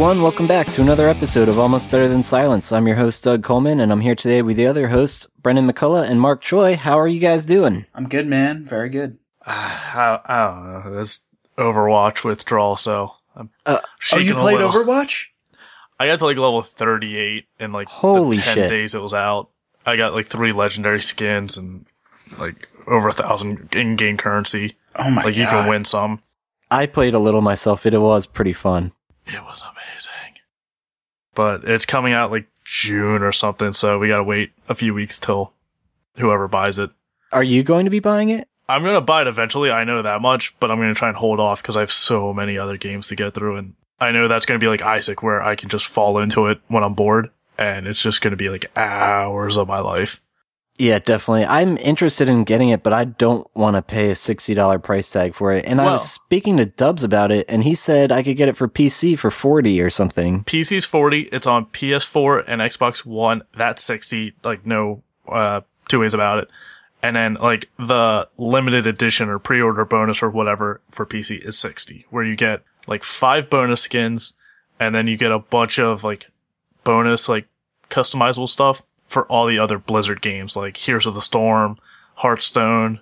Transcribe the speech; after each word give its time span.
Hey 0.00 0.06
everyone, 0.06 0.22
welcome 0.22 0.46
back 0.46 0.66
to 0.68 0.80
another 0.80 1.08
episode 1.08 1.50
of 1.50 1.58
Almost 1.58 1.90
Better 1.90 2.08
Than 2.08 2.22
Silence. 2.22 2.72
I'm 2.72 2.86
your 2.86 2.96
host, 2.96 3.22
Doug 3.22 3.42
Coleman, 3.42 3.80
and 3.80 3.92
I'm 3.92 4.00
here 4.00 4.14
today 4.14 4.40
with 4.40 4.56
the 4.56 4.66
other 4.66 4.88
hosts, 4.88 5.28
Brendan 5.42 5.70
McCullough 5.70 6.08
and 6.08 6.18
Mark 6.18 6.40
Choi. 6.40 6.74
How 6.74 6.98
are 6.98 7.06
you 7.06 7.20
guys 7.20 7.44
doing? 7.44 7.84
I'm 7.94 8.08
good, 8.08 8.26
man. 8.26 8.64
Very 8.64 8.88
good. 8.88 9.18
I, 9.46 10.18
I 10.24 10.46
don't 10.46 10.94
know. 10.94 11.00
It's 11.00 11.20
Overwatch 11.58 12.24
withdrawal, 12.24 12.78
so 12.78 13.16
I'm 13.36 13.50
Uh, 13.66 13.80
Oh, 14.14 14.18
you 14.18 14.32
played 14.32 14.56
little. 14.56 14.70
Overwatch? 14.72 15.26
I 15.98 16.06
got 16.06 16.18
to 16.20 16.24
like 16.24 16.38
level 16.38 16.62
38 16.62 17.44
in 17.58 17.72
like 17.72 17.88
Holy 17.88 18.36
the 18.36 18.42
10 18.42 18.54
shit. 18.54 18.70
days 18.70 18.94
it 18.94 19.02
was 19.02 19.12
out. 19.12 19.50
I 19.84 19.96
got 19.96 20.14
like 20.14 20.26
three 20.26 20.52
legendary 20.52 21.02
skins 21.02 21.58
and 21.58 21.84
like 22.38 22.70
over 22.86 23.08
a 23.08 23.12
thousand 23.12 23.68
in-game 23.72 24.16
currency. 24.16 24.76
Oh 24.96 25.10
my 25.10 25.24
like 25.24 25.34
god! 25.34 25.40
you 25.42 25.46
can 25.46 25.68
win 25.68 25.84
some. 25.84 26.22
I 26.70 26.86
played 26.86 27.12
a 27.12 27.18
little 27.18 27.42
myself. 27.42 27.84
It 27.84 27.98
was 27.98 28.24
pretty 28.24 28.54
fun. 28.54 28.92
It 29.26 29.42
was 29.42 29.60
amazing. 29.62 29.79
But 31.34 31.64
it's 31.64 31.86
coming 31.86 32.12
out 32.12 32.30
like 32.30 32.46
June 32.64 33.22
or 33.22 33.32
something, 33.32 33.72
so 33.72 33.98
we 33.98 34.08
gotta 34.08 34.24
wait 34.24 34.52
a 34.68 34.74
few 34.74 34.94
weeks 34.94 35.18
till 35.18 35.52
whoever 36.16 36.48
buys 36.48 36.78
it. 36.78 36.90
Are 37.32 37.44
you 37.44 37.62
going 37.62 37.84
to 37.84 37.90
be 37.90 38.00
buying 38.00 38.30
it? 38.30 38.48
I'm 38.68 38.84
gonna 38.84 39.00
buy 39.00 39.22
it 39.22 39.26
eventually. 39.26 39.70
I 39.70 39.84
know 39.84 40.02
that 40.02 40.20
much, 40.20 40.54
but 40.60 40.70
I'm 40.70 40.78
gonna 40.78 40.94
try 40.94 41.08
and 41.08 41.16
hold 41.16 41.40
off 41.40 41.62
because 41.62 41.76
I 41.76 41.80
have 41.80 41.90
so 41.90 42.32
many 42.32 42.56
other 42.56 42.76
games 42.76 43.08
to 43.08 43.16
get 43.16 43.34
through, 43.34 43.56
and 43.56 43.74
I 43.98 44.12
know 44.12 44.28
that's 44.28 44.46
gonna 44.46 44.60
be 44.60 44.68
like 44.68 44.82
Isaac, 44.82 45.22
where 45.22 45.42
I 45.42 45.56
can 45.56 45.68
just 45.68 45.86
fall 45.86 46.18
into 46.18 46.46
it 46.46 46.60
when 46.68 46.84
I'm 46.84 46.94
bored, 46.94 47.30
and 47.58 47.86
it's 47.88 48.02
just 48.02 48.22
gonna 48.22 48.36
be 48.36 48.48
like 48.48 48.70
hours 48.76 49.56
of 49.56 49.66
my 49.66 49.80
life. 49.80 50.20
Yeah, 50.80 50.98
definitely. 50.98 51.44
I'm 51.44 51.76
interested 51.76 52.26
in 52.26 52.44
getting 52.44 52.70
it, 52.70 52.82
but 52.82 52.94
I 52.94 53.04
don't 53.04 53.46
want 53.54 53.76
to 53.76 53.82
pay 53.82 54.08
a 54.08 54.14
$60 54.14 54.82
price 54.82 55.10
tag 55.10 55.34
for 55.34 55.52
it. 55.52 55.66
And 55.66 55.78
I 55.78 55.92
was 55.92 56.10
speaking 56.10 56.56
to 56.56 56.64
Dubs 56.64 57.04
about 57.04 57.30
it, 57.30 57.44
and 57.50 57.62
he 57.62 57.74
said 57.74 58.10
I 58.10 58.22
could 58.22 58.38
get 58.38 58.48
it 58.48 58.56
for 58.56 58.66
PC 58.66 59.18
for 59.18 59.30
40 59.30 59.82
or 59.82 59.90
something. 59.90 60.42
PC's 60.44 60.86
40. 60.86 61.28
It's 61.32 61.46
on 61.46 61.66
PS4 61.66 62.44
and 62.46 62.62
Xbox 62.62 63.04
One. 63.04 63.42
That's 63.54 63.84
60. 63.84 64.32
Like 64.42 64.64
no 64.64 65.02
uh, 65.28 65.60
two 65.88 66.00
ways 66.00 66.14
about 66.14 66.38
it. 66.38 66.48
And 67.02 67.14
then 67.14 67.34
like 67.34 67.68
the 67.78 68.30
limited 68.38 68.86
edition 68.86 69.28
or 69.28 69.38
pre-order 69.38 69.84
bonus 69.84 70.22
or 70.22 70.30
whatever 70.30 70.80
for 70.90 71.04
PC 71.04 71.46
is 71.46 71.58
60, 71.58 72.06
where 72.08 72.24
you 72.24 72.36
get 72.36 72.62
like 72.88 73.04
five 73.04 73.50
bonus 73.50 73.82
skins, 73.82 74.32
and 74.78 74.94
then 74.94 75.08
you 75.08 75.18
get 75.18 75.30
a 75.30 75.40
bunch 75.40 75.78
of 75.78 76.04
like 76.04 76.30
bonus 76.84 77.28
like 77.28 77.48
customizable 77.90 78.48
stuff 78.48 78.82
for 79.10 79.26
all 79.26 79.44
the 79.46 79.58
other 79.58 79.76
Blizzard 79.78 80.22
games 80.22 80.56
like 80.56 80.76
Heroes 80.76 81.04
of 81.04 81.14
the 81.16 81.20
Storm, 81.22 81.78
Hearthstone, 82.14 83.00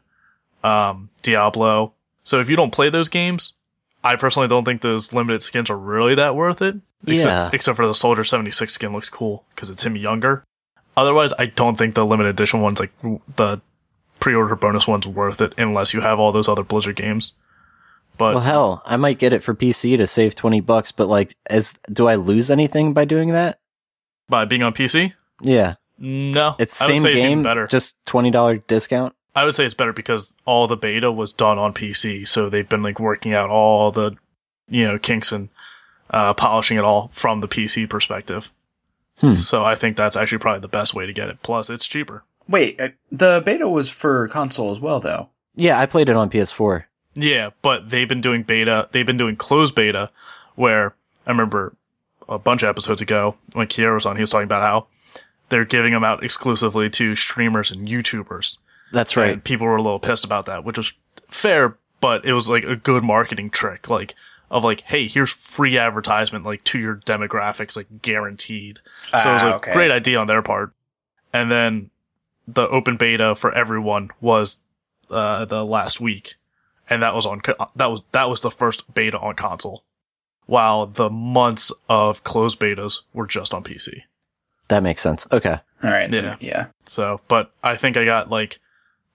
um, 0.65 1.11
Diablo. 1.23 1.93
So 2.25 2.41
if 2.41 2.49
you 2.49 2.57
don't 2.57 2.73
play 2.73 2.89
those 2.89 3.09
games, 3.09 3.53
I 4.03 4.17
personally 4.17 4.49
don't 4.49 4.65
think 4.65 4.81
those 4.81 5.13
limited 5.13 5.43
skins 5.43 5.69
are 5.71 5.77
really 5.77 6.15
that 6.15 6.35
worth 6.35 6.63
it. 6.63 6.77
Except, 7.07 7.31
Yeah. 7.31 7.51
except 7.53 7.77
for 7.77 7.87
the 7.87 7.95
Soldier 7.95 8.25
76 8.25 8.73
skin 8.73 8.93
looks 8.93 9.09
cool 9.11 9.45
because 9.55 9.71
it's 9.71 9.85
him 9.85 9.97
younger. 9.97 10.45
Otherwise, 10.97 11.33
I 11.39 11.47
don't 11.47 11.77
think 11.77 11.95
the 11.95 12.05
limited 12.07 12.31
edition 12.31 12.61
ones, 12.61 12.81
like 12.81 12.93
the 13.37 13.61
pre-order 14.19 14.57
bonus 14.57 14.89
ones, 14.89 15.07
worth 15.07 15.41
it 15.41 15.53
unless 15.59 15.93
you 15.95 16.01
have 16.01 16.19
all 16.19 16.33
those 16.33 16.49
other 16.49 16.65
Blizzard 16.65 16.97
games. 16.97 17.33
But 18.17 18.35
Well, 18.35 18.43
hell, 18.43 18.83
I 18.87 18.97
might 18.97 19.19
get 19.19 19.33
it 19.33 19.43
for 19.45 19.55
PC 19.55 19.97
to 19.99 20.07
save 20.09 20.35
20 20.35 20.61
bucks, 20.61 20.91
but 20.91 21.07
like, 21.07 21.37
as, 21.49 21.75
do 21.93 22.09
I 22.09 22.15
lose 22.17 22.51
anything 22.51 22.93
by 22.95 23.05
doing 23.05 23.33
that? 23.33 23.59
by 24.31 24.45
being 24.45 24.63
on 24.63 24.73
PC, 24.73 25.13
Yeah. 25.41 25.75
No, 25.99 26.55
It's 26.59 26.81
I 26.81 26.87
would 26.87 26.93
same 26.93 27.01
say 27.01 27.13
it's 27.15 27.19
even 27.25 27.39
game, 27.39 27.43
better. 27.43 27.67
just 27.67 28.05
$20 28.07 28.67
discount. 28.67 29.15
I 29.35 29.45
would 29.45 29.55
say 29.55 29.65
it's 29.65 29.75
better 29.75 29.93
because 29.93 30.35
all 30.45 30.67
the 30.67 30.77
beta 30.77 31.13
was 31.13 31.33
done 31.33 31.59
on 31.59 31.73
PC, 31.75 32.27
so 32.27 32.49
they've 32.49 32.69
been 32.69 32.83
like 32.83 32.99
working 32.99 33.35
out 33.35 33.51
all 33.51 33.93
the, 33.93 34.17
you 34.69 34.85
know, 34.87 34.99
kinks 34.99 35.31
and 35.33 35.49
uh, 36.11 36.35
polishing 36.35 36.77
it 36.79 36.85
all 36.85 37.09
from 37.09 37.41
the 37.41 37.49
PC 37.49 37.89
perspective. 37.89 38.51
Hmm. 39.21 39.35
So 39.35 39.65
I 39.65 39.75
think 39.75 39.97
that's 39.97 40.17
actually 40.17 40.39
probably 40.39 40.61
the 40.61 40.69
best 40.69 40.95
way 40.95 41.07
to 41.07 41.13
get 41.13 41.29
it. 41.29 41.43
Plus, 41.43 41.71
it's 41.71 41.87
cheaper. 41.87 42.25
Wait, 42.49 42.81
uh, 42.81 42.89
the 43.13 43.43
beta 43.45 43.69
was 43.69 43.91
for 43.91 44.27
console 44.29 44.71
as 44.71 44.81
well, 44.81 45.01
though. 45.01 45.29
Yeah, 45.55 45.79
I 45.79 45.87
played 45.87 46.09
it 46.09 46.17
on 46.17 46.31
PS4. 46.31 46.85
Yeah, 47.15 47.51
but 47.63 47.91
they've 47.91 48.09
been 48.09 48.21
doing 48.21 48.43
beta. 48.45 48.89
They've 48.93 49.05
been 49.07 49.17
doing 49.17 49.37
closed 49.37 49.75
beta, 49.75 50.11
where 50.55 50.95
I 51.27 51.31
remember 51.31 51.75
a 52.29 52.39
bunch 52.39 52.63
of 52.63 52.69
episodes 52.69 53.03
ago 53.03 53.37
when 53.55 53.67
Kiera 53.67 53.95
was 53.95 54.07
on, 54.07 54.17
he 54.17 54.23
was 54.23 54.31
talking 54.31 54.45
about 54.45 54.63
how 54.63 54.87
they're 55.49 55.65
giving 55.65 55.93
them 55.93 56.05
out 56.05 56.23
exclusively 56.23 56.91
to 56.91 57.15
streamers 57.17 57.71
and 57.71 57.89
YouTubers. 57.89 58.57
That's 58.93 59.17
right. 59.17 59.33
And 59.33 59.45
people 59.45 59.67
were 59.67 59.77
a 59.77 59.83
little 59.83 59.99
pissed 60.01 60.25
about 60.25 60.47
that, 60.47 60.65
which 60.65 60.77
was 60.79 60.95
fair, 61.29 61.77
but 62.01 62.25
it 62.25 62.33
was 62.33 62.49
like 62.49 62.65
a 62.65 62.77
good 62.77 63.03
marketing 63.05 63.51
trick, 63.51 63.89
like 63.91 64.15
of 64.51 64.65
like, 64.65 64.81
hey, 64.83 65.07
here's 65.07 65.31
free 65.33 65.77
advertisement, 65.77 66.45
like 66.45 66.65
to 66.65 66.79
your 66.79 66.97
demographics, 66.97 67.77
like 67.77 68.01
guaranteed. 68.01 68.79
So 69.11 69.31
it 69.31 69.33
was 69.35 69.43
Ah, 69.43 69.51
a 69.53 69.55
okay. 69.57 69.73
great 69.73 69.91
idea 69.91 70.19
on 70.19 70.27
their 70.27 70.41
part. 70.43 70.73
And 71.35 71.51
then 71.53 71.91
the 72.47 72.67
open 72.69 72.97
beta 72.97 73.35
for 73.35 73.53
everyone 73.55 74.11
was 74.23 74.61
uh, 75.11 75.45
the 75.45 75.65
last 75.67 76.01
week, 76.01 76.37
and 76.89 77.03
that 77.03 77.15
was 77.15 77.27
on 77.27 77.41
co- 77.43 77.67
that 77.77 77.87
was 77.91 78.03
that 78.13 78.31
was 78.31 78.41
the 78.41 78.51
first 78.51 78.95
beta 78.95 79.19
on 79.19 79.35
console, 79.35 79.85
while 80.47 80.87
the 80.87 81.11
months 81.11 81.71
of 81.91 82.25
closed 82.25 82.59
betas 82.59 83.03
were 83.13 83.27
just 83.27 83.53
on 83.53 83.63
PC. 83.63 84.05
That 84.69 84.83
makes 84.83 85.03
sense. 85.03 85.27
Okay. 85.33 85.59
All 85.83 85.91
right. 85.91 86.13
Yeah. 86.13 86.37
Yeah. 86.41 86.67
So, 86.87 87.21
but 87.29 87.53
I 87.63 87.77
think 87.77 87.97
I 87.97 88.05
got 88.05 88.31
like 88.31 88.59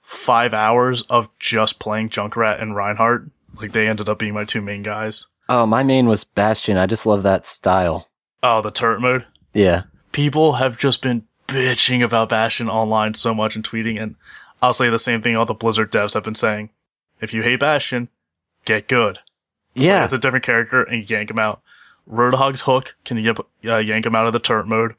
five 0.02 0.54
hours 0.54 1.02
of 1.04 1.30
just 1.40 1.80
playing 1.80 2.10
Junkrat 2.10 2.62
and 2.62 2.76
Reinhardt. 2.76 3.30
Like 3.56 3.72
they 3.72 3.88
ended 3.88 4.10
up 4.10 4.20
being 4.20 4.34
my 4.34 4.46
two 4.46 4.62
main 4.62 4.84
guys. 4.84 5.28
Oh, 5.50 5.66
my 5.66 5.84
main 5.84 6.08
was 6.08 6.24
Bastion. 6.24 6.78
I 6.78 6.86
just 6.86 7.06
love 7.06 7.24
that 7.24 7.46
style. 7.46 8.08
Oh, 8.42 8.62
the 8.62 8.72
turret 8.72 9.02
mode. 9.02 9.26
Yeah. 9.54 9.84
People 10.12 10.54
have 10.54 10.78
just 10.78 11.02
been 11.02 11.28
bitching 11.48 12.04
about 12.04 12.30
Bastion 12.30 12.70
online 12.70 13.14
so 13.14 13.34
much 13.34 13.56
and 13.56 13.64
tweeting, 13.64 14.02
and 14.02 14.16
I'll 14.62 14.74
say 14.74 14.90
the 14.90 15.00
same 15.00 15.22
thing 15.22 15.36
all 15.36 15.46
the 15.46 15.54
Blizzard 15.54 15.92
devs 15.92 16.14
have 16.14 16.24
been 16.24 16.36
saying. 16.36 16.70
If 17.22 17.34
you 17.34 17.44
hate 17.44 17.60
Bastion, 17.60 18.10
get 18.66 18.88
good. 18.88 19.20
Yeah. 19.76 20.04
As 20.04 20.14
a 20.14 20.18
different 20.18 20.46
character 20.46 20.84
and 20.84 21.10
yank 21.10 21.30
him 21.30 21.40
out. 21.40 21.62
Roadhog's 22.10 22.62
hook 22.62 22.96
can 23.06 23.22
get, 23.22 23.38
uh, 23.66 23.78
yank 23.78 24.06
him 24.06 24.16
out 24.16 24.28
of 24.28 24.34
the 24.34 24.40
turret 24.40 24.68
mode. 24.68 24.96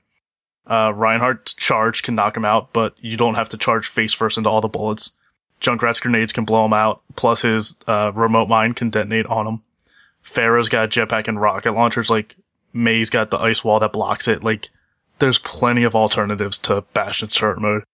Uh, 0.67 0.93
Reinhardt's 0.95 1.55
charge 1.55 2.03
can 2.03 2.15
knock 2.15 2.37
him 2.37 2.45
out, 2.45 2.73
but 2.73 2.95
you 2.99 3.17
don't 3.17 3.35
have 3.35 3.49
to 3.51 3.59
charge 3.59 3.87
face 3.87 4.15
first 4.15 4.39
into 4.39 4.49
all 4.49 4.61
the 4.61 4.69
bullets. 4.69 5.13
Junkrat's 5.61 6.01
grenades 6.01 6.33
can 6.33 6.45
blow 6.45 6.65
him 6.65 6.73
out, 6.73 7.03
plus 7.17 7.43
his 7.43 7.77
uh, 7.87 8.13
remote 8.15 8.49
mine 8.49 8.73
can 8.73 8.91
detonate 8.91 9.27
on 9.27 9.47
him. 9.47 9.63
Pharah's 10.23 10.69
got 10.69 10.91
jetpack 10.91 11.29
and 11.29 11.41
rocket 11.41 11.73
launchers, 11.73 12.11
like 12.11 12.37
Mei's 12.73 13.11
got 13.11 13.31
the 13.31 13.39
ice 13.39 13.63
wall 13.63 13.79
that 13.81 13.93
blocks 13.93 14.27
it. 14.27 14.43
Like, 14.43 14.71
there's 15.19 15.39
plenty 15.39 15.85
of 15.85 15.95
alternatives 15.95 16.59
to 16.59 16.83
Bastion's 16.93 17.35
turret 17.35 17.61
mode. 17.61 17.85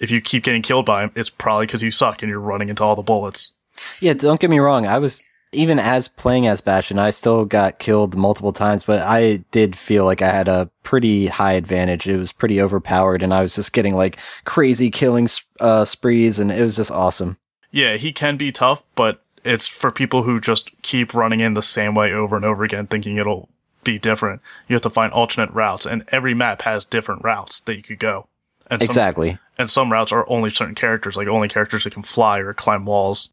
If 0.00 0.10
you 0.10 0.20
keep 0.20 0.44
getting 0.44 0.62
killed 0.62 0.86
by 0.86 1.04
him, 1.04 1.12
it's 1.14 1.30
probably 1.30 1.66
because 1.66 1.82
you 1.82 1.90
suck 1.90 2.22
and 2.22 2.30
you're 2.30 2.40
running 2.40 2.68
into 2.68 2.84
all 2.84 2.94
the 2.94 3.02
bullets. 3.02 3.52
Yeah, 4.00 4.12
don't 4.12 4.40
get 4.40 4.50
me 4.50 4.58
wrong. 4.58 4.86
I 4.86 4.98
was 4.98 5.24
even 5.52 5.78
as 5.78 6.08
playing 6.08 6.46
as 6.46 6.60
Bastion, 6.60 6.98
I 6.98 7.10
still 7.10 7.44
got 7.44 7.78
killed 7.78 8.16
multiple 8.16 8.52
times, 8.52 8.84
but 8.84 9.00
I 9.00 9.44
did 9.50 9.76
feel 9.76 10.04
like 10.04 10.20
I 10.22 10.30
had 10.30 10.48
a 10.48 10.70
pretty 10.82 11.26
high 11.26 11.52
advantage. 11.52 12.06
It 12.08 12.16
was 12.18 12.32
pretty 12.32 12.60
overpowered, 12.60 13.22
and 13.22 13.32
I 13.32 13.42
was 13.42 13.54
just 13.54 13.72
getting 13.72 13.94
like 13.94 14.18
crazy 14.44 14.90
killing 14.90 15.28
uh, 15.60 15.84
sprees, 15.84 16.38
and 16.38 16.50
it 16.52 16.62
was 16.62 16.76
just 16.76 16.90
awesome. 16.90 17.38
Yeah, 17.70 17.96
he 17.96 18.12
can 18.12 18.36
be 18.36 18.52
tough, 18.52 18.82
but 18.94 19.22
it's 19.44 19.66
for 19.66 19.90
people 19.90 20.24
who 20.24 20.40
just 20.40 20.70
keep 20.82 21.14
running 21.14 21.40
in 21.40 21.52
the 21.54 21.62
same 21.62 21.94
way 21.94 22.12
over 22.12 22.36
and 22.36 22.44
over 22.44 22.64
again, 22.64 22.86
thinking 22.86 23.16
it'll 23.16 23.48
be 23.84 23.98
different. 23.98 24.42
You 24.68 24.74
have 24.74 24.82
to 24.82 24.90
find 24.90 25.12
alternate 25.12 25.50
routes, 25.52 25.86
and 25.86 26.04
every 26.08 26.34
map 26.34 26.62
has 26.62 26.84
different 26.84 27.24
routes 27.24 27.60
that 27.60 27.76
you 27.76 27.82
could 27.82 27.98
go. 27.98 28.28
And 28.70 28.82
some, 28.82 28.86
Exactly. 28.86 29.38
and 29.56 29.70
some 29.70 29.90
routes 29.92 30.12
are 30.12 30.28
only 30.28 30.50
certain 30.50 30.74
characters, 30.74 31.16
like 31.16 31.28
only 31.28 31.48
characters 31.48 31.84
that 31.84 31.94
can 31.94 32.02
fly 32.02 32.38
or 32.40 32.52
climb 32.52 32.84
walls. 32.84 33.30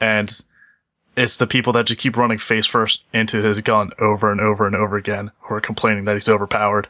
And 0.00 0.40
it's 1.18 1.36
the 1.36 1.46
people 1.46 1.72
that 1.72 1.86
just 1.86 2.00
keep 2.00 2.16
running 2.16 2.38
face 2.38 2.66
first 2.66 3.04
into 3.12 3.42
his 3.42 3.60
gun 3.60 3.90
over 3.98 4.30
and 4.30 4.40
over 4.40 4.66
and 4.66 4.76
over 4.76 4.96
again 4.96 5.32
who 5.40 5.54
are 5.54 5.60
complaining 5.60 6.04
that 6.04 6.14
he's 6.14 6.28
overpowered. 6.28 6.88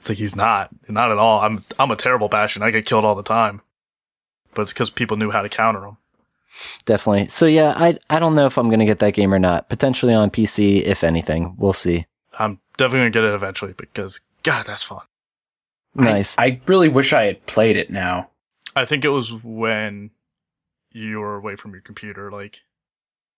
It's 0.00 0.08
like 0.08 0.18
he's 0.18 0.34
not, 0.34 0.70
not 0.88 1.12
at 1.12 1.18
all. 1.18 1.40
I'm 1.40 1.62
I'm 1.78 1.90
a 1.90 1.96
terrible 1.96 2.28
bastion. 2.28 2.62
I 2.62 2.70
get 2.70 2.86
killed 2.86 3.04
all 3.04 3.14
the 3.14 3.22
time, 3.22 3.60
but 4.54 4.62
it's 4.62 4.72
because 4.72 4.90
people 4.90 5.16
knew 5.16 5.30
how 5.30 5.42
to 5.42 5.48
counter 5.48 5.84
him. 5.84 5.98
Definitely. 6.84 7.28
So 7.28 7.46
yeah, 7.46 7.74
I 7.76 7.98
I 8.08 8.18
don't 8.18 8.34
know 8.34 8.46
if 8.46 8.58
I'm 8.58 8.70
gonna 8.70 8.86
get 8.86 8.98
that 9.00 9.14
game 9.14 9.32
or 9.32 9.38
not. 9.38 9.68
Potentially 9.68 10.14
on 10.14 10.30
PC, 10.30 10.82
if 10.82 11.04
anything. 11.04 11.54
We'll 11.58 11.72
see. 11.72 12.06
I'm 12.38 12.60
definitely 12.76 13.00
gonna 13.00 13.10
get 13.10 13.24
it 13.24 13.34
eventually 13.34 13.74
because 13.76 14.20
God, 14.42 14.66
that's 14.66 14.82
fun. 14.82 15.02
Nice. 15.94 16.36
I, 16.38 16.44
I 16.44 16.60
really 16.66 16.88
wish 16.88 17.12
I 17.12 17.26
had 17.26 17.46
played 17.46 17.76
it 17.76 17.90
now. 17.90 18.30
I 18.74 18.84
think 18.84 19.04
it 19.04 19.08
was 19.08 19.32
when 19.32 20.10
you 20.92 21.20
were 21.20 21.36
away 21.36 21.56
from 21.56 21.72
your 21.72 21.82
computer, 21.82 22.30
like 22.30 22.62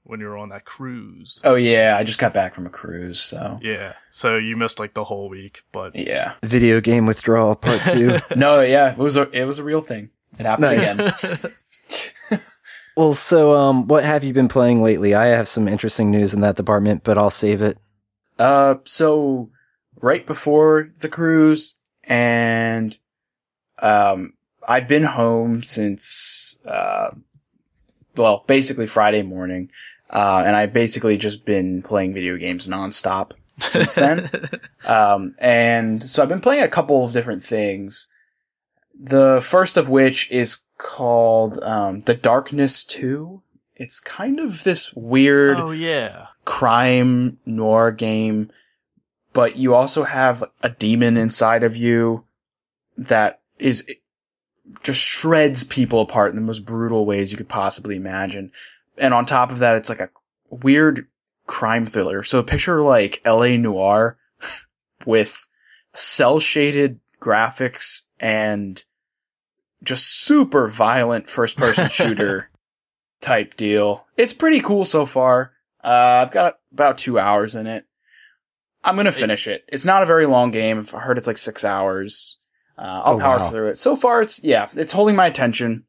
when 0.05 0.21
you 0.21 0.27
were 0.27 0.37
on 0.37 0.49
that 0.51 0.65
cruise. 0.65 1.41
Oh 1.45 1.55
yeah, 1.55 1.97
I 1.99 2.05
just 2.05 2.19
got 2.19 2.35
back 2.35 2.55
from 2.55 2.67
a 2.67 2.71
cruise, 2.71 3.21
so 3.21 3.59
Yeah, 3.63 3.95
so 4.11 4.37
you 4.37 4.57
missed 4.57 4.79
like 4.79 4.95
the 4.95 5.05
whole 5.05 5.29
week, 5.29 5.63
but 5.73 5.95
yeah. 5.97 6.35
Video 6.43 6.81
game 6.81 7.07
withdrawal 7.07 7.55
part 7.57 7.81
two. 7.93 8.19
No, 8.37 8.61
yeah, 8.61 8.93
it 8.93 8.99
was 8.99 9.17
a 9.17 9.31
it 9.31 9.45
was 9.45 9.59
a 9.59 9.65
real 9.65 9.81
thing. 9.83 10.11
It 10.39 10.47
happened 10.47 10.77
Nice. 10.77 11.25
again. 12.31 12.41
well, 12.97 13.13
so 13.15 13.53
um, 13.55 13.87
what 13.87 14.03
have 14.05 14.25
you 14.25 14.33
been 14.33 14.49
playing 14.49 14.83
lately? 14.83 15.15
I 15.15 15.27
have 15.27 15.47
some 15.47 15.69
interesting 15.69 16.11
news 16.11 16.33
in 16.35 16.41
that 16.41 16.57
department, 16.57 17.05
but 17.05 17.19
I'll 17.19 17.31
save 17.31 17.61
it. 17.63 17.79
Uh, 18.39 18.77
so 18.85 19.51
right 20.01 20.27
before 20.27 20.91
the 21.01 21.09
cruise, 21.09 21.77
and 22.05 22.97
um, 23.81 24.33
I've 24.67 24.89
been 24.89 25.05
home 25.05 25.63
since 25.63 26.59
uh, 26.65 27.11
well, 28.17 28.45
basically 28.47 28.87
Friday 28.87 29.23
morning, 29.23 29.71
uh, 30.13 30.43
and 30.45 30.55
I've 30.55 30.73
basically 30.73 31.17
just 31.17 31.45
been 31.45 31.83
playing 31.83 32.15
video 32.15 32.37
games 32.37 32.67
nonstop 32.67 33.33
since 33.59 33.95
then. 33.95 34.31
um, 34.87 35.35
and 35.39 36.03
so 36.03 36.23
I've 36.23 36.29
been 36.29 36.41
playing 36.41 36.63
a 36.63 36.69
couple 36.69 37.05
of 37.05 37.13
different 37.13 37.43
things. 37.43 38.09
The 38.99 39.41
first 39.43 39.77
of 39.77 39.89
which 39.89 40.31
is 40.31 40.61
called 40.79 41.63
um, 41.63 42.01
The 42.01 42.15
Darkness 42.15 42.85
Two. 42.85 43.43
It's 43.75 44.01
kind 44.01 44.39
of 44.39 44.65
this 44.65 44.93
weird 44.95 45.59
oh 45.59 45.71
yeah. 45.71 46.27
crime 46.45 47.39
noir 47.47 47.91
game, 47.91 48.51
but 49.33 49.57
you 49.57 49.75
also 49.75 50.05
have 50.05 50.45
a 50.63 50.69
demon 50.69 51.17
inside 51.17 51.63
of 51.63 51.75
you 51.75 52.25
that 52.97 53.41
is 53.59 53.85
just 54.83 55.01
shreds 55.01 55.65
people 55.65 56.01
apart 56.01 56.31
in 56.31 56.37
the 56.37 56.43
most 56.43 56.65
brutal 56.65 57.05
ways 57.07 57.31
you 57.31 57.39
could 57.39 57.49
possibly 57.49 57.97
imagine. 57.97 58.53
And 58.99 59.15
on 59.15 59.25
top 59.27 59.51
of 59.51 59.59
that, 59.59 59.77
it's 59.77 59.89
like 59.89 60.01
a 60.01 60.11
weird 60.51 61.07
crime 61.47 61.87
thriller. 61.87 62.23
So 62.23 62.43
picture 62.43 62.83
like 62.83 63.21
LA 63.25 63.57
Noire 63.57 64.17
with 65.07 65.47
cel 65.95 66.39
shaded 66.41 67.01
graphics 67.21 68.03
and 68.21 68.85
just 69.83 70.07
super 70.25 70.69
violent 70.69 71.29
first 71.31 71.57
person 71.57 71.89
shooter 71.91 72.51
type 73.21 73.57
deal. 73.57 74.07
It's 74.17 74.33
pretty 74.33 74.61
cool 74.61 74.85
so 74.85 75.07
far. 75.07 75.53
Uh, 75.83 76.23
I've 76.23 76.31
got 76.31 76.59
about 76.73 76.99
two 76.99 77.19
hours 77.19 77.55
in 77.55 77.67
it. 77.67 77.87
I'm 78.85 78.97
gonna 78.97 79.13
finish 79.13 79.47
it. 79.47 79.65
It's 79.69 79.85
not 79.85 80.03
a 80.03 80.07
very 80.07 80.27
long 80.27 80.51
game. 80.51 80.79
I've 80.79 80.91
heard 80.91 81.17
it's 81.19 81.27
like 81.27 81.39
six 81.39 81.65
hours. 81.65 82.39
Uh, 82.77 83.03
I'll 83.05 83.15
Oh, 83.15 83.21
power 83.21 83.39
wow. 83.39 83.51
through 83.51 83.69
it. 83.69 83.79
So 83.79 83.95
far, 83.95 84.23
it's 84.23 84.43
yeah, 84.43 84.69
it's 84.75 84.93
holding 84.93 85.15
my 85.15 85.27
attention. 85.27 85.85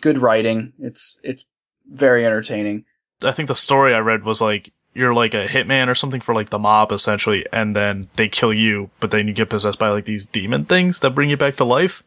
Good 0.00 0.18
writing. 0.18 0.72
It's 0.80 1.18
it's 1.22 1.44
very 1.90 2.24
entertaining. 2.26 2.84
I 3.22 3.32
think 3.32 3.48
the 3.48 3.54
story 3.54 3.94
I 3.94 3.98
read 3.98 4.24
was 4.24 4.40
like 4.40 4.72
you're 4.94 5.14
like 5.14 5.34
a 5.34 5.46
hitman 5.46 5.88
or 5.88 5.94
something 5.94 6.20
for 6.22 6.34
like 6.34 6.50
the 6.50 6.58
mob 6.58 6.90
essentially, 6.92 7.44
and 7.52 7.76
then 7.76 8.08
they 8.14 8.28
kill 8.28 8.52
you, 8.52 8.90
but 9.00 9.10
then 9.10 9.28
you 9.28 9.34
get 9.34 9.50
possessed 9.50 9.78
by 9.78 9.90
like 9.90 10.04
these 10.06 10.24
demon 10.26 10.64
things 10.64 11.00
that 11.00 11.10
bring 11.14 11.28
you 11.30 11.36
back 11.36 11.56
to 11.56 11.64
life. 11.64 12.02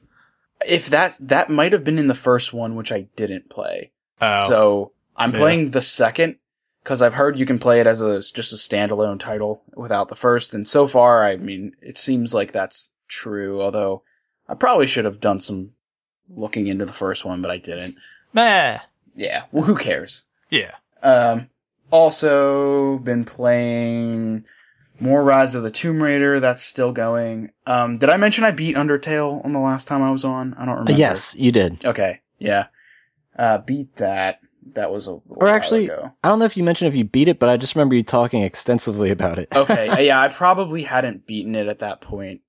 If 0.68 0.88
that 0.88 1.18
that 1.22 1.50
might 1.50 1.72
have 1.72 1.84
been 1.84 2.00
in 2.00 2.08
the 2.08 2.16
first 2.16 2.52
one, 2.54 2.76
which 2.76 2.92
I 2.92 3.02
didn't 3.16 3.50
play. 3.50 3.92
Oh, 4.22 4.48
So 4.48 4.92
I'm 5.16 5.32
Yeah. 5.32 5.38
playing 5.38 5.72
the 5.72 5.82
second 5.82 6.38
because 6.84 7.02
I've 7.02 7.14
heard 7.14 7.38
you 7.38 7.46
can 7.46 7.60
play 7.60 7.80
it 7.80 7.88
as 7.88 8.02
a 8.02 8.20
just 8.20 8.52
a 8.54 8.56
standalone 8.56 9.20
title 9.20 9.64
without 9.76 10.10
the 10.10 10.16
first. 10.16 10.54
And 10.54 10.68
so 10.68 10.88
far, 10.88 11.24
I 11.24 11.36
mean, 11.38 11.74
it 11.82 11.98
seems 11.98 12.34
like 12.34 12.52
that's 12.52 12.92
true. 13.08 13.62
Although 13.62 14.02
I 14.48 14.56
probably 14.56 14.88
should 14.88 15.06
have 15.06 15.20
done 15.20 15.40
some 15.40 15.72
looking 16.28 16.68
into 16.68 16.86
the 16.86 16.94
first 16.94 17.24
one, 17.24 17.42
but 17.42 17.52
I 17.52 17.58
didn't. 17.58 17.96
meh. 18.34 18.80
Yeah, 19.20 19.44
well, 19.52 19.66
who 19.66 19.76
cares? 19.76 20.24
Yeah. 20.50 20.76
Um, 21.04 21.50
also 21.92 23.00
been 23.00 23.26
playing 23.26 24.46
more 25.00 25.24
Rise 25.24 25.56
of 25.56 25.64
the 25.64 25.72
Tomb 25.72 26.02
Raider. 26.02 26.40
That's 26.40 26.64
still 26.64 26.94
going. 26.94 27.52
Um, 27.68 27.98
did 27.98 28.10
I 28.10 28.16
mention 28.16 28.46
I 28.46 28.52
beat 28.52 28.78
Undertale 28.78 29.44
on 29.44 29.52
the 29.52 29.60
last 29.60 29.90
time 29.90 30.02
I 30.02 30.12
was 30.12 30.24
on? 30.24 30.54
I 30.54 30.60
don't 30.60 30.70
remember. 30.76 30.94
Yes, 30.94 31.36
you 31.38 31.52
did. 31.52 31.84
Okay. 31.84 32.22
Yeah. 32.38 32.68
Uh, 33.38 33.58
beat 33.58 33.96
that. 33.98 34.40
That 34.76 34.92
was 34.92 35.08
a 35.08 35.20
Or 35.28 35.50
actually, 35.50 35.86
ago. 35.86 36.14
I 36.24 36.30
don't 36.30 36.40
know 36.40 36.46
if 36.46 36.56
you 36.56 36.64
mentioned 36.64 36.88
if 36.90 36.96
you 36.96 37.04
beat 37.04 37.28
it, 37.28 37.40
but 37.40 37.50
I 37.50 37.58
just 37.58 37.76
remember 37.76 37.96
you 37.96 38.04
talking 38.04 38.44
extensively 38.44 39.10
about 39.10 39.38
it. 39.40 39.50
okay. 39.54 39.88
yeah, 40.06 40.22
I 40.22 40.30
probably 40.30 40.84
hadn't 40.84 41.26
beaten 41.28 41.56
it 41.56 41.68
at 41.68 41.80
that 41.80 42.00
point. 42.02 42.42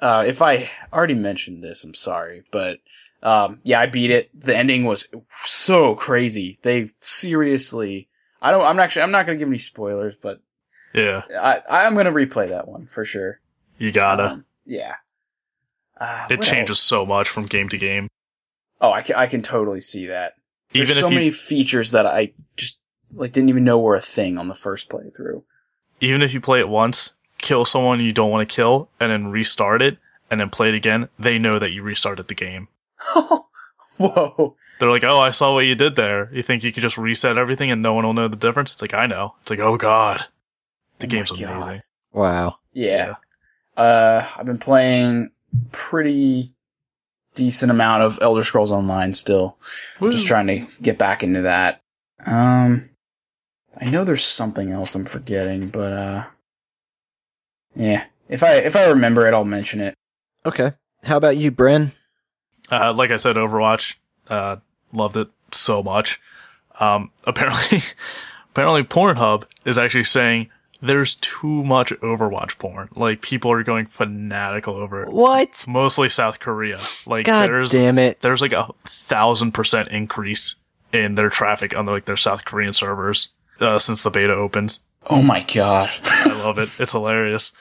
Uh, 0.00 0.24
if 0.26 0.42
I 0.42 0.70
already 0.92 1.14
mentioned 1.14 1.62
this, 1.64 1.84
I'm 1.84 1.94
sorry, 1.94 2.42
but 2.50 2.78
um, 3.22 3.60
yeah, 3.62 3.80
I 3.80 3.86
beat 3.86 4.10
it. 4.10 4.30
The 4.38 4.56
ending 4.56 4.84
was 4.84 5.06
so 5.44 5.94
crazy. 5.94 6.58
They 6.62 6.90
seriously. 7.00 8.08
I 8.40 8.50
don't. 8.50 8.62
I'm 8.62 8.78
actually. 8.78 9.02
I'm 9.02 9.10
not 9.10 9.26
gonna 9.26 9.38
give 9.38 9.48
any 9.48 9.58
spoilers, 9.58 10.14
but 10.20 10.40
Yeah. 10.94 11.22
I 11.40 11.60
I'm 11.68 11.94
gonna 11.94 12.12
replay 12.12 12.48
that 12.48 12.68
one 12.68 12.86
for 12.86 13.04
sure. 13.04 13.40
You 13.78 13.92
gotta. 13.92 14.32
Um, 14.32 14.44
yeah. 14.64 14.94
Uh, 16.00 16.26
it 16.30 16.42
changes 16.42 16.76
else? 16.76 16.80
so 16.80 17.04
much 17.04 17.28
from 17.28 17.44
game 17.44 17.68
to 17.70 17.78
game. 17.78 18.08
Oh, 18.80 18.92
I 18.92 19.02
can 19.02 19.16
I 19.16 19.26
can 19.26 19.42
totally 19.42 19.80
see 19.80 20.06
that. 20.06 20.34
There's 20.72 20.90
Even 20.90 21.02
so 21.02 21.08
you 21.08 21.14
many 21.14 21.30
features 21.30 21.90
that 21.90 22.06
I 22.06 22.32
just 22.56 22.78
like 23.12 23.32
didn't 23.32 23.48
even 23.48 23.64
know 23.64 23.78
were 23.78 23.96
a 23.96 24.00
thing 24.00 24.38
on 24.38 24.48
the 24.48 24.54
first 24.54 24.88
playthrough. 24.88 25.42
even 26.00 26.22
if 26.22 26.32
you 26.34 26.40
play 26.40 26.60
it 26.60 26.68
once, 26.68 27.14
kill 27.38 27.64
someone 27.64 28.00
you 28.00 28.12
don't 28.12 28.30
want 28.30 28.48
to 28.48 28.54
kill, 28.54 28.90
and 29.00 29.10
then 29.10 29.28
restart 29.28 29.82
it, 29.82 29.98
and 30.30 30.38
then 30.40 30.50
play 30.50 30.68
it 30.68 30.74
again, 30.74 31.08
they 31.18 31.38
know 31.38 31.58
that 31.58 31.72
you 31.72 31.82
restarted 31.82 32.28
the 32.28 32.34
game. 32.34 32.68
Whoa. 33.96 34.56
They're 34.78 34.90
like, 34.90 35.02
"Oh, 35.04 35.18
I 35.18 35.30
saw 35.32 35.54
what 35.54 35.66
you 35.66 35.74
did 35.74 35.96
there. 35.96 36.32
You 36.32 36.42
think 36.42 36.62
you 36.62 36.72
could 36.72 36.82
just 36.82 36.96
reset 36.98 37.36
everything 37.36 37.70
and 37.70 37.82
no 37.82 37.94
one 37.94 38.04
will 38.04 38.14
know 38.14 38.28
the 38.28 38.36
difference?" 38.36 38.72
It's 38.72 38.82
like, 38.82 38.94
"I 38.94 39.06
know." 39.06 39.34
It's 39.42 39.50
like, 39.50 39.58
"Oh 39.58 39.76
God, 39.76 40.26
the 41.00 41.06
Oh 41.06 41.10
game's 41.10 41.30
God. 41.32 41.42
amazing." 41.42 41.82
Wow. 42.12 42.58
Yeah. 42.72 43.16
Uh, 43.76 44.24
I've 44.36 44.46
been 44.46 44.58
playing 44.58 45.30
pretty 45.72 46.54
decent 47.34 47.70
amount 47.70 48.02
of 48.04 48.18
Elder 48.22 48.44
Scrolls 48.44 48.72
Online 48.72 49.14
still. 49.14 49.58
Just 50.00 50.26
trying 50.26 50.46
to 50.48 50.66
get 50.80 50.96
back 50.98 51.22
into 51.22 51.42
that. 51.42 51.82
Um, 52.26 52.90
I 53.80 53.86
know 53.90 54.04
there's 54.04 54.24
something 54.24 54.70
else 54.72 54.94
I'm 54.94 55.04
forgetting, 55.04 55.70
but 55.70 55.92
uh, 55.92 56.24
yeah. 57.74 58.04
If 58.28 58.42
I 58.42 58.54
if 58.58 58.76
I 58.76 58.86
remember 58.86 59.26
it, 59.26 59.34
I'll 59.34 59.44
mention 59.44 59.80
it. 59.80 59.94
Okay. 60.46 60.72
How 61.04 61.16
about 61.16 61.36
you, 61.36 61.50
Bryn? 61.50 61.92
Uh, 62.70 62.92
like 62.92 63.10
I 63.10 63.16
said, 63.16 63.36
Overwatch, 63.36 63.96
uh, 64.28 64.56
loved 64.92 65.16
it 65.16 65.28
so 65.52 65.82
much. 65.82 66.20
Um, 66.80 67.10
apparently, 67.24 67.82
apparently 68.50 68.82
Pornhub 68.84 69.44
is 69.64 69.78
actually 69.78 70.04
saying 70.04 70.50
there's 70.80 71.16
too 71.16 71.64
much 71.64 71.90
Overwatch 71.94 72.58
porn. 72.58 72.88
Like 72.94 73.20
people 73.22 73.50
are 73.50 73.62
going 73.62 73.86
fanatical 73.86 74.74
over 74.74 75.02
it. 75.02 75.12
What? 75.12 75.64
Mostly 75.68 76.08
South 76.08 76.38
Korea. 76.40 76.78
Like 77.06 77.26
God 77.26 77.48
there's 77.48 77.72
damn 77.72 77.98
it. 77.98 78.20
there's 78.20 78.40
like 78.40 78.52
a 78.52 78.68
thousand 78.84 79.52
percent 79.52 79.88
increase 79.88 80.56
in 80.92 81.16
their 81.16 81.30
traffic 81.30 81.76
on 81.76 81.86
like 81.86 82.04
their 82.04 82.16
South 82.16 82.44
Korean 82.44 82.72
servers 82.72 83.28
uh, 83.60 83.78
since 83.78 84.02
the 84.02 84.10
beta 84.10 84.32
opens. 84.32 84.80
Oh 85.06 85.22
my 85.22 85.42
god. 85.42 85.90
I 86.04 86.40
love 86.44 86.58
it. 86.58 86.68
It's 86.78 86.92
hilarious. 86.92 87.52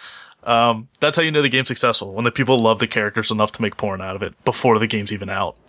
Um, 0.47 0.87
that's 1.01 1.17
how 1.17 1.23
you 1.23 1.31
know 1.31 1.41
the 1.41 1.49
game's 1.49 1.67
successful 1.67 2.13
when 2.13 2.23
the 2.23 2.31
people 2.31 2.57
love 2.57 2.79
the 2.79 2.87
characters 2.87 3.31
enough 3.31 3.51
to 3.53 3.61
make 3.61 3.75
porn 3.75 4.01
out 4.01 4.15
of 4.15 4.23
it 4.23 4.33
before 4.45 4.79
the 4.79 4.87
game's 4.87 5.11
even 5.11 5.29
out. 5.29 5.59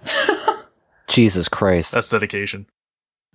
Jesus 1.08 1.48
Christ. 1.48 1.92
That's 1.92 2.08
dedication. 2.08 2.66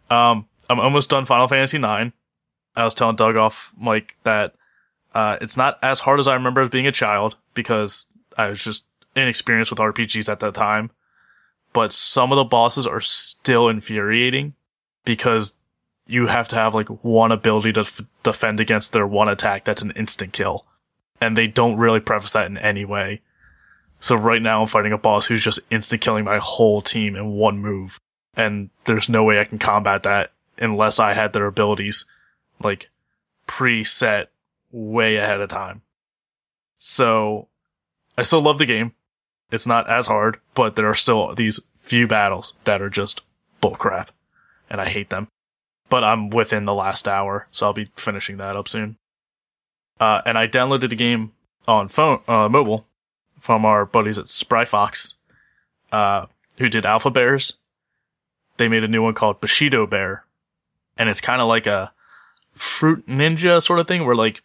Um, 0.10 0.48
I'm 0.70 0.80
almost 0.80 1.10
done 1.10 1.26
Final 1.26 1.50
Fantasy 1.50 1.78
IX. 1.78 2.14
I 2.76 2.86
was 2.86 2.94
telling 2.94 3.18
Doug 3.18 3.36
off 3.36 3.74
Mike 3.78 4.16
that 4.24 4.56
uh, 5.14 5.38
it's 5.42 5.58
not 5.58 5.80
as 5.84 6.00
hard 6.00 6.20
as 6.20 6.30
I 6.30 6.34
remember 6.34 6.62
as 6.62 6.70
being 6.70 6.88
a 6.88 6.92
child 6.94 7.36
because 7.54 8.08
I 8.38 8.48
was 8.48 8.64
just 8.64 8.86
inexperienced 9.16 9.70
with 9.70 9.80
RPGs 9.80 10.32
at 10.32 10.40
that 10.40 10.54
time. 10.54 10.92
But 11.74 11.92
some 11.92 12.32
of 12.32 12.38
the 12.38 12.44
bosses 12.46 12.88
are 12.88 13.02
still 13.02 13.68
infuriating 13.68 14.54
because 15.04 15.56
you 16.08 16.28
have 16.28 16.48
to 16.50 16.56
have 16.56 16.74
like 16.74 16.88
one 16.88 17.32
ability 17.32 17.74
to 17.74 17.82
f- 17.82 18.02
defend 18.24 18.60
against 18.60 18.94
their 18.94 19.08
one 19.08 19.28
attack 19.28 19.66
that's 19.66 19.82
an 19.82 19.92
instant 19.92 20.34
kill. 20.34 20.66
And 21.24 21.38
they 21.38 21.48
don't 21.48 21.78
really 21.78 22.02
preface 22.02 22.34
that 22.34 22.48
in 22.48 22.58
any 22.58 22.84
way. 22.84 23.22
So 24.02 24.16
right 24.16 24.42
now 24.42 24.62
I'm 24.62 24.68
fighting 24.68 24.92
a 24.92 24.98
boss 24.98 25.28
who's 25.28 25.42
just 25.42 25.62
instant 25.70 26.02
killing 26.02 26.26
my 26.26 26.38
whole 26.38 26.82
team 26.82 27.16
in 27.16 27.32
one 27.32 27.60
move. 27.60 27.98
And 28.36 28.72
there's 28.84 29.08
no 29.08 29.24
way 29.24 29.40
I 29.40 29.46
can 29.46 29.58
combat 29.58 30.04
that 30.04 30.34
unless 30.58 31.00
I 31.00 31.14
had 31.14 31.32
their 31.32 31.46
abilities 31.46 32.04
like 32.62 32.90
preset 33.48 34.28
way 34.74 35.16
ahead 35.16 35.40
of 35.40 35.48
time. 35.48 35.82
So 36.78 37.48
I 38.18 38.24
still 38.24 38.42
love 38.42 38.58
the 38.58 38.66
game. 38.66 38.92
It's 39.50 39.66
not 39.66 39.90
as 39.90 40.08
hard, 40.08 40.42
but 40.56 40.76
there 40.76 40.88
are 40.88 40.96
still 40.96 41.34
these 41.34 41.62
few 41.78 42.06
battles 42.06 42.54
that 42.66 42.82
are 42.82 42.90
just 42.90 43.22
bullcrap 43.62 44.10
and 44.70 44.82
I 44.82 44.90
hate 44.90 45.10
them. 45.10 45.30
But 45.88 46.04
I'm 46.04 46.30
within 46.30 46.66
the 46.66 46.74
last 46.74 47.08
hour, 47.08 47.48
so 47.54 47.68
I'll 47.68 47.74
be 47.74 47.88
finishing 47.96 48.36
that 48.38 48.58
up 48.58 48.68
soon. 48.68 48.98
Uh, 50.00 50.22
and 50.26 50.38
I 50.38 50.48
downloaded 50.48 50.90
the 50.90 50.96
game 50.96 51.32
on 51.68 51.88
phone, 51.88 52.20
uh, 52.28 52.50
mobile 52.50 52.86
from 53.40 53.66
our 53.66 53.86
buddies 53.86 54.18
at 54.18 54.30
Spry 54.30 54.66
Fox, 54.66 55.16
uh, 55.92 56.26
who 56.58 56.70
did 56.70 56.86
Alpha 56.86 57.12
Bears. 57.12 57.54
They 58.58 58.68
made 58.68 58.84
a 58.84 58.88
new 58.88 59.02
one 59.02 59.14
called 59.14 59.42
Bushido 59.42 59.88
Bear. 59.88 60.26
And 60.98 61.10
it's 61.10 61.22
kind 61.22 61.42
of 61.42 61.48
like 61.48 61.68
a 61.68 61.92
fruit 62.54 63.08
ninja 63.08 63.62
sort 63.62 63.80
of 63.80 63.88
thing 63.88 64.06
where 64.06 64.16
like 64.16 64.44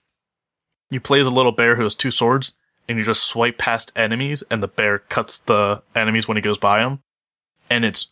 you 0.90 1.00
play 1.00 1.20
as 1.20 1.26
a 1.26 1.30
little 1.30 1.52
bear 1.52 1.76
who 1.76 1.82
has 1.82 1.94
two 1.94 2.10
swords 2.10 2.54
and 2.88 2.98
you 2.98 3.04
just 3.04 3.24
swipe 3.24 3.58
past 3.58 3.92
enemies 3.94 4.42
and 4.50 4.62
the 4.62 4.68
bear 4.68 4.98
cuts 4.98 5.38
the 5.38 5.82
enemies 5.94 6.26
when 6.26 6.36
he 6.36 6.40
goes 6.40 6.58
by 6.58 6.80
them. 6.80 7.02
And 7.68 7.84
it's 7.84 8.08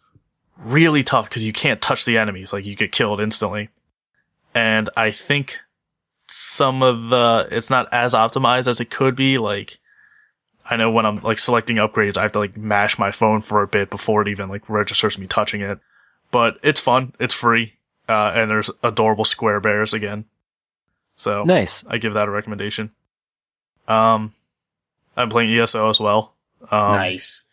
really 0.59 1.03
tough 1.03 1.29
because 1.29 1.45
you 1.45 1.53
can't 1.53 1.81
touch 1.81 2.05
the 2.05 2.19
enemies. 2.19 2.53
Like 2.53 2.67
you 2.67 2.75
get 2.75 2.93
killed 2.93 3.21
instantly. 3.21 3.71
And 4.55 4.91
I 4.97 5.11
think 5.11 5.59
some 6.29 6.83
of 6.83 7.09
the 7.09 7.49
it's 7.51 7.71
not 7.71 7.89
as 7.93 8.15
optimized 8.15 8.69
as 8.69 8.81
it 8.81 8.91
could 8.91 9.15
be. 9.15 9.39
Like 9.39 9.79
I 10.69 10.77
know 10.77 10.91
when 10.91 11.07
I'm 11.07 11.19
like 11.19 11.39
selecting 11.39 11.77
upgrades, 11.77 12.17
I 12.17 12.23
have 12.23 12.33
to 12.33 12.39
like 12.39 12.57
mash 12.57 12.99
my 12.99 13.11
phone 13.11 13.41
for 13.41 13.63
a 13.63 13.69
bit 13.69 13.91
before 13.91 14.23
it 14.23 14.29
even 14.29 14.49
like 14.49 14.69
registers 14.69 15.19
me 15.19 15.27
touching 15.27 15.61
it. 15.61 15.79
But 16.31 16.59
it's 16.63 16.81
fun. 16.81 17.13
It's 17.21 17.35
free. 17.35 17.75
Uh, 18.09 18.33
and 18.35 18.51
there's 18.51 18.71
adorable 18.83 19.25
square 19.25 19.61
bears 19.61 19.93
again. 19.93 20.27
So 21.17 21.45
Nice. 21.45 21.85
I 21.89 21.99
give 21.99 22.15
that 22.15 22.29
a 22.29 22.31
recommendation. 22.31 22.91
Um, 23.89 24.35
I'm 25.17 25.29
playing 25.29 25.51
ESO 25.51 25.89
as 25.89 25.99
well. 25.99 26.35
Um, 26.71 26.97
nice. 26.97 27.47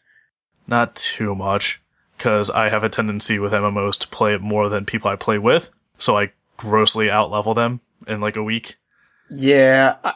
Not 0.68 0.96
too 0.96 1.36
much, 1.36 1.82
because 2.18 2.50
I 2.50 2.70
have 2.70 2.84
a 2.84 2.90
tendency 2.90 3.40
with 3.40 3.54
MMOs 3.54 3.98
to 4.00 4.08
play 4.08 4.34
it 4.34 4.42
more 4.42 4.70
than 4.70 4.86
people 4.86 5.10
I 5.10 5.16
play 5.16 5.38
with, 5.38 5.70
so 5.98 6.18
I 6.18 6.32
grossly 6.58 7.08
outlevel 7.08 7.56
them 7.56 7.82
in 8.08 8.22
like 8.22 8.36
a 8.36 8.44
week. 8.44 8.76
Yeah, 9.30 9.96
I- 10.04 10.14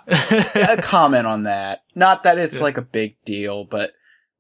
a 0.77 0.81
comment 0.81 1.25
on 1.27 1.43
that. 1.43 1.83
Not 1.95 2.23
that 2.23 2.37
it's 2.37 2.57
Yeah. 2.57 2.63
like 2.63 2.77
a 2.77 2.81
big 2.81 3.15
deal, 3.25 3.63
but 3.65 3.91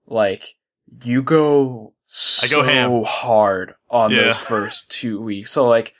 like 0.05 0.55
you 1.01 1.21
go 1.21 1.93
so 2.05 2.45
I 2.45 2.49
go 2.49 2.63
ham. 2.63 3.03
hard 3.05 3.75
on 3.89 4.11
Yeah. 4.11 4.23
those 4.25 4.37
first 4.37 4.89
two 4.89 5.21
weeks. 5.21 5.51
So 5.51 5.67
like, 5.67 5.93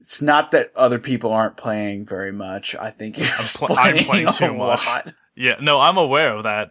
it's 0.00 0.20
not 0.20 0.50
that 0.50 0.70
other 0.76 0.98
people 0.98 1.32
aren't 1.32 1.56
playing 1.56 2.06
very 2.06 2.30
much. 2.32 2.74
I 2.74 2.90
think 2.90 3.16
you're 3.18 3.26
just 3.26 3.56
pl- 3.58 3.68
I'm 3.78 3.92
playing, 3.94 4.04
playing 4.04 4.28
a 4.28 4.32
too 4.32 4.54
much. 4.54 4.86
lot. 4.86 5.12
Yeah, 5.34 5.56
no, 5.60 5.80
I'm 5.80 5.96
aware 5.96 6.36
of 6.36 6.42
that. 6.44 6.70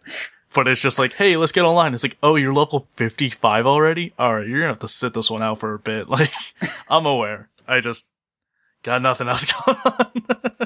But 0.54 0.68
it's 0.68 0.82
just 0.82 1.00
like, 1.00 1.14
hey, 1.14 1.36
let's 1.36 1.52
get 1.52 1.64
online. 1.66 1.96
It's 1.96 2.04
like, 2.04 2.18
oh, 2.22 2.36
you're 2.36 2.54
level 2.54 2.88
55 2.96 3.66
already? 3.66 4.14
Alright, 4.20 4.48
you're 4.48 4.60
gonna 4.60 4.70
have 4.70 4.80
to 4.80 4.88
sit 4.88 5.16
this 5.16 5.32
one 5.32 5.42
out 5.42 5.60
for 5.60 5.74
a 5.74 5.80
bit. 5.80 6.08
Like, 6.10 6.32
I'm 6.90 7.08
aware. 7.08 7.50
I 7.68 7.80
just 7.80 8.08
got 8.84 9.02
nothing 9.02 9.28
else 9.28 9.46
going 9.66 9.78
on. 9.86 10.12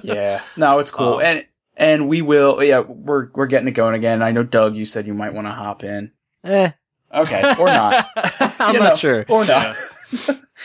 Yeah, 0.04 0.42
no, 0.58 0.80
it's 0.80 0.92
cool, 0.92 1.16
Um, 1.16 1.22
and 1.22 1.46
and 1.76 2.08
we 2.10 2.22
will. 2.22 2.62
Yeah, 2.64 2.80
we're 2.82 3.30
we're 3.34 3.48
getting 3.48 3.68
it 3.68 3.72
going 3.72 3.96
again. 3.96 4.22
I 4.22 4.32
know 4.32 4.44
Doug, 4.44 4.76
you 4.76 4.86
said 4.86 5.08
you 5.08 5.14
might 5.14 5.34
want 5.34 5.48
to 5.48 5.52
hop 5.54 5.84
in. 5.84 6.12
Eh, 6.44 6.72
Okay, 7.14 7.42
or 7.60 7.68
not. 7.68 8.06
I'm 8.60 8.74
You 8.76 8.80
not 8.82 8.90
know, 8.90 8.96
sure. 8.96 9.26
Or 9.30 9.46
not. 9.46 9.76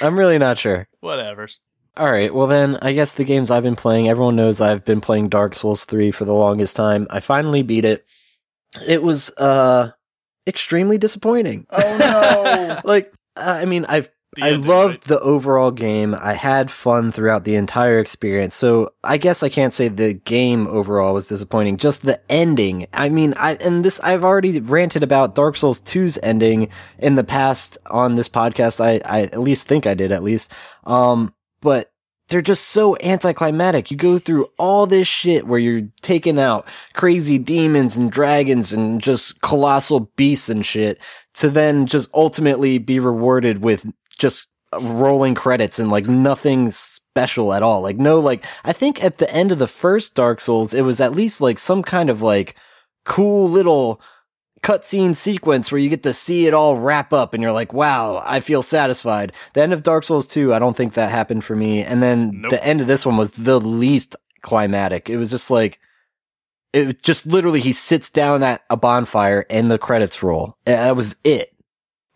I'm 0.01 0.19
really 0.19 0.39
not 0.39 0.59
sure. 0.59 0.89
Whatevers. 1.03 1.59
All 1.97 2.11
right, 2.11 2.35
well 2.35 2.47
then, 2.47 2.79
I 2.81 2.95
guess 2.95 3.13
the 3.13 3.25
games 3.25 3.51
I've 3.51 3.63
been 3.63 3.77
playing, 3.77 4.09
everyone 4.09 4.35
knows 4.35 4.61
I've 4.63 4.83
been 4.85 5.03
playing 5.03 5.29
Dark 5.29 5.55
Souls 5.55 5.85
3 5.85 6.11
for 6.11 6.25
the 6.25 6.33
longest 6.33 6.75
time. 6.75 7.07
I 7.11 7.21
finally 7.21 7.63
beat 7.63 7.85
it. 7.85 8.07
It 8.87 9.03
was 9.03 9.31
uh 9.37 9.91
extremely 10.47 10.97
disappointing. 10.97 11.67
Oh 11.71 11.97
no. 11.99 12.81
like 12.91 13.13
I 13.37 13.67
mean, 13.67 13.85
I've 13.87 14.07
The 14.07 14.13
I 14.41 14.51
ending, 14.51 14.67
loved 14.67 14.95
right? 14.95 15.01
the 15.03 15.21
overall 15.21 15.71
game. 15.71 16.15
I 16.15 16.33
had 16.33 16.71
fun 16.71 17.13
throughout 17.13 17.45
the 17.45 17.57
entire 17.57 17.99
experience. 17.99 18.55
So 18.55 18.91
I 19.05 19.19
guess 19.19 19.43
I 19.43 19.51
can't 19.51 19.75
say 19.75 19.89
the 19.89 20.15
game 20.15 20.67
overall 20.69 21.15
was 21.15 21.29
disappointing. 21.29 21.77
Just 21.77 22.03
the 22.03 22.19
ending. 22.31 22.87
I 22.95 23.11
mean, 23.11 23.35
I, 23.37 23.59
and 23.63 23.85
this, 23.85 24.01
I've 24.01 24.25
already 24.25 24.59
ranted 24.61 25.03
about 25.03 25.35
Dark 25.35 25.57
Souls 25.57 25.83
2's 25.83 26.19
ending 26.23 26.71
in 26.99 27.17
the 27.17 27.25
past 27.25 27.77
on 27.91 28.15
this 28.15 28.29
podcast. 28.29 28.81
I, 28.81 29.01
I 29.05 29.23
at 29.25 29.41
least 29.41 29.67
think 29.67 29.87
I 29.87 29.95
did 29.95 30.13
at 30.13 30.23
least. 30.23 30.55
Um, 30.85 31.35
but 31.61 31.93
they're 32.29 32.41
just 32.41 32.69
so 32.69 32.97
anticlimactic. 33.03 33.91
You 33.91 33.99
go 33.99 34.19
through 34.19 34.47
all 34.59 34.87
this 34.87 35.07
shit 35.07 35.47
where 35.47 35.59
you're 35.59 35.89
taking 36.01 36.39
out 36.39 36.67
crazy 36.95 37.37
demons 37.37 37.99
and 37.99 38.11
dragons 38.11 38.73
and 38.73 39.03
just 39.03 39.43
colossal 39.43 40.11
beasts 40.17 40.49
and 40.49 40.65
shit 40.65 40.99
to 41.35 41.51
then 41.51 41.85
just 41.85 42.09
ultimately 42.15 42.79
be 42.79 42.99
rewarded 42.99 43.63
with 43.63 43.85
just 44.17 44.49
rolling 44.81 45.35
credits 45.35 45.79
and 45.79 45.91
like 45.91 46.07
nothing 46.07 46.71
special 46.71 47.53
at 47.53 47.63
all. 47.63 47.83
Like 47.83 47.99
no, 47.99 48.21
like 48.21 48.45
I 48.65 48.73
think 48.73 49.03
at 49.05 49.19
the 49.19 49.31
end 49.35 49.53
of 49.53 49.59
the 49.59 49.69
first 49.69 50.15
Dark 50.15 50.41
Souls, 50.41 50.73
it 50.73 50.83
was 50.83 51.01
at 51.01 51.15
least 51.15 51.41
like 51.41 51.59
some 51.59 51.83
kind 51.83 52.09
of 52.11 52.23
like 52.23 52.57
cool 53.05 53.49
little 53.49 54.01
cutscene 54.63 55.15
sequence 55.17 55.73
where 55.73 55.81
you 55.81 55.91
get 55.91 56.05
to 56.05 56.13
see 56.13 56.47
it 56.47 56.55
all 56.55 56.79
wrap 56.79 57.13
up 57.13 57.35
and 57.35 57.43
you're 57.43 57.53
like, 57.53 57.73
wow, 57.73 58.23
I 58.25 58.41
feel 58.41 58.63
satisfied. 58.63 59.33
The 59.55 59.63
end 59.63 59.73
of 59.73 59.83
Dark 59.83 60.05
Souls 60.05 60.27
2, 60.29 60.55
I 60.55 60.61
don't 60.61 60.77
think 60.77 60.95
that 60.95 61.11
happened 61.11 61.45
for 61.45 61.57
me. 61.57 61.83
And 61.83 62.03
then 62.03 62.43
Nope. 62.43 62.51
the 62.53 62.65
end 62.65 62.81
of 62.81 62.87
this 62.87 63.05
one 63.05 63.17
was 63.17 63.33
the 63.33 63.61
least 63.61 64.15
climatic. 64.41 65.11
It 65.11 65.17
was 65.17 65.31
just 65.31 65.51
like, 65.51 65.81
it 66.73 67.03
just 67.03 67.27
literally 67.27 67.61
he 67.61 67.73
sits 67.73 68.09
down 68.09 68.43
at 68.43 68.63
a 68.71 68.77
bonfire 68.77 69.45
and 69.51 69.71
the 69.71 69.79
credits 69.79 70.23
roll. 70.23 70.57
That 70.65 70.97
was 70.97 71.17
it. 71.25 71.52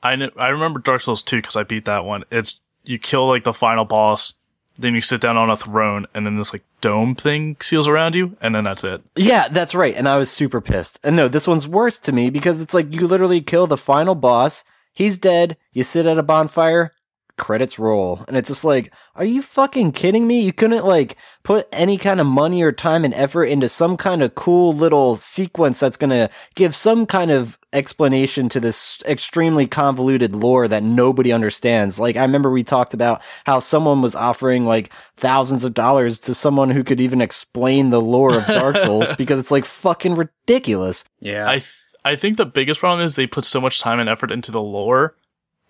I 0.02 0.30
I 0.36 0.48
remember 0.48 0.80
Dark 0.80 1.02
Souls 1.02 1.22
2 1.22 1.36
because 1.36 1.56
I 1.56 1.62
beat 1.62 1.84
that 1.84 2.04
one. 2.04 2.24
It's 2.30 2.60
you 2.84 2.98
kill 2.98 3.26
like 3.26 3.44
the 3.44 3.52
final 3.52 3.84
boss, 3.84 4.34
then 4.78 4.94
you 4.94 5.00
sit 5.00 5.20
down 5.20 5.36
on 5.36 5.50
a 5.50 5.56
throne, 5.56 6.06
and 6.14 6.26
then 6.26 6.36
this 6.36 6.52
like 6.52 6.62
dome 6.80 7.14
thing 7.14 7.56
seals 7.60 7.88
around 7.88 8.14
you, 8.14 8.36
and 8.40 8.54
then 8.54 8.64
that's 8.64 8.84
it. 8.84 9.02
Yeah, 9.16 9.48
that's 9.48 9.74
right. 9.74 9.94
And 9.94 10.08
I 10.08 10.18
was 10.18 10.30
super 10.30 10.60
pissed. 10.60 11.00
And 11.02 11.16
no, 11.16 11.28
this 11.28 11.48
one's 11.48 11.66
worse 11.66 11.98
to 12.00 12.12
me 12.12 12.30
because 12.30 12.60
it's 12.60 12.74
like 12.74 12.94
you 12.94 13.06
literally 13.06 13.40
kill 13.40 13.66
the 13.66 13.76
final 13.76 14.14
boss. 14.14 14.64
He's 14.92 15.18
dead. 15.18 15.56
You 15.72 15.82
sit 15.82 16.06
at 16.06 16.18
a 16.18 16.22
bonfire. 16.22 16.92
Credits 17.38 17.78
roll. 17.78 18.24
And 18.28 18.36
it's 18.36 18.48
just 18.48 18.64
like, 18.64 18.90
are 19.14 19.24
you 19.24 19.42
fucking 19.42 19.92
kidding 19.92 20.26
me? 20.26 20.40
You 20.40 20.54
couldn't 20.54 20.86
like 20.86 21.16
put 21.42 21.68
any 21.70 21.98
kind 21.98 22.18
of 22.18 22.26
money 22.26 22.62
or 22.62 22.72
time 22.72 23.04
and 23.04 23.12
effort 23.12 23.44
into 23.44 23.68
some 23.68 23.98
kind 23.98 24.22
of 24.22 24.34
cool 24.34 24.72
little 24.72 25.16
sequence 25.16 25.80
that's 25.80 25.98
going 25.98 26.10
to 26.10 26.30
give 26.54 26.74
some 26.74 27.04
kind 27.04 27.30
of 27.30 27.58
explanation 27.76 28.48
to 28.48 28.58
this 28.58 29.02
extremely 29.06 29.66
convoluted 29.66 30.34
lore 30.34 30.66
that 30.66 30.82
nobody 30.82 31.32
understands. 31.32 32.00
Like 32.00 32.16
I 32.16 32.22
remember 32.22 32.50
we 32.50 32.64
talked 32.64 32.94
about 32.94 33.22
how 33.44 33.58
someone 33.58 34.02
was 34.02 34.16
offering 34.16 34.64
like 34.64 34.92
thousands 35.16 35.64
of 35.64 35.74
dollars 35.74 36.18
to 36.20 36.34
someone 36.34 36.70
who 36.70 36.82
could 36.82 37.00
even 37.00 37.20
explain 37.20 37.90
the 37.90 38.00
lore 38.00 38.36
of 38.36 38.46
Dark 38.46 38.76
Souls 38.78 39.14
because 39.18 39.38
it's 39.38 39.50
like 39.50 39.66
fucking 39.66 40.14
ridiculous. 40.14 41.04
Yeah. 41.20 41.46
I 41.46 41.58
th- 41.58 41.82
I 42.04 42.14
think 42.14 42.36
the 42.36 42.46
biggest 42.46 42.80
problem 42.80 43.04
is 43.04 43.14
they 43.16 43.26
put 43.26 43.44
so 43.44 43.60
much 43.60 43.80
time 43.80 43.98
and 43.98 44.08
effort 44.08 44.30
into 44.30 44.52
the 44.52 44.62
lore, 44.62 45.16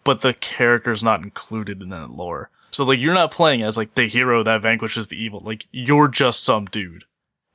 but 0.04 0.20
the 0.20 0.34
character's 0.34 1.02
not 1.02 1.22
included 1.22 1.82
in 1.82 1.88
that 1.88 2.10
lore. 2.10 2.50
So 2.70 2.84
like 2.84 3.00
you're 3.00 3.14
not 3.14 3.32
playing 3.32 3.62
as 3.62 3.76
like 3.76 3.94
the 3.94 4.06
hero 4.06 4.42
that 4.42 4.60
vanquishes 4.60 5.08
the 5.08 5.20
evil. 5.20 5.40
Like 5.40 5.66
you're 5.72 6.08
just 6.08 6.44
some 6.44 6.66
dude. 6.66 7.04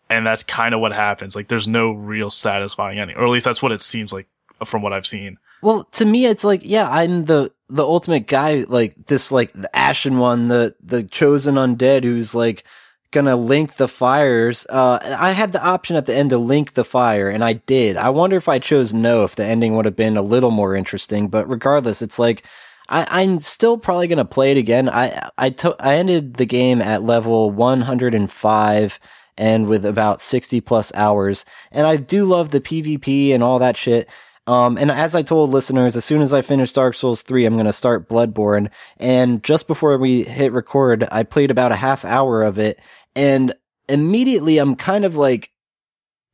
And 0.10 0.26
that's 0.28 0.44
kind 0.44 0.74
of 0.74 0.82
what 0.82 0.92
happens. 0.92 1.36
Like 1.36 1.48
there's 1.48 1.68
no 1.68 1.92
real 1.92 2.30
satisfying 2.30 3.00
ending. 3.00 3.16
Or 3.16 3.24
at 3.24 3.30
least 3.30 3.46
that's 3.46 3.62
what 3.62 3.72
it 3.72 3.82
seems 3.82 4.12
like 4.12 4.28
from 4.66 4.82
what 4.82 4.94
I've 4.94 5.06
seen. 5.08 5.38
Well, 5.62 5.84
to 5.94 6.06
me, 6.06 6.26
it's 6.26 6.44
like, 6.44 6.62
yeah, 6.64 6.90
I'm 6.90 7.26
the, 7.26 7.52
the 7.70 7.84
ultimate 7.84 8.28
guy, 8.28 8.66
like 8.68 8.96
this, 9.08 9.32
like 9.32 9.54
the 9.54 9.74
Ashen 9.76 10.18
one, 10.18 10.48
the, 10.48 10.76
the 10.82 11.04
chosen 11.04 11.56
undead 11.56 12.04
who's 12.04 12.34
like 12.34 12.64
gonna 13.12 13.36
link 13.36 13.76
the 13.76 13.88
fires. 13.88 14.66
Uh, 14.70 14.98
I 15.20 15.32
had 15.32 15.52
the 15.52 15.64
option 15.64 15.96
at 15.98 16.06
the 16.06 16.16
end 16.16 16.32
to 16.32 16.38
link 16.38 16.74
the 16.74 16.84
fire 16.86 17.30
and 17.30 17.44
I 17.44 17.54
did. 17.54 17.98
I 17.98 18.10
wonder 18.10 18.38
if 18.38 18.48
I 18.50 18.58
chose 18.58 18.94
no, 18.94 19.24
if 19.24 19.36
the 19.36 19.46
ending 19.46 19.76
would 19.76 19.86
have 19.86 19.96
been 19.96 20.18
a 20.18 20.22
little 20.22 20.52
more 20.52 20.76
interesting, 20.76 21.28
but 21.28 21.48
regardless, 21.50 22.02
it's 22.02 22.18
like, 22.18 22.44
I, 22.90 23.06
I'm 23.10 23.40
still 23.40 23.78
probably 23.78 24.08
gonna 24.08 24.26
play 24.26 24.52
it 24.52 24.58
again. 24.58 24.90
I, 24.90 25.30
I, 25.38 25.50
to- 25.52 25.76
I 25.80 25.96
ended 25.96 26.36
the 26.36 26.46
game 26.46 26.82
at 26.82 27.04
level 27.04 27.52
105 27.52 29.00
and 29.38 29.68
with 29.68 29.86
about 29.86 30.22
60 30.22 30.62
plus 30.62 30.94
hours. 30.94 31.46
And 31.72 31.88
I 31.88 31.96
do 31.98 32.26
love 32.26 32.50
the 32.50 32.62
PvP 32.62 33.34
and 33.34 33.44
all 33.44 33.60
that 33.60 33.78
shit. 33.78 34.10
Um, 34.52 34.78
and 34.78 34.92
as 34.92 35.16
I 35.16 35.22
told 35.22 35.52
listeners, 35.52 35.96
as 35.96 36.04
soon 36.04 36.22
as 36.22 36.34
I 36.34 36.42
finish 36.42 36.74
Dark 36.74 36.94
Souls 36.94 37.22
3, 37.22 37.46
I'm 37.46 37.54
going 37.54 37.68
to 37.68 37.72
start 37.72 38.10
Bloodborne. 38.10 38.70
And 38.98 39.42
just 39.46 39.66
before 39.66 39.98
we 39.98 40.24
hit 40.24 40.52
record, 40.52 41.08
I 41.10 41.24
played 41.24 41.52
about 41.52 41.72
a 41.72 41.78
half 41.78 42.04
hour 42.04 42.44
of 42.44 42.60
it 42.60 42.78
and 43.16 43.54
immediately 43.88 44.58
I'm 44.58 44.76
kind 44.76 45.06
of 45.06 45.16
like 45.16 45.52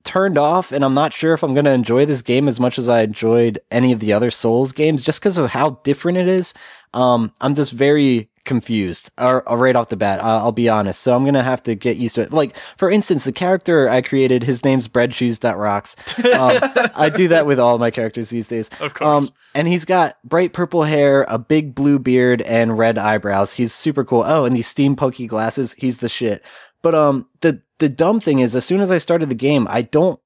turned 0.04 0.40
off 0.40 0.72
and 0.72 0.84
I'm 0.84 0.96
not 0.96 1.14
sure 1.14 1.34
if 1.34 1.44
I'm 1.44 1.54
going 1.54 1.66
to 1.66 1.72
enjoy 1.72 2.06
this 2.06 2.24
game 2.24 2.48
as 2.48 2.60
much 2.60 2.80
as 2.80 2.90
I 2.90 3.04
enjoyed 3.04 3.60
any 3.70 3.92
of 3.92 4.00
the 4.00 4.14
other 4.14 4.32
Souls 4.32 4.72
games 4.72 5.04
just 5.04 5.20
because 5.20 5.38
of 5.38 5.52
how 5.52 5.82
different 5.84 6.18
it 6.18 6.28
is. 6.28 6.56
Um, 6.96 7.32
I'm 7.40 7.54
just 7.54 7.72
very 7.72 8.32
confused 8.48 9.12
or, 9.20 9.48
or 9.48 9.58
right 9.58 9.75
off 9.75 9.89
the 9.89 9.98
bat. 9.98 10.20
Uh, 10.20 10.39
I'll 10.39 10.51
be 10.51 10.70
honest. 10.70 11.01
So 11.01 11.16
I'm 11.16 11.24
going 11.24 11.36
to 11.36 11.44
have 11.44 11.62
to 11.63 11.75
get 11.75 11.98
used 11.98 12.16
to 12.16 12.22
it. 12.22 12.34
Like, 12.34 12.58
for 12.77 12.89
instance, 12.89 13.24
the 13.24 13.32
character 13.32 13.88
I 13.88 14.01
created, 14.01 14.44
his 14.44 14.66
name's 14.66 14.88
Bread 14.88 15.13
Shoes 15.13 15.39
That 15.39 15.58
Rocks. 15.58 15.96
Um, 16.38 16.58
I 16.96 17.10
do 17.10 17.30
that 17.30 17.46
with 17.46 17.60
all 17.60 17.77
my 17.80 17.89
characters 17.89 18.30
these 18.30 18.48
days. 18.48 18.70
Of 18.80 18.94
course. 18.94 19.27
Um, 19.27 19.34
and 19.56 19.68
he's 19.68 19.86
got 19.86 20.18
bright 20.24 20.54
purple 20.54 20.84
hair, 20.84 21.25
a 21.27 21.39
big 21.39 21.74
blue 21.74 21.98
beard, 22.00 22.42
and 22.44 22.77
red 22.77 22.98
eyebrows. 22.98 23.54
He's 23.54 23.74
super 23.74 24.04
cool. 24.04 24.24
Oh, 24.25 24.46
and 24.46 24.56
these 24.56 24.72
steampunky 24.72 25.27
glasses. 25.27 25.74
He's 25.74 25.98
the 25.98 26.10
shit. 26.10 26.44
But 26.82 26.94
um, 26.94 27.27
the 27.42 27.62
the 27.80 27.89
dumb 27.89 28.20
thing 28.20 28.39
is, 28.39 28.56
as 28.56 28.66
soon 28.66 28.82
as 28.82 28.92
I 28.92 28.98
started 28.98 29.30
the 29.30 29.36
game, 29.36 29.68
I 29.70 29.82
don't 29.82 30.20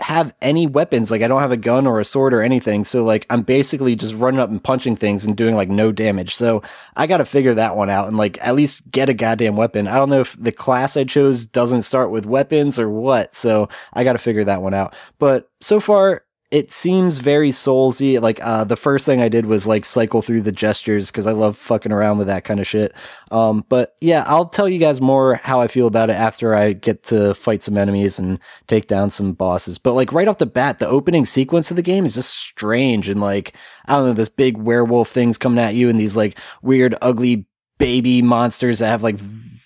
have 0.00 0.34
any 0.40 0.66
weapons. 0.66 1.10
Like 1.10 1.22
I 1.22 1.28
don't 1.28 1.40
have 1.40 1.52
a 1.52 1.56
gun 1.56 1.86
or 1.86 2.00
a 2.00 2.04
sword 2.04 2.34
or 2.34 2.42
anything. 2.42 2.84
So 2.84 3.04
like 3.04 3.26
I'm 3.30 3.42
basically 3.42 3.96
just 3.96 4.14
running 4.14 4.40
up 4.40 4.50
and 4.50 4.62
punching 4.62 4.96
things 4.96 5.24
and 5.24 5.36
doing 5.36 5.54
like 5.54 5.68
no 5.68 5.92
damage. 5.92 6.34
So 6.34 6.62
I 6.96 7.06
got 7.06 7.18
to 7.18 7.24
figure 7.24 7.54
that 7.54 7.76
one 7.76 7.90
out 7.90 8.08
and 8.08 8.16
like 8.16 8.38
at 8.46 8.54
least 8.54 8.90
get 8.90 9.08
a 9.08 9.14
goddamn 9.14 9.56
weapon. 9.56 9.88
I 9.88 9.96
don't 9.96 10.10
know 10.10 10.20
if 10.20 10.36
the 10.38 10.52
class 10.52 10.96
I 10.96 11.04
chose 11.04 11.46
doesn't 11.46 11.82
start 11.82 12.10
with 12.10 12.26
weapons 12.26 12.78
or 12.78 12.88
what. 12.88 13.34
So 13.34 13.68
I 13.92 14.04
got 14.04 14.12
to 14.12 14.18
figure 14.18 14.44
that 14.44 14.62
one 14.62 14.74
out. 14.74 14.94
But 15.18 15.50
so 15.60 15.80
far 15.80 16.24
it 16.50 16.72
seems 16.72 17.18
very 17.20 17.50
soulsy. 17.50 18.20
Like 18.20 18.40
uh, 18.42 18.64
the 18.64 18.76
first 18.76 19.06
thing 19.06 19.20
I 19.22 19.28
did 19.28 19.46
was 19.46 19.68
like 19.68 19.84
cycle 19.84 20.20
through 20.20 20.42
the 20.42 20.50
gestures 20.50 21.10
because 21.10 21.28
I 21.28 21.32
love 21.32 21.56
fucking 21.56 21.92
around 21.92 22.18
with 22.18 22.26
that 22.26 22.42
kind 22.42 22.58
of 22.58 22.66
shit. 22.66 22.92
Um, 23.30 23.64
but 23.68 23.94
yeah, 24.00 24.24
I'll 24.26 24.46
tell 24.46 24.68
you 24.68 24.80
guys 24.80 25.00
more 25.00 25.36
how 25.36 25.60
I 25.60 25.68
feel 25.68 25.86
about 25.86 26.10
it 26.10 26.14
after 26.14 26.54
I 26.54 26.72
get 26.72 27.04
to 27.04 27.34
fight 27.34 27.62
some 27.62 27.78
enemies 27.78 28.18
and 28.18 28.40
take 28.66 28.88
down 28.88 29.10
some 29.10 29.32
bosses. 29.32 29.78
But 29.78 29.92
like 29.92 30.12
right 30.12 30.26
off 30.26 30.38
the 30.38 30.46
bat, 30.46 30.80
the 30.80 30.88
opening 30.88 31.24
sequence 31.24 31.70
of 31.70 31.76
the 31.76 31.82
game 31.82 32.04
is 32.04 32.14
just 32.14 32.36
strange 32.36 33.08
and 33.08 33.20
like 33.20 33.54
I 33.86 33.96
don't 33.96 34.06
know, 34.08 34.12
this 34.12 34.28
big 34.28 34.56
werewolf 34.56 35.08
things 35.08 35.38
coming 35.38 35.60
at 35.60 35.74
you 35.74 35.88
and 35.88 35.98
these 35.98 36.16
like 36.16 36.36
weird, 36.62 36.96
ugly 37.00 37.46
baby 37.78 38.22
monsters 38.22 38.80
that 38.80 38.88
have 38.88 39.04
like 39.04 39.18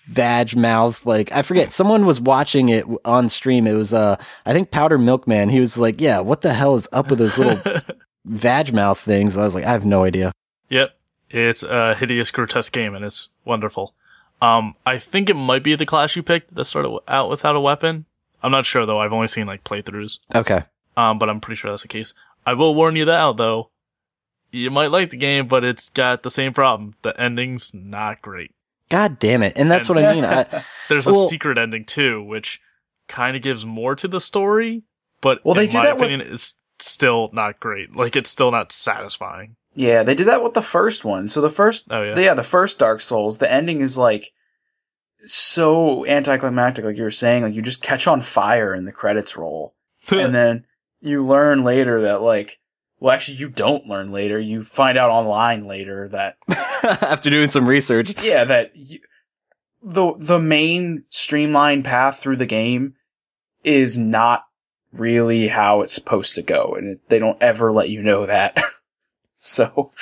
vag 0.07 0.57
mouth. 0.57 1.05
Like 1.07 1.33
I 1.33 1.43
forget, 1.43 1.73
someone 1.73 2.07
was 2.07 2.21
watching 2.21 2.69
it 2.69 2.85
on 3.05 3.29
stream. 3.29 3.67
It 3.67 3.75
was 3.75 3.93
uh, 3.93 4.17
I 4.47 4.53
think 4.53 4.71
Powder 4.71 4.99
Milkman. 4.99 5.49
He 5.49 5.61
was 5.61 5.79
like, 5.79 6.01
"Yeah, 6.01 6.21
what 6.21 6.41
the 6.41 6.55
hell 6.55 6.77
is 6.77 6.89
up 6.93 7.11
with 7.11 7.19
those 7.19 7.39
little 7.39 7.83
vag 8.25 8.73
mouth 8.73 8.99
things?" 8.99 9.37
I 9.37 9.43
was 9.43 9.55
like, 9.55 9.65
I 9.65 9.73
have 9.73 9.85
no 9.85 10.05
idea. 10.05 10.33
Yep. 10.69 10.97
It's 11.31 11.65
a 11.65 11.95
hideous, 11.95 12.31
grotesque 12.31 12.73
game, 12.73 12.95
and 12.95 13.05
it's 13.05 13.31
wonderful. 13.45 13.95
Um, 14.41 14.75
I 14.87 14.99
think 14.99 15.29
it 15.29 15.35
might 15.35 15.65
be 15.65 15.75
the 15.75 15.87
class 15.87 16.15
you 16.17 16.23
picked 16.23 16.55
that 16.55 16.65
started 16.65 16.97
out 17.09 17.31
without 17.31 17.57
a 17.57 17.61
weapon. 17.61 18.05
I'm 18.43 18.53
not 18.53 18.67
sure 18.67 18.85
though. 18.85 18.99
I've 18.99 19.13
only 19.13 19.29
seen 19.29 19.47
like 19.47 19.65
playthroughs. 19.65 20.19
Okay. 20.35 20.65
Um, 20.97 21.19
but 21.19 21.29
I'm 21.31 21.41
pretty 21.41 21.57
sure 21.57 21.71
that's 21.71 21.83
the 21.83 21.89
case. 21.89 22.15
I 22.47 22.53
will 22.55 22.75
warn 22.75 22.95
you 22.95 23.05
that 23.07 23.19
out 23.19 23.37
though. 23.37 23.71
You 24.53 24.71
might 24.71 24.91
like 24.91 25.11
the 25.11 25.17
game, 25.17 25.49
but 25.49 25.65
it's 25.65 25.89
got 25.89 26.23
the 26.23 26.31
same 26.31 26.53
problem. 26.53 26.95
The 27.03 27.19
ending's 27.21 27.75
not 27.75 28.23
great. 28.23 28.53
God 28.95 29.19
damn 29.19 29.43
it! 29.43 29.55
And 29.57 29.71
that's 29.71 29.89
And- 29.89 29.97
what 29.97 30.05
I 30.05 30.15
mean. 30.15 30.25
I, 30.25 30.45
There's 30.89 31.07
Well- 31.07 31.25
a 31.27 31.29
secret 31.29 31.59
ending 31.59 31.85
too, 31.85 32.23
which 32.23 32.61
kind 33.09 33.37
of 33.37 33.43
gives 33.43 33.67
more 33.67 33.95
to 33.97 34.07
the 34.07 34.21
story, 34.21 34.83
but 35.21 35.45
Well, 35.45 35.55
they 35.55 35.65
in 35.65 35.71
do 35.71 35.79
my 35.79 35.85
that 35.87 35.97
with- 35.99 36.09
opinion, 36.11 36.33
it's 36.33 36.55
still 36.79 37.31
not 37.33 37.59
great. 37.61 37.95
Like 37.97 38.15
it's 38.17 38.31
still 38.31 38.51
not 38.51 38.71
satisfying. 38.73 39.57
Yeah, 39.75 40.05
they 40.05 40.15
did 40.15 40.29
that 40.29 40.43
with 40.43 40.55
the 40.55 40.63
first 40.63 41.05
one. 41.05 41.29
So 41.29 41.41
the 41.41 41.51
first, 41.51 41.87
Oh 41.91 42.03
yeah, 42.03 42.17
yeah, 42.19 42.35
the 42.35 42.45
first 42.45 42.79
Dark 42.79 43.01
Souls, 43.01 43.39
the 43.39 43.51
ending 43.53 43.81
is 43.81 43.99
like 43.99 44.31
so 45.25 46.07
anticlimactic, 46.07 46.85
like 46.85 46.97
you 46.97 47.03
were 47.03 47.11
saying. 47.11 47.43
Like 47.43 47.55
you 47.55 47.63
just 47.63 47.83
catch 47.83 48.07
on 48.07 48.23
fire 48.23 48.73
and 48.73 48.87
the 48.87 48.93
credits 48.93 49.37
roll, 49.37 49.75
and 50.13 50.35
then 50.35 50.67
you 51.01 51.25
learn 51.27 51.65
later 51.65 52.03
that 52.03 52.23
like, 52.23 52.59
well, 53.01 53.13
actually, 53.13 53.39
you 53.39 53.49
don't 53.49 53.87
learn 53.89 54.13
later. 54.13 54.39
You 54.39 54.63
find 54.63 54.97
out 54.97 55.11
online 55.11 55.67
later 55.67 56.09
that 56.11 56.37
after 57.03 57.31
doing 57.31 57.51
some 57.51 57.67
research, 57.67 58.23
yeah, 58.23 58.45
that 58.45 58.75
you, 58.75 59.01
the 59.83 60.15
the 60.19 60.39
main 60.39 61.05
streamlined 61.09 61.85
path 61.85 62.19
through 62.19 62.37
the 62.37 62.47
game 62.47 62.95
is 63.63 63.99
not 63.99 64.45
really 64.93 65.49
how 65.49 65.81
it's 65.81 65.95
supposed 65.95 66.35
to 66.35 66.43
go, 66.43 66.75
and 66.77 66.99
they 67.09 67.19
don't 67.19 67.43
ever 67.43 67.73
let 67.73 67.91
you 67.91 68.03
know 68.03 68.27
that. 68.27 68.63
so 69.35 69.93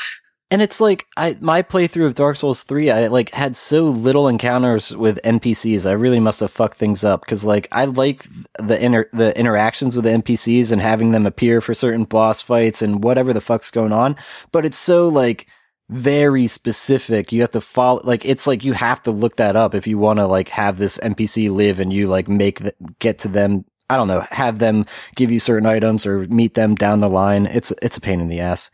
And 0.52 0.60
it's 0.60 0.82
like 0.82 1.06
I 1.16 1.38
my 1.40 1.62
playthrough 1.62 2.06
of 2.06 2.14
Dark 2.14 2.36
Souls 2.36 2.62
3, 2.62 2.90
I 2.90 3.06
like 3.06 3.30
had 3.30 3.56
so 3.56 3.84
little 3.84 4.28
encounters 4.28 4.94
with 4.94 5.18
NPCs. 5.24 5.88
I 5.88 5.92
really 5.92 6.20
must 6.20 6.40
have 6.40 6.50
fucked 6.50 6.76
things 6.76 7.04
up 7.04 7.26
cuz 7.26 7.42
like 7.42 7.68
I 7.72 7.86
like 7.86 8.26
the 8.58 8.78
inter- 8.78 9.08
the 9.14 9.36
interactions 9.38 9.96
with 9.96 10.04
the 10.04 10.10
NPCs 10.10 10.70
and 10.70 10.82
having 10.82 11.12
them 11.12 11.24
appear 11.24 11.62
for 11.62 11.72
certain 11.72 12.04
boss 12.04 12.42
fights 12.42 12.82
and 12.82 13.02
whatever 13.02 13.32
the 13.32 13.40
fuck's 13.40 13.71
going 13.71 13.92
on, 13.92 14.14
but 14.52 14.66
it's 14.66 14.76
so 14.76 15.08
like 15.08 15.47
very 15.88 16.47
specific. 16.47 17.32
You 17.32 17.40
have 17.42 17.50
to 17.52 17.60
follow 17.60 18.00
like 18.04 18.25
it's 18.25 18.47
like 18.47 18.64
you 18.64 18.73
have 18.73 19.02
to 19.02 19.10
look 19.10 19.36
that 19.36 19.56
up 19.56 19.75
if 19.75 19.86
you 19.86 19.99
want 19.99 20.18
to 20.18 20.26
like 20.26 20.49
have 20.50 20.78
this 20.78 20.99
NPC 20.99 21.50
live 21.50 21.80
and 21.80 21.92
you 21.92 22.06
like 22.08 22.28
make 22.28 22.60
the, 22.60 22.73
get 22.99 23.18
to 23.21 23.28
them 23.28 23.64
I 23.90 23.97
don't 23.97 24.08
know, 24.08 24.25
have 24.30 24.58
them 24.58 24.86
give 25.16 25.30
you 25.30 25.38
certain 25.38 25.66
items 25.66 26.06
or 26.06 26.21
meet 26.28 26.54
them 26.54 26.75
down 26.75 27.00
the 27.00 27.10
line. 27.10 27.45
It's 27.47 27.73
it's 27.82 27.97
a 27.99 28.00
pain 28.00 28.21
in 28.21 28.28
the 28.28 28.40
ass. 28.40 28.71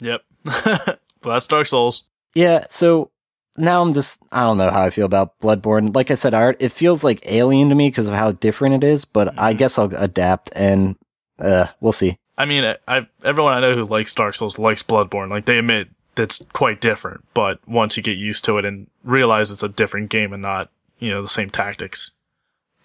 yep. 0.00 0.22
but 0.44 0.98
that's 1.22 1.46
Dark 1.46 1.66
Souls. 1.66 2.04
Yeah, 2.34 2.66
so 2.68 3.10
now 3.56 3.80
I'm 3.82 3.92
just 3.92 4.22
I 4.30 4.42
don't 4.42 4.58
know 4.58 4.70
how 4.70 4.82
I 4.82 4.90
feel 4.90 5.06
about 5.06 5.38
Bloodborne. 5.40 5.94
Like 5.94 6.10
I 6.10 6.14
said, 6.14 6.34
I, 6.34 6.54
it 6.60 6.72
feels 6.72 7.02
like 7.02 7.20
alien 7.24 7.70
to 7.70 7.74
me 7.74 7.88
because 7.88 8.06
of 8.08 8.14
how 8.14 8.32
different 8.32 8.74
it 8.82 8.86
is, 8.86 9.04
but 9.04 9.38
I 9.40 9.54
Mhm. 9.54 9.58
guess 9.58 9.78
I'll 9.78 9.94
adapt 9.96 10.50
and 10.54 10.96
uh 11.38 11.66
we'll 11.80 11.92
see. 11.92 12.18
I 12.36 12.44
mean, 12.44 12.64
I, 12.64 12.76
I 12.86 13.08
everyone 13.24 13.54
I 13.54 13.60
know 13.60 13.74
who 13.74 13.84
likes 13.86 14.14
Dark 14.14 14.34
Souls 14.34 14.58
likes 14.58 14.82
Bloodborne. 14.82 15.30
Like 15.30 15.46
they 15.46 15.58
admit 15.58 15.88
that's 16.18 16.44
quite 16.52 16.80
different, 16.82 17.24
but 17.32 17.58
once 17.66 17.96
you 17.96 18.02
get 18.02 18.18
used 18.18 18.44
to 18.44 18.58
it 18.58 18.64
and 18.66 18.88
realize 19.02 19.50
it's 19.50 19.62
a 19.62 19.68
different 19.68 20.10
game 20.10 20.32
and 20.34 20.42
not 20.42 20.70
you 20.98 21.10
know 21.10 21.22
the 21.22 21.28
same 21.28 21.48
tactics, 21.48 22.10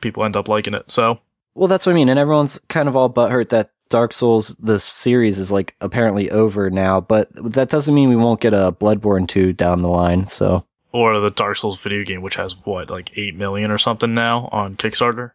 people 0.01 0.23
end 0.23 0.37
up 0.37 0.47
liking 0.47 0.73
it. 0.73 0.89
So 0.91 1.19
Well, 1.55 1.67
that's 1.67 1.85
what 1.85 1.91
I 1.91 1.95
mean, 1.95 2.09
and 2.09 2.17
everyone's 2.19 2.59
kind 2.69 2.87
of 2.87 2.95
all 2.95 3.09
butthurt 3.09 3.49
that 3.49 3.71
Dark 3.89 4.13
Souls 4.13 4.55
the 4.55 4.79
series 4.79 5.37
is 5.37 5.51
like 5.51 5.75
apparently 5.81 6.31
over 6.31 6.69
now, 6.69 7.01
but 7.01 7.27
that 7.53 7.69
doesn't 7.69 7.93
mean 7.93 8.09
we 8.09 8.15
won't 8.15 8.39
get 8.41 8.53
a 8.53 8.71
Bloodborne 8.79 9.27
2 9.27 9.53
down 9.53 9.81
the 9.81 9.87
line. 9.89 10.25
So, 10.25 10.65
or 10.91 11.19
the 11.19 11.29
Dark 11.29 11.57
Souls 11.57 11.81
video 11.81 12.03
game, 12.03 12.21
which 12.21 12.35
has 12.35 12.53
what 12.65 12.89
like 12.89 13.15
eight 13.17 13.35
million 13.35 13.69
or 13.69 13.77
something 13.77 14.13
now 14.15 14.49
on 14.51 14.77
Kickstarter. 14.77 15.31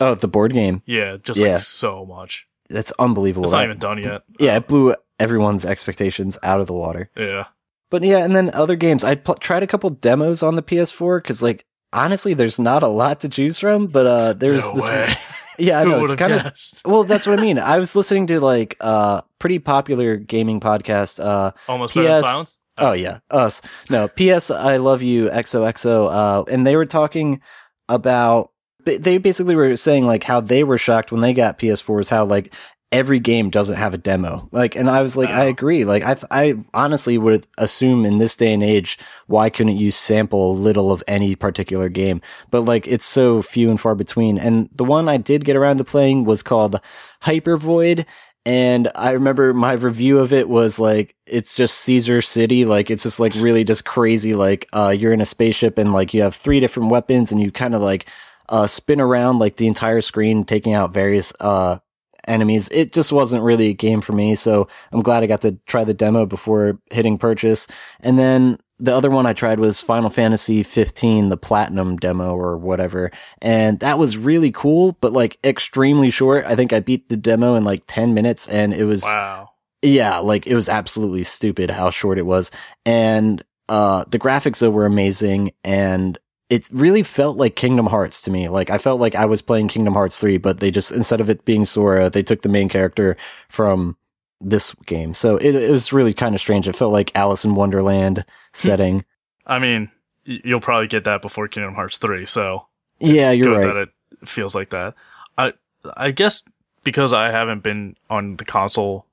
oh, 0.00 0.14
the 0.14 0.28
board 0.28 0.52
game. 0.52 0.82
Yeah, 0.86 1.16
just 1.22 1.38
Yeah. 1.40 1.52
like 1.52 1.58
so 1.60 2.04
much. 2.06 2.46
That's 2.68 2.92
unbelievable. 3.00 3.44
It's 3.44 3.52
not 3.52 3.58
That- 3.58 3.64
even 3.64 3.78
done 3.78 3.98
yet. 3.98 4.22
yeah, 4.38 4.56
it 4.56 4.68
blew 4.68 4.94
everyone's 5.20 5.64
expectations 5.64 6.38
out 6.42 6.60
of 6.60 6.66
the 6.66 6.72
water. 6.72 7.10
Yeah. 7.16 7.44
But 7.90 8.02
yeah, 8.02 8.18
and 8.24 8.34
then 8.34 8.50
other 8.50 8.76
games. 8.76 9.02
I 9.04 9.16
pl- 9.16 9.34
tried 9.36 9.62
a 9.62 9.66
couple 9.66 9.90
demos 9.90 10.42
on 10.42 10.54
the 10.54 10.62
PS4 10.62 11.18
because, 11.22 11.42
like, 11.42 11.64
honestly, 11.92 12.34
there's 12.34 12.58
not 12.58 12.82
a 12.84 12.88
lot 12.88 13.20
to 13.22 13.28
choose 13.28 13.58
from. 13.58 13.86
But 13.88 14.06
uh, 14.06 14.32
there's 14.34 14.64
no 14.66 14.74
this. 14.76 15.36
Yeah, 15.58 15.80
I 15.80 15.84
know 15.84 16.02
it's 16.04 16.14
kind 16.14 16.32
of. 16.32 16.52
Well, 16.86 17.04
that's 17.04 17.26
what 17.26 17.38
I 17.38 17.42
mean. 17.42 17.58
I 17.74 17.78
was 17.78 17.94
listening 17.94 18.28
to 18.28 18.40
like 18.40 18.78
uh 18.80 19.20
pretty 19.38 19.58
popular 19.58 20.16
gaming 20.16 20.58
podcast. 20.58 21.22
Uh, 21.22 21.50
Almost 21.68 21.92
PS 21.92 22.20
silence. 22.22 22.58
oh 22.78 22.92
yeah, 22.92 23.18
us. 23.30 23.60
No, 23.90 24.08
P.S. 24.08 24.50
I 24.50 24.78
love 24.78 25.02
you, 25.02 25.28
XOXO. 25.28 26.10
Uh, 26.10 26.44
and 26.50 26.66
they 26.66 26.76
were 26.76 26.86
talking 26.86 27.42
about. 27.90 28.52
they- 28.86 28.96
They 28.96 29.18
basically 29.18 29.54
were 29.54 29.76
saying 29.76 30.06
like 30.06 30.22
how 30.24 30.40
they 30.40 30.64
were 30.64 30.78
shocked 30.78 31.12
when 31.12 31.20
they 31.20 31.34
got 31.34 31.58
PS4s. 31.58 32.08
How 32.08 32.24
like 32.24 32.54
every 32.92 33.20
game 33.20 33.50
doesn't 33.50 33.76
have 33.76 33.94
a 33.94 33.98
demo. 33.98 34.48
Like, 34.50 34.74
and 34.74 34.90
I 34.90 35.02
was 35.02 35.16
like, 35.16 35.28
I 35.28 35.44
agree. 35.44 35.84
Like, 35.84 36.04
I, 36.04 36.14
th- 36.14 36.26
I 36.30 36.54
honestly 36.74 37.18
would 37.18 37.46
assume 37.56 38.04
in 38.04 38.18
this 38.18 38.34
day 38.36 38.52
and 38.52 38.64
age, 38.64 38.98
why 39.28 39.48
couldn't 39.48 39.76
you 39.76 39.92
sample 39.92 40.50
a 40.50 40.52
little 40.52 40.90
of 40.90 41.04
any 41.06 41.36
particular 41.36 41.88
game? 41.88 42.20
But 42.50 42.62
like, 42.62 42.88
it's 42.88 43.04
so 43.04 43.42
few 43.42 43.70
and 43.70 43.80
far 43.80 43.94
between. 43.94 44.38
And 44.38 44.68
the 44.72 44.84
one 44.84 45.08
I 45.08 45.18
did 45.18 45.44
get 45.44 45.56
around 45.56 45.78
to 45.78 45.84
playing 45.84 46.24
was 46.24 46.42
called 46.42 46.80
Hyper 47.20 47.56
Void. 47.56 48.06
And 48.44 48.90
I 48.96 49.12
remember 49.12 49.54
my 49.54 49.74
review 49.74 50.18
of 50.18 50.32
it 50.32 50.48
was 50.48 50.80
like, 50.80 51.14
it's 51.26 51.54
just 51.54 51.78
Caesar 51.82 52.20
City. 52.20 52.64
Like, 52.64 52.90
it's 52.90 53.04
just 53.04 53.20
like 53.20 53.34
really 53.38 53.62
just 53.62 53.84
crazy. 53.84 54.34
Like, 54.34 54.66
uh, 54.72 54.94
you're 54.98 55.12
in 55.12 55.20
a 55.20 55.26
spaceship 55.26 55.78
and 55.78 55.92
like 55.92 56.12
you 56.12 56.22
have 56.22 56.34
three 56.34 56.58
different 56.58 56.90
weapons 56.90 57.30
and 57.30 57.40
you 57.40 57.52
kind 57.52 57.76
of 57.76 57.82
like, 57.82 58.08
uh, 58.48 58.66
spin 58.66 59.00
around 59.00 59.38
like 59.38 59.56
the 59.56 59.68
entire 59.68 60.00
screen, 60.00 60.42
taking 60.44 60.72
out 60.72 60.92
various, 60.92 61.32
uh, 61.38 61.78
enemies. 62.26 62.68
It 62.70 62.92
just 62.92 63.12
wasn't 63.12 63.42
really 63.42 63.68
a 63.68 63.74
game 63.74 64.00
for 64.00 64.12
me. 64.12 64.34
So 64.34 64.68
I'm 64.92 65.02
glad 65.02 65.22
I 65.22 65.26
got 65.26 65.42
to 65.42 65.58
try 65.66 65.84
the 65.84 65.94
demo 65.94 66.26
before 66.26 66.78
hitting 66.90 67.18
purchase. 67.18 67.66
And 68.00 68.18
then 68.18 68.58
the 68.78 68.94
other 68.96 69.10
one 69.10 69.26
I 69.26 69.32
tried 69.34 69.60
was 69.60 69.82
Final 69.82 70.08
Fantasy 70.10 70.62
15, 70.62 71.28
the 71.28 71.36
platinum 71.36 71.96
demo 71.96 72.34
or 72.34 72.56
whatever. 72.56 73.10
And 73.42 73.78
that 73.80 73.98
was 73.98 74.16
really 74.16 74.50
cool, 74.50 74.96
but 75.00 75.12
like 75.12 75.38
extremely 75.44 76.10
short. 76.10 76.46
I 76.46 76.56
think 76.56 76.72
I 76.72 76.80
beat 76.80 77.08
the 77.08 77.16
demo 77.16 77.56
in 77.56 77.64
like 77.64 77.82
10 77.86 78.14
minutes 78.14 78.48
and 78.48 78.72
it 78.72 78.84
was, 78.84 79.02
Wow. 79.02 79.50
yeah, 79.82 80.18
like 80.18 80.46
it 80.46 80.54
was 80.54 80.68
absolutely 80.68 81.24
stupid 81.24 81.70
how 81.70 81.90
short 81.90 82.18
it 82.18 82.24
was. 82.26 82.50
And, 82.86 83.42
uh, 83.68 84.04
the 84.10 84.18
graphics 84.18 84.58
though 84.60 84.70
were 84.70 84.86
amazing 84.86 85.52
and 85.62 86.18
it 86.50 86.68
really 86.72 87.04
felt 87.04 87.36
like 87.36 87.54
Kingdom 87.54 87.86
Hearts 87.86 88.20
to 88.22 88.30
me. 88.30 88.48
Like 88.48 88.70
I 88.70 88.78
felt 88.78 89.00
like 89.00 89.14
I 89.14 89.24
was 89.24 89.40
playing 89.40 89.68
Kingdom 89.68 89.94
Hearts 89.94 90.18
3, 90.18 90.36
but 90.36 90.58
they 90.58 90.72
just, 90.72 90.90
instead 90.90 91.20
of 91.20 91.30
it 91.30 91.44
being 91.44 91.64
Sora, 91.64 92.10
they 92.10 92.24
took 92.24 92.42
the 92.42 92.48
main 92.48 92.68
character 92.68 93.16
from 93.48 93.96
this 94.40 94.74
game. 94.84 95.14
So 95.14 95.36
it, 95.36 95.54
it 95.54 95.70
was 95.70 95.92
really 95.92 96.12
kind 96.12 96.34
of 96.34 96.40
strange. 96.40 96.66
It 96.66 96.74
felt 96.74 96.92
like 96.92 97.16
Alice 97.16 97.44
in 97.44 97.54
Wonderland 97.54 98.18
hmm. 98.18 98.22
setting. 98.52 99.04
I 99.46 99.60
mean, 99.60 99.90
you'll 100.24 100.60
probably 100.60 100.88
get 100.88 101.04
that 101.04 101.22
before 101.22 101.46
Kingdom 101.48 101.74
Hearts 101.74 101.98
3, 101.98 102.26
so 102.26 102.66
yeah, 102.98 103.30
you're 103.30 103.46
good 103.46 103.66
right. 103.66 103.74
that 103.74 103.88
it 104.22 104.28
feels 104.28 104.54
like 104.54 104.70
that. 104.70 104.94
I 105.38 105.54
I 105.96 106.10
guess 106.10 106.44
because 106.84 107.12
I 107.12 107.30
haven't 107.30 107.62
been 107.62 107.96
on 108.08 108.36
the 108.36 108.44
console 108.44 109.06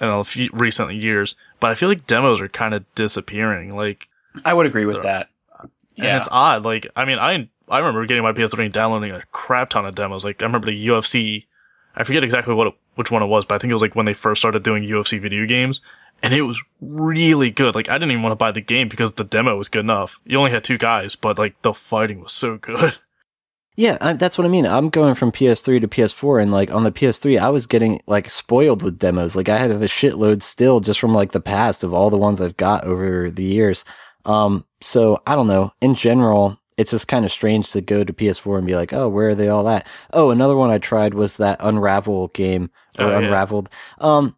in 0.00 0.08
a 0.08 0.22
few 0.24 0.50
recent 0.52 0.94
years, 0.94 1.34
but 1.60 1.70
I 1.70 1.74
feel 1.74 1.88
like 1.88 2.06
demos 2.06 2.40
are 2.40 2.48
kind 2.48 2.74
of 2.74 2.84
disappearing. 2.94 3.74
Like, 3.74 4.08
I 4.44 4.54
would 4.54 4.66
agree 4.66 4.86
with 4.86 5.02
that. 5.02 5.28
And 5.96 6.16
it's 6.16 6.28
odd. 6.30 6.64
Like, 6.64 6.86
I 6.96 7.04
mean, 7.04 7.18
I 7.18 7.48
I 7.68 7.78
remember 7.78 8.04
getting 8.06 8.22
my 8.22 8.32
PS3 8.32 8.66
and 8.66 8.72
downloading 8.72 9.12
a 9.12 9.22
crap 9.32 9.70
ton 9.70 9.86
of 9.86 9.94
demos. 9.94 10.24
Like, 10.24 10.42
I 10.42 10.46
remember 10.46 10.70
the 10.70 10.86
UFC. 10.88 11.46
I 11.94 12.04
forget 12.04 12.24
exactly 12.24 12.54
what 12.54 12.68
it, 12.68 12.74
which 12.94 13.10
one 13.10 13.22
it 13.22 13.26
was, 13.26 13.44
but 13.44 13.56
I 13.56 13.58
think 13.58 13.70
it 13.70 13.74
was 13.74 13.82
like 13.82 13.96
when 13.96 14.06
they 14.06 14.14
first 14.14 14.40
started 14.40 14.62
doing 14.62 14.84
UFC 14.84 15.20
video 15.20 15.46
games, 15.46 15.82
and 16.22 16.32
it 16.32 16.42
was 16.42 16.62
really 16.80 17.50
good. 17.50 17.74
Like, 17.74 17.88
I 17.88 17.94
didn't 17.94 18.12
even 18.12 18.22
want 18.22 18.32
to 18.32 18.36
buy 18.36 18.52
the 18.52 18.60
game 18.60 18.88
because 18.88 19.12
the 19.12 19.24
demo 19.24 19.56
was 19.56 19.68
good 19.68 19.80
enough. 19.80 20.20
You 20.24 20.38
only 20.38 20.52
had 20.52 20.64
two 20.64 20.78
guys, 20.78 21.16
but 21.16 21.38
like 21.38 21.60
the 21.62 21.74
fighting 21.74 22.20
was 22.20 22.32
so 22.32 22.56
good. 22.56 22.98
Yeah, 23.76 23.96
I, 24.00 24.12
that's 24.12 24.36
what 24.36 24.44
I 24.44 24.48
mean. 24.48 24.66
I'm 24.66 24.90
going 24.90 25.14
from 25.14 25.32
PS3 25.32 25.80
to 25.80 25.88
PS4, 25.88 26.42
and 26.42 26.52
like 26.52 26.70
on 26.70 26.84
the 26.84 26.92
PS3, 26.92 27.38
I 27.38 27.48
was 27.48 27.66
getting 27.66 28.02
like 28.06 28.28
spoiled 28.28 28.82
with 28.82 28.98
demos. 28.98 29.34
Like 29.34 29.48
I 29.48 29.56
have 29.56 29.70
a 29.80 29.86
shitload 29.86 30.42
still 30.42 30.80
just 30.80 31.00
from 31.00 31.14
like 31.14 31.32
the 31.32 31.40
past 31.40 31.82
of 31.82 31.94
all 31.94 32.10
the 32.10 32.18
ones 32.18 32.42
I've 32.42 32.58
got 32.58 32.84
over 32.84 33.30
the 33.30 33.42
years. 33.42 33.86
Um, 34.26 34.66
so 34.80 35.20
I 35.26 35.34
don't 35.34 35.46
know. 35.46 35.72
In 35.80 35.94
general, 35.94 36.58
it's 36.76 36.92
just 36.92 37.08
kind 37.08 37.24
of 37.24 37.30
strange 37.30 37.70
to 37.72 37.80
go 37.80 38.04
to 38.04 38.12
PS4 38.12 38.58
and 38.58 38.66
be 38.66 38.74
like, 38.76 38.92
oh, 38.92 39.08
where 39.08 39.30
are 39.30 39.34
they 39.34 39.48
all 39.48 39.68
at? 39.68 39.86
Oh, 40.12 40.30
another 40.30 40.56
one 40.56 40.70
I 40.70 40.78
tried 40.78 41.14
was 41.14 41.36
that 41.36 41.58
Unravel 41.60 42.28
game 42.28 42.70
or 42.98 43.04
Oh, 43.06 43.10
yeah. 43.10 43.18
Unraveled. 43.18 43.68
Um, 43.98 44.36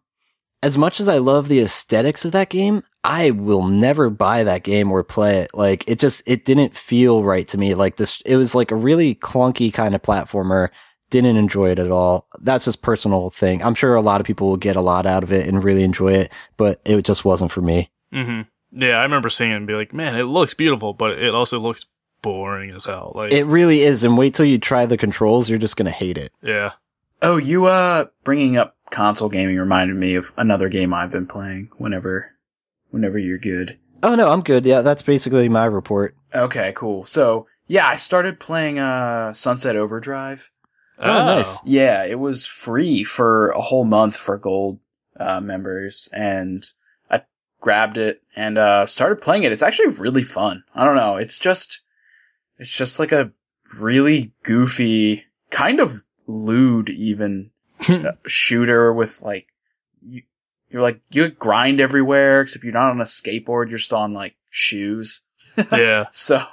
as 0.61 0.77
much 0.77 0.99
as 0.99 1.07
I 1.07 1.17
love 1.17 1.47
the 1.47 1.59
aesthetics 1.59 2.25
of 2.25 2.31
that 2.33 2.49
game, 2.49 2.83
I 3.03 3.31
will 3.31 3.63
never 3.67 4.09
buy 4.09 4.43
that 4.45 4.63
game 4.63 4.91
or 4.91 5.03
play 5.03 5.39
it. 5.39 5.51
Like 5.53 5.83
it 5.89 5.99
just 5.99 6.23
it 6.25 6.45
didn't 6.45 6.73
feel 6.75 7.23
right 7.23 7.47
to 7.49 7.57
me. 7.57 7.75
Like 7.75 7.97
this 7.97 8.21
it 8.25 8.37
was 8.37 8.55
like 8.55 8.71
a 8.71 8.75
really 8.75 9.15
clunky 9.15 9.73
kind 9.73 9.93
of 9.93 10.01
platformer. 10.01 10.69
Didn't 11.09 11.35
enjoy 11.35 11.69
it 11.71 11.79
at 11.79 11.91
all. 11.91 12.27
That's 12.39 12.65
just 12.65 12.81
personal 12.81 13.29
thing. 13.29 13.61
I'm 13.61 13.75
sure 13.75 13.93
a 13.93 14.01
lot 14.01 14.21
of 14.21 14.25
people 14.25 14.49
will 14.49 14.57
get 14.57 14.77
a 14.77 14.81
lot 14.81 15.05
out 15.05 15.21
of 15.23 15.31
it 15.31 15.47
and 15.47 15.63
really 15.63 15.83
enjoy 15.83 16.13
it, 16.13 16.31
but 16.57 16.81
it 16.85 17.03
just 17.03 17.25
wasn't 17.25 17.51
for 17.51 17.61
me. 17.61 17.91
hmm 18.11 18.41
Yeah, 18.75 18.97
I 18.97 19.03
remember 19.03 19.29
seeing 19.29 19.51
it 19.51 19.55
and 19.55 19.67
be 19.67 19.75
like, 19.75 19.93
man, 19.93 20.15
it 20.15 20.23
looks 20.23 20.53
beautiful, 20.53 20.93
but 20.93 21.11
it 21.19 21.33
also 21.35 21.59
looks 21.59 21.85
boring 22.21 22.71
as 22.71 22.85
hell. 22.85 23.11
Like, 23.15 23.31
It 23.33 23.45
really 23.45 23.81
is. 23.81 24.03
And 24.03 24.17
wait 24.17 24.33
till 24.33 24.45
you 24.45 24.57
try 24.57 24.85
the 24.85 24.97
controls, 24.97 25.49
you're 25.49 25.59
just 25.59 25.77
gonna 25.77 25.91
hate 25.91 26.17
it. 26.17 26.31
yeah. 26.41 26.71
Oh, 27.21 27.37
you 27.37 27.67
uh 27.67 28.05
bringing 28.25 28.57
up 28.57 28.75
console 28.91 29.29
gaming 29.29 29.57
reminded 29.57 29.95
me 29.95 30.15
of 30.15 30.33
another 30.37 30.67
game 30.69 30.93
I've 30.93 31.09
been 31.11 31.25
playing 31.27 31.69
whenever 31.77 32.31
whenever 32.91 33.17
you're 33.17 33.37
good. 33.37 33.77
Oh 34.03 34.15
no, 34.15 34.29
I'm 34.29 34.41
good. 34.41 34.65
Yeah, 34.65 34.81
that's 34.81 35.01
basically 35.01 35.47
my 35.47 35.65
report. 35.65 36.15
Okay, 36.35 36.73
cool. 36.75 37.05
So, 37.05 37.47
yeah, 37.67 37.87
I 37.87 37.95
started 37.95 38.39
playing 38.41 38.77
uh 38.79 39.31
Sunset 39.33 39.75
Overdrive. 39.77 40.49
Oh, 40.99 41.25
nice. 41.25 41.63
Yeah, 41.65 42.03
it 42.03 42.19
was 42.19 42.45
free 42.45 43.03
for 43.05 43.49
a 43.51 43.61
whole 43.61 43.85
month 43.85 44.17
for 44.17 44.37
gold 44.37 44.79
uh 45.19 45.39
members 45.39 46.09
and 46.13 46.63
I 46.63 46.82
grabbed 47.63 47.97
it 47.97 48.21
and 48.35 48.57
uh 48.57 48.85
started 48.85 49.21
playing 49.21 49.43
it. 49.43 49.51
It's 49.53 49.63
actually 49.63 49.87
really 49.87 50.23
fun. 50.23 50.63
I 50.75 50.83
don't 50.83 50.97
know, 50.97 51.15
it's 51.15 51.37
just 51.39 51.81
it's 52.57 52.69
just 52.71 52.99
like 52.99 53.11
a 53.13 53.31
really 53.77 54.33
goofy 54.43 55.23
kind 55.49 55.79
of 55.79 56.03
lewd 56.27 56.89
even 56.89 57.51
uh, 57.89 58.11
shooter 58.27 58.91
with 58.93 59.21
like 59.21 59.47
you, 60.05 60.21
you're 60.69 60.81
like 60.81 60.99
you 61.09 61.29
grind 61.29 61.79
everywhere 61.79 62.41
except 62.41 62.63
you're 62.63 62.73
not 62.73 62.91
on 62.91 62.99
a 63.01 63.05
skateboard 63.05 63.69
you're 63.69 63.79
still 63.79 63.97
on 63.99 64.13
like 64.13 64.35
shoes 64.49 65.21
yeah. 65.71 66.05
so 66.11 66.43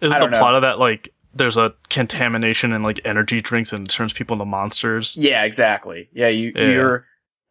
Is 0.00 0.12
I 0.12 0.18
the 0.18 0.20
don't 0.26 0.30
know. 0.32 0.38
plot 0.38 0.54
of 0.56 0.62
that 0.62 0.78
like 0.78 1.12
there's 1.34 1.56
a 1.56 1.74
contamination 1.88 2.72
in 2.72 2.82
like 2.82 3.00
energy 3.04 3.40
drinks 3.40 3.72
and 3.72 3.86
it 3.86 3.90
turns 3.90 4.12
people 4.12 4.34
into 4.34 4.44
monsters? 4.44 5.16
yeah 5.16 5.44
exactly 5.44 6.08
yeah 6.12 6.28
you 6.28 6.52
Yeah. 6.54 6.64
you're 6.70 7.06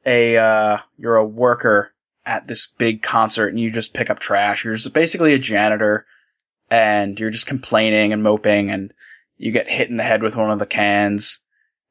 a 0.06 0.38
uh 0.38 0.78
you're 0.98 1.16
a 1.18 1.26
worker 1.26 1.92
at 2.30 2.48
this 2.48 2.68
big 2.78 3.02
concert 3.02 3.48
and 3.48 3.60
you 3.60 3.72
just 3.72 3.92
pick 3.92 4.08
up 4.08 4.20
trash. 4.20 4.64
You're 4.64 4.76
just 4.76 4.94
basically 4.94 5.34
a 5.34 5.40
janitor 5.40 6.06
and 6.70 7.20
you're 7.20 7.32
just 7.32 7.48
complaining 7.48 8.14
and 8.14 8.22
moping 8.22 8.70
and 8.70 8.94
you 9.38 9.52
get 9.52 9.68
hit 9.68 9.90
in 9.90 9.98
the 9.98 10.04
head 10.04 10.22
with 10.22 10.36
one 10.36 10.52
of 10.52 10.60
the 10.60 10.68
cans 10.68 11.42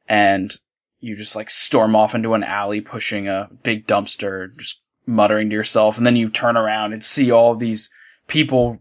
and 0.09 0.57
you 1.01 1.17
just 1.17 1.35
like 1.35 1.51
storm 1.51 1.97
off 1.97 2.15
into 2.15 2.35
an 2.35 2.45
alley 2.45 2.81
pushing 2.81 3.27
a 3.27 3.51
big 3.65 3.89
dumpster 3.89 4.57
just 4.57 4.81
muttering 5.07 5.51
to 5.51 5.57
yourself. 5.57 5.97
And 5.97 6.07
then 6.07 6.15
you 6.15 6.29
turn 6.29 6.57
around 6.57 6.93
and 6.93 7.03
see 7.03 7.33
all 7.33 7.57
these 7.57 7.91
people 8.29 8.79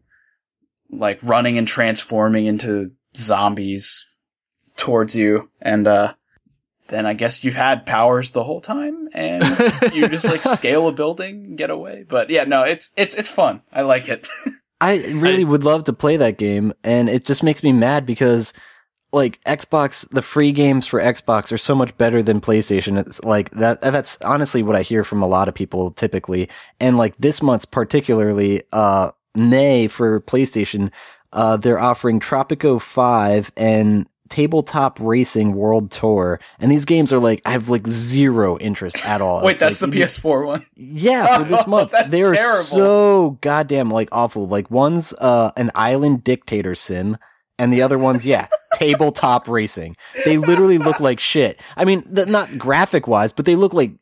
like 0.92 1.18
running 1.24 1.58
and 1.58 1.68
transforming 1.68 2.46
into 2.46 2.92
zombies 3.16 4.06
towards 4.76 5.16
you. 5.16 5.50
And 5.60 5.88
uh 5.88 6.14
then 6.90 7.06
I 7.06 7.14
guess 7.14 7.44
you've 7.44 7.56
had 7.56 7.86
powers 7.86 8.32
the 8.32 8.44
whole 8.44 8.62
time 8.62 9.10
and 9.14 9.44
you 9.94 10.08
just 10.08 10.26
like 10.26 10.44
scale 10.44 10.88
a 10.88 10.92
building 10.92 11.46
and 11.46 11.58
get 11.58 11.70
away. 11.70 12.06
But 12.08 12.30
yeah, 12.30 12.44
no, 12.44 12.64
it's 12.64 12.92
it's 12.96 13.14
it's 13.16 13.30
fun. 13.30 13.62
I 13.72 13.82
like 13.82 14.10
it. 14.10 14.28
I 14.82 14.98
really 15.16 15.44
would 15.44 15.64
love 15.64 15.86
to 15.86 15.94
play 15.94 16.18
that 16.18 16.38
game, 16.38 16.72
and 16.84 17.10
it 17.10 17.26
just 17.26 17.44
makes 17.44 17.64
me 17.64 17.72
mad 17.72 18.06
because 18.06 18.54
like 19.12 19.42
Xbox, 19.46 20.08
the 20.10 20.22
free 20.22 20.52
games 20.52 20.86
for 20.86 21.00
Xbox 21.00 21.52
are 21.52 21.58
so 21.58 21.74
much 21.74 21.98
better 21.98 22.22
than 22.22 22.42
PlayStation. 22.42 23.00
It's 23.00 23.24
like 23.24 23.50
that. 23.52 23.82
That's 23.82 24.22
honestly 24.22 24.62
what 24.62 24.76
I 24.76 24.82
hear 24.82 25.04
from 25.04 25.22
a 25.22 25.28
lot 25.28 25.48
of 25.48 25.56
people 25.56 25.92
typically, 25.92 26.50
and 26.80 26.98
like 26.98 27.18
this 27.18 27.42
month's 27.42 27.66
particularly, 27.66 28.62
uh, 28.72 29.12
May 29.36 29.88
for 29.88 30.20
PlayStation, 30.22 30.92
uh, 31.32 31.58
they're 31.58 31.80
offering 31.80 32.20
Tropico 32.20 32.82
Five 32.82 33.52
and 33.56 34.08
Tabletop 34.30 35.00
Racing 35.00 35.54
World 35.54 35.92
Tour, 35.92 36.40
and 36.60 36.72
these 36.72 36.86
games 36.86 37.12
are 37.14 37.20
like 37.20 37.42
I 37.46 37.52
have 37.52 37.70
like 37.70 37.88
zero 37.88 38.58
interest 38.60 39.04
at 39.06 39.22
all. 39.22 39.44
Wait, 39.44 39.54
It's 39.54 39.62
that's 39.62 39.82
like, 39.82 39.92
the 39.92 40.02
PS4 40.02 40.46
one. 40.46 40.66
yeah, 40.76 41.38
for 41.38 41.44
this 41.44 41.64
Oh, 41.66 41.70
month. 41.70 41.92
that's 41.92 42.12
they 42.12 42.22
are 42.24 42.34
terrible. 42.34 42.64
so 42.64 43.38
goddamn 43.42 43.90
like 43.90 44.10
awful. 44.12 44.48
Like 44.48 44.70
one's 44.72 45.14
uh 45.14 45.52
an 45.58 45.72
island 45.76 46.24
dictator 46.24 46.76
sim 46.76 47.18
and 47.60 47.74
the 47.74 47.82
other 47.82 47.98
one's 47.98 48.24
yeah, 48.24 48.46
tabletop 48.76 49.48
racing. 49.48 49.96
They 50.26 50.38
literally 50.38 50.78
look 50.78 51.00
like 51.00 51.20
shit. 51.20 51.60
I 51.76 51.86
mean, 51.86 52.04
th- 52.14 52.28
not 52.28 52.56
graphic 52.60 53.08
wise, 53.08 53.34
but 53.34 53.46
they 53.46 53.56
look 53.56 53.74
like 53.74 53.94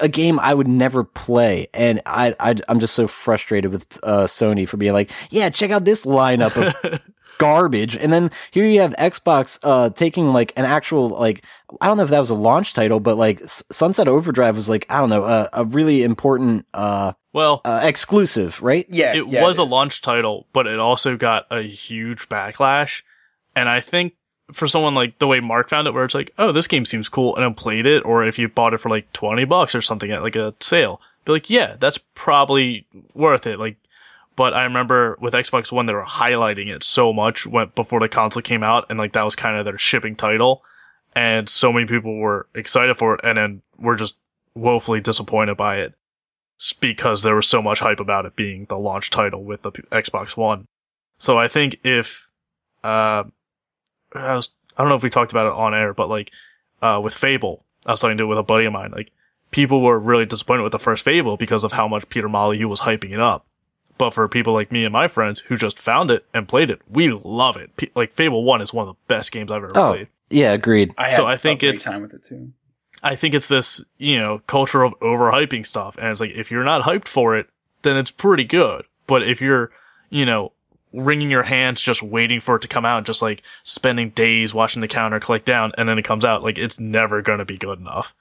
a 0.00 0.08
game 0.08 0.38
I 0.40 0.54
would 0.54 0.68
never 0.68 1.04
play. 1.04 1.66
And 1.74 2.00
I, 2.06 2.34
I 2.40 2.54
I'm 2.66 2.80
just 2.80 2.94
so 2.94 3.06
frustrated 3.06 3.70
with 3.70 3.98
uh 4.02 4.24
Sony 4.24 4.66
for 4.66 4.78
being 4.78 4.94
like, 4.94 5.10
"Yeah, 5.30 5.50
check 5.50 5.70
out 5.70 5.84
this 5.84 6.06
lineup 6.06 6.56
of 6.56 7.02
garbage. 7.38 7.96
And 7.96 8.12
then 8.12 8.30
here 8.50 8.64
you 8.64 8.80
have 8.80 8.94
Xbox 8.94 9.58
uh 9.62 9.90
taking 9.90 10.32
like 10.32 10.52
an 10.56 10.64
actual 10.64 11.08
like 11.08 11.44
I 11.80 11.86
don't 11.86 11.96
know 11.96 12.04
if 12.04 12.10
that 12.10 12.20
was 12.20 12.30
a 12.30 12.34
launch 12.34 12.74
title, 12.74 13.00
but 13.00 13.16
like 13.16 13.40
S- 13.40 13.64
Sunset 13.70 14.08
Overdrive 14.08 14.56
was 14.56 14.68
like 14.68 14.86
I 14.88 15.00
don't 15.00 15.10
know 15.10 15.24
a, 15.24 15.48
a 15.52 15.64
really 15.64 16.02
important 16.02 16.66
uh, 16.74 17.12
Well, 17.32 17.60
uh 17.64 17.80
exclusive, 17.84 18.62
right? 18.62 18.86
Yeah, 18.88 19.14
it 19.14 19.28
yeah, 19.28 19.42
was 19.42 19.58
a 19.58 19.64
launch 19.64 20.02
title, 20.02 20.46
but 20.52 20.66
it 20.66 20.78
also 20.78 21.16
got 21.16 21.46
a 21.50 21.62
huge 21.62 22.28
backlash. 22.28 23.02
And 23.56 23.68
I 23.68 23.80
think 23.80 24.14
for 24.52 24.66
someone 24.68 24.94
like 24.94 25.18
the 25.18 25.26
way 25.26 25.40
Mark 25.40 25.68
found 25.70 25.88
it, 25.88 25.94
where 25.94 26.04
it's 26.04 26.14
like, 26.14 26.32
oh, 26.38 26.52
this 26.52 26.66
game 26.66 26.84
seems 26.84 27.08
cool, 27.08 27.34
and 27.36 27.44
then 27.44 27.54
played 27.54 27.86
it, 27.86 28.04
or 28.04 28.24
if 28.24 28.38
you 28.38 28.48
bought 28.48 28.74
it 28.74 28.78
for 28.78 28.88
like 28.90 29.10
20 29.12 29.44
bucks 29.46 29.74
or 29.74 29.80
something 29.80 30.10
at 30.10 30.22
like 30.22 30.36
a 30.36 30.54
sale, 30.60 31.00
be 31.24 31.32
like, 31.32 31.48
yeah, 31.48 31.76
that's 31.80 31.98
probably 32.14 32.86
worth 33.14 33.46
it. 33.46 33.58
Like, 33.58 33.78
but 34.36 34.54
I 34.54 34.64
remember 34.64 35.16
with 35.20 35.34
Xbox 35.34 35.70
One, 35.70 35.86
they 35.86 35.94
were 35.94 36.04
highlighting 36.04 36.74
it 36.74 36.82
so 36.82 37.12
much 37.12 37.46
when, 37.46 37.70
before 37.74 38.00
the 38.00 38.08
console 38.08 38.42
came 38.42 38.62
out, 38.62 38.86
and 38.88 38.98
like 38.98 39.12
that 39.12 39.22
was 39.22 39.36
kind 39.36 39.56
of 39.56 39.64
their 39.64 39.78
shipping 39.78 40.16
title. 40.16 40.62
And 41.16 41.48
so 41.48 41.72
many 41.72 41.86
people 41.86 42.16
were 42.16 42.48
excited 42.54 42.96
for 42.96 43.14
it, 43.14 43.20
and 43.22 43.38
then 43.38 43.62
were 43.78 43.96
just 43.96 44.16
woefully 44.54 45.00
disappointed 45.00 45.56
by 45.56 45.76
it 45.76 45.94
because 46.80 47.22
there 47.22 47.34
was 47.34 47.48
so 47.48 47.60
much 47.60 47.80
hype 47.80 48.00
about 48.00 48.26
it 48.26 48.36
being 48.36 48.66
the 48.66 48.78
launch 48.78 49.10
title 49.10 49.44
with 49.44 49.62
the 49.62 49.70
Xbox 49.70 50.36
One. 50.36 50.66
So 51.18 51.36
I 51.38 51.48
think 51.48 51.78
if, 51.84 52.30
uh, 52.82 53.24
I 54.14 54.34
was, 54.36 54.50
I 54.76 54.82
don't 54.82 54.88
know 54.88 54.96
if 54.96 55.02
we 55.02 55.10
talked 55.10 55.32
about 55.32 55.46
it 55.46 55.52
on 55.52 55.74
air, 55.74 55.94
but 55.94 56.08
like, 56.08 56.32
uh, 56.82 57.00
with 57.02 57.14
Fable, 57.14 57.64
I 57.86 57.92
was 57.92 58.00
talking 58.00 58.16
to 58.18 58.24
it 58.24 58.26
with 58.26 58.38
a 58.38 58.42
buddy 58.42 58.64
of 58.64 58.72
mine, 58.72 58.92
like, 58.94 59.10
people 59.50 59.80
were 59.82 59.98
really 59.98 60.26
disappointed 60.26 60.62
with 60.62 60.72
the 60.72 60.78
first 60.78 61.04
Fable 61.04 61.36
because 61.36 61.64
of 61.64 61.72
how 61.72 61.86
much 61.86 62.08
Peter 62.08 62.28
Molyneux 62.28 62.66
was 62.66 62.80
hyping 62.80 63.12
it 63.12 63.20
up. 63.20 63.46
But 63.98 64.10
for 64.12 64.26
people 64.28 64.52
like 64.52 64.72
me 64.72 64.84
and 64.84 64.92
my 64.92 65.06
friends 65.08 65.40
who 65.40 65.56
just 65.56 65.78
found 65.78 66.10
it 66.10 66.26
and 66.34 66.48
played 66.48 66.70
it, 66.70 66.80
we 66.88 67.08
love 67.12 67.56
it. 67.56 67.76
P- 67.76 67.90
like 67.94 68.12
Fable 68.12 68.42
1 68.44 68.60
is 68.60 68.72
one 68.72 68.88
of 68.88 68.94
the 68.94 69.00
best 69.08 69.30
games 69.32 69.50
I've 69.52 69.62
ever 69.62 69.72
Oh, 69.76 69.94
played. 69.94 70.08
yeah, 70.30 70.52
agreed. 70.52 70.92
I 70.98 71.10
So 71.10 71.26
I 71.26 71.36
think 71.36 71.60
a 71.62 71.66
great 71.66 71.74
it's- 71.74 71.84
time 71.84 72.02
with 72.02 72.12
it 72.14 72.24
too. 72.24 72.52
I 73.02 73.14
think 73.16 73.34
it's 73.34 73.48
this, 73.48 73.84
you 73.98 74.18
know, 74.18 74.38
culture 74.46 74.82
of 74.82 74.98
overhyping 75.00 75.66
stuff. 75.66 75.96
And 75.98 76.08
it's 76.08 76.20
like, 76.20 76.30
if 76.32 76.50
you're 76.50 76.64
not 76.64 76.82
hyped 76.82 77.06
for 77.06 77.36
it, 77.36 77.48
then 77.82 77.96
it's 77.96 78.10
pretty 78.10 78.44
good. 78.44 78.86
But 79.06 79.22
if 79.22 79.40
you're, 79.42 79.70
you 80.10 80.24
know, 80.24 80.52
wringing 80.92 81.30
your 81.30 81.42
hands 81.42 81.80
just 81.82 82.02
waiting 82.02 82.40
for 82.40 82.56
it 82.56 82.62
to 82.62 82.68
come 82.68 82.84
out, 82.86 83.04
just 83.04 83.20
like 83.20 83.42
spending 83.62 84.10
days 84.10 84.54
watching 84.54 84.80
the 84.80 84.88
counter 84.88 85.20
click 85.20 85.44
down 85.44 85.72
and 85.76 85.88
then 85.88 85.98
it 85.98 86.04
comes 86.04 86.24
out, 86.24 86.42
like 86.42 86.56
it's 86.56 86.80
never 86.80 87.20
going 87.20 87.40
to 87.40 87.44
be 87.44 87.58
good 87.58 87.78
enough. 87.78 88.14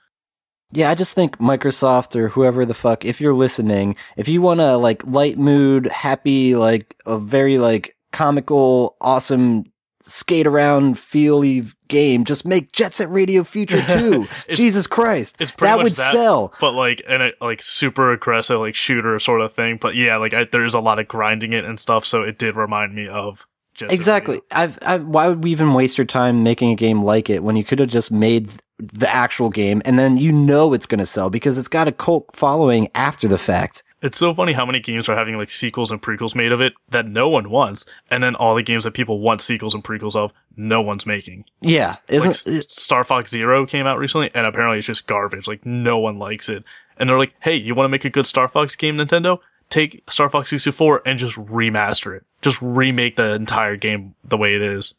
Yeah, 0.76 0.90
I 0.90 0.96
just 0.96 1.14
think 1.14 1.38
Microsoft 1.38 2.16
or 2.16 2.30
whoever 2.30 2.66
the 2.66 2.74
fuck, 2.74 3.06
if 3.06 3.22
you're 3.22 3.34
listening, 3.34 3.96
if 4.18 4.28
you 4.28 4.42
want 4.42 4.60
to 4.60 4.78
like 4.78 5.06
light 5.06 5.38
mood, 5.38 5.86
happy, 5.88 6.56
like 6.56 6.96
a 7.06 7.20
very 7.20 7.58
like 7.58 7.96
comical, 8.12 8.96
awesome 9.00 9.66
skate 10.02 10.48
around 10.48 11.00
feely 11.00 11.64
game, 11.88 12.26
just 12.26 12.46
make 12.46 12.72
Jet 12.72 12.94
Set 12.94 13.10
Radio 13.10 13.44
Future 13.44 13.82
2. 13.88 14.28
Jesus 14.54 14.88
Christ. 14.88 15.38
it's 15.40 15.52
that 15.54 15.78
would 15.78 15.94
that, 15.94 16.12
sell. 16.12 16.54
But 16.60 16.72
like, 16.72 17.02
and 17.08 17.24
it 17.24 17.36
like 17.40 17.62
super 17.62 18.12
aggressive, 18.12 18.60
like 18.60 18.76
shooter 18.76 19.18
sort 19.20 19.42
of 19.42 19.54
thing. 19.54 19.78
But 19.78 19.96
yeah, 19.96 20.18
like 20.18 20.34
I, 20.34 20.46
there's 20.46 20.74
a 20.74 20.80
lot 20.80 21.00
of 21.00 21.08
grinding 21.08 21.54
it 21.54 21.66
and 21.66 21.80
stuff. 21.80 22.06
So 22.06 22.24
it 22.24 22.38
did 22.38 22.56
remind 22.56 22.94
me 22.96 23.08
of 23.08 23.48
Jet 23.74 23.90
Set 23.90 23.96
Exactly. 23.96 24.42
I've, 24.52 24.78
i 24.82 24.98
why 24.98 25.28
would 25.28 25.44
we 25.44 25.52
even 25.52 25.74
waste 25.74 25.98
your 25.98 26.06
time 26.06 26.44
making 26.44 26.72
a 26.72 26.76
game 26.76 27.02
like 27.02 27.30
it 27.30 27.44
when 27.44 27.56
you 27.56 27.64
could 27.64 27.80
have 27.80 27.90
just 27.90 28.12
made 28.12 28.50
the 28.92 29.10
actual 29.10 29.50
game 29.50 29.82
and 29.86 29.98
then 29.98 30.18
you 30.18 30.32
know 30.32 30.74
it's 30.74 30.86
going 30.86 31.00
to 31.00 31.06
sell 31.06 31.30
because 31.30 31.58
it's 31.58 31.68
got 31.68 31.88
a 31.88 31.92
cult 31.92 32.30
following 32.34 32.90
after 32.94 33.28
the 33.28 33.38
fact. 33.38 33.84
It's 34.04 34.18
so 34.18 34.34
funny 34.34 34.52
how 34.52 34.66
many 34.66 34.82
games 34.82 35.08
are 35.08 35.16
having 35.16 35.38
like 35.38 35.50
sequels 35.50 35.90
and 35.90 36.02
prequels 36.02 36.36
made 36.36 36.52
of 36.52 36.60
it 36.60 36.74
that 36.90 37.08
no 37.08 37.30
one 37.30 37.50
wants, 37.50 37.86
and 38.12 38.22
then 38.22 38.36
all 38.36 38.54
the 38.54 38.62
games 38.62 38.84
that 38.84 38.94
people 38.94 39.22
want 39.22 39.40
sequels 39.40 39.74
and 39.74 39.82
prequels 39.82 40.14
of, 40.14 40.34
no 40.58 40.82
one's 40.82 41.06
making. 41.06 41.46
Yeah, 41.62 41.96
isn't 42.10 42.54
Like 42.54 42.66
Star 42.70 43.06
Fox 43.06 43.32
Zero 43.32 43.66
came 43.66 43.88
out 43.88 43.98
recently, 43.98 44.30
and 44.36 44.46
apparently 44.46 44.80
it's 44.80 44.88
just 44.88 45.08
garbage. 45.08 45.48
Like 45.48 45.66
no 45.66 46.00
one 46.00 46.20
likes 46.20 46.50
it, 46.50 46.66
and 46.98 47.10
they're 47.10 47.18
like, 47.18 47.34
"Hey, 47.44 47.56
you 47.56 47.76
want 47.76 47.86
to 47.86 47.90
make 47.90 48.04
a 48.04 48.10
good 48.10 48.28
Star 48.28 48.50
Fox 48.50 48.76
game, 48.76 48.98
Nintendo? 48.98 49.40
Take 49.70 50.04
Star 50.10 50.30
Fox 50.30 50.50
64 50.50 51.02
and 51.06 51.18
just 51.18 51.38
remaster 51.38 52.16
it. 52.16 52.26
Just 52.42 52.62
remake 52.62 53.16
the 53.16 53.34
entire 53.36 53.78
game 53.78 54.16
the 54.22 54.36
way 54.36 54.54
it 54.54 54.62
is, 54.62 54.96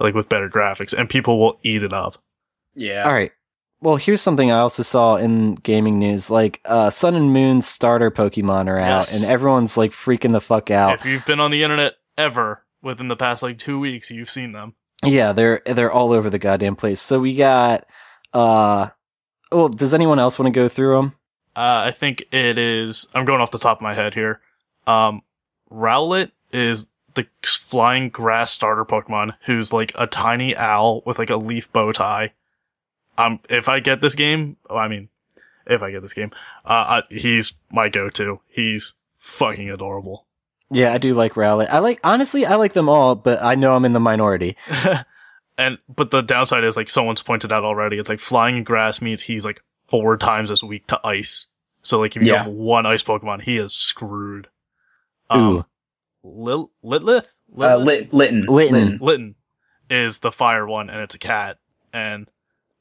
like 0.00 0.14
with 0.14 0.28
better 0.28 0.50
graphics, 0.50 0.92
and 0.92 1.08
people 1.08 1.38
will 1.38 1.60
eat 1.62 1.84
it 1.84 1.92
up." 1.92 2.20
Yeah. 2.74 3.04
All 3.04 3.12
right. 3.12 3.32
Well, 3.82 3.96
here's 3.96 4.20
something 4.20 4.50
I 4.52 4.58
also 4.58 4.82
saw 4.82 5.16
in 5.16 5.54
gaming 5.54 5.98
news. 5.98 6.28
Like, 6.28 6.60
uh, 6.66 6.90
Sun 6.90 7.14
and 7.14 7.32
Moon 7.32 7.62
starter 7.62 8.10
Pokemon 8.10 8.68
are 8.68 8.78
out, 8.78 8.88
Yes. 8.98 9.22
and 9.22 9.32
everyone's 9.32 9.76
like 9.78 9.90
freaking 9.92 10.32
the 10.32 10.40
fuck 10.40 10.70
out. 10.70 10.92
If 10.94 11.06
you've 11.06 11.24
been 11.24 11.40
on 11.40 11.50
the 11.50 11.62
internet 11.62 11.94
ever 12.18 12.64
within 12.82 13.08
the 13.08 13.16
past 13.16 13.42
like 13.42 13.56
two 13.56 13.78
weeks, 13.80 14.10
you've 14.10 14.28
seen 14.28 14.52
them. 14.52 14.74
Yeah, 15.02 15.32
they're 15.32 15.62
they're 15.64 15.90
all 15.90 16.12
over 16.12 16.28
the 16.28 16.38
goddamn 16.38 16.76
place. 16.76 17.00
So 17.00 17.20
we 17.20 17.34
got, 17.34 17.86
uh, 18.34 18.88
well, 19.50 19.70
does 19.70 19.94
anyone 19.94 20.18
else 20.18 20.38
want 20.38 20.52
to 20.52 20.58
go 20.58 20.68
through 20.68 20.96
them? 20.96 21.12
Uh, 21.56 21.84
I 21.86 21.90
think 21.90 22.24
it 22.32 22.58
is. 22.58 23.06
I'm 23.14 23.24
going 23.24 23.40
off 23.40 23.50
the 23.50 23.58
top 23.58 23.78
of 23.78 23.82
my 23.82 23.94
head 23.94 24.12
here. 24.12 24.40
Um, 24.86 25.22
Rowlet 25.72 26.32
is 26.52 26.88
the 27.14 27.26
flying 27.42 28.10
grass 28.10 28.50
starter 28.50 28.84
Pokemon 28.84 29.36
who's 29.46 29.72
like 29.72 29.92
a 29.94 30.06
tiny 30.06 30.54
owl 30.54 31.02
with 31.06 31.18
like 31.18 31.30
a 31.30 31.36
leaf 31.36 31.72
bow 31.72 31.92
tie. 31.92 32.32
Um, 33.26 33.40
if 33.48 33.68
I 33.68 33.80
get 33.80 34.00
this 34.00 34.14
game, 34.14 34.56
oh, 34.68 34.76
I 34.76 34.88
mean, 34.88 35.08
if 35.66 35.82
I 35.82 35.90
get 35.90 36.02
this 36.02 36.14
game, 36.14 36.30
uh, 36.64 37.02
I, 37.08 37.14
he's 37.14 37.54
my 37.70 37.88
go-to. 37.88 38.40
He's 38.48 38.94
fucking 39.16 39.70
adorable. 39.70 40.26
Yeah, 40.70 40.92
I 40.92 40.98
do 40.98 41.14
like 41.14 41.34
Rowlet. 41.34 41.68
I 41.68 41.78
like 41.80 41.98
honestly, 42.04 42.46
I 42.46 42.54
like 42.54 42.72
them 42.74 42.88
all, 42.88 43.14
but 43.16 43.42
I 43.42 43.56
know 43.56 43.74
I'm 43.74 43.84
in 43.84 43.92
the 43.92 44.00
minority. 44.00 44.56
and 45.58 45.78
but 45.94 46.10
the 46.12 46.22
downside 46.22 46.62
is 46.64 46.76
like 46.76 46.88
someone's 46.88 47.22
pointed 47.22 47.52
out 47.52 47.64
already. 47.64 47.98
It's 47.98 48.08
like 48.08 48.20
flying 48.20 48.62
grass 48.62 49.00
means 49.02 49.22
he's 49.22 49.44
like 49.44 49.62
four 49.88 50.16
times 50.16 50.50
as 50.50 50.62
weak 50.62 50.86
to 50.86 51.00
ice. 51.04 51.48
So 51.82 51.98
like 51.98 52.14
if 52.14 52.22
you 52.22 52.32
Yeah. 52.32 52.44
have 52.44 52.52
one 52.52 52.86
ice 52.86 53.02
Pokemon, 53.02 53.42
he 53.42 53.56
is 53.56 53.74
screwed. 53.74 54.46
Ooh. 55.34 55.58
Um, 55.58 55.64
Lil- 56.22 56.70
Litlith? 56.84 57.32
Uh, 57.56 57.78
Litlith? 57.78 57.84
Lit- 57.84 58.12
Litten. 58.12 58.44
Litten. 58.46 58.98
Litten 59.00 59.34
is 59.88 60.20
the 60.20 60.30
fire 60.30 60.66
one, 60.68 60.88
and 60.90 61.00
it's 61.00 61.14
a 61.14 61.18
cat. 61.18 61.58
And 61.92 62.28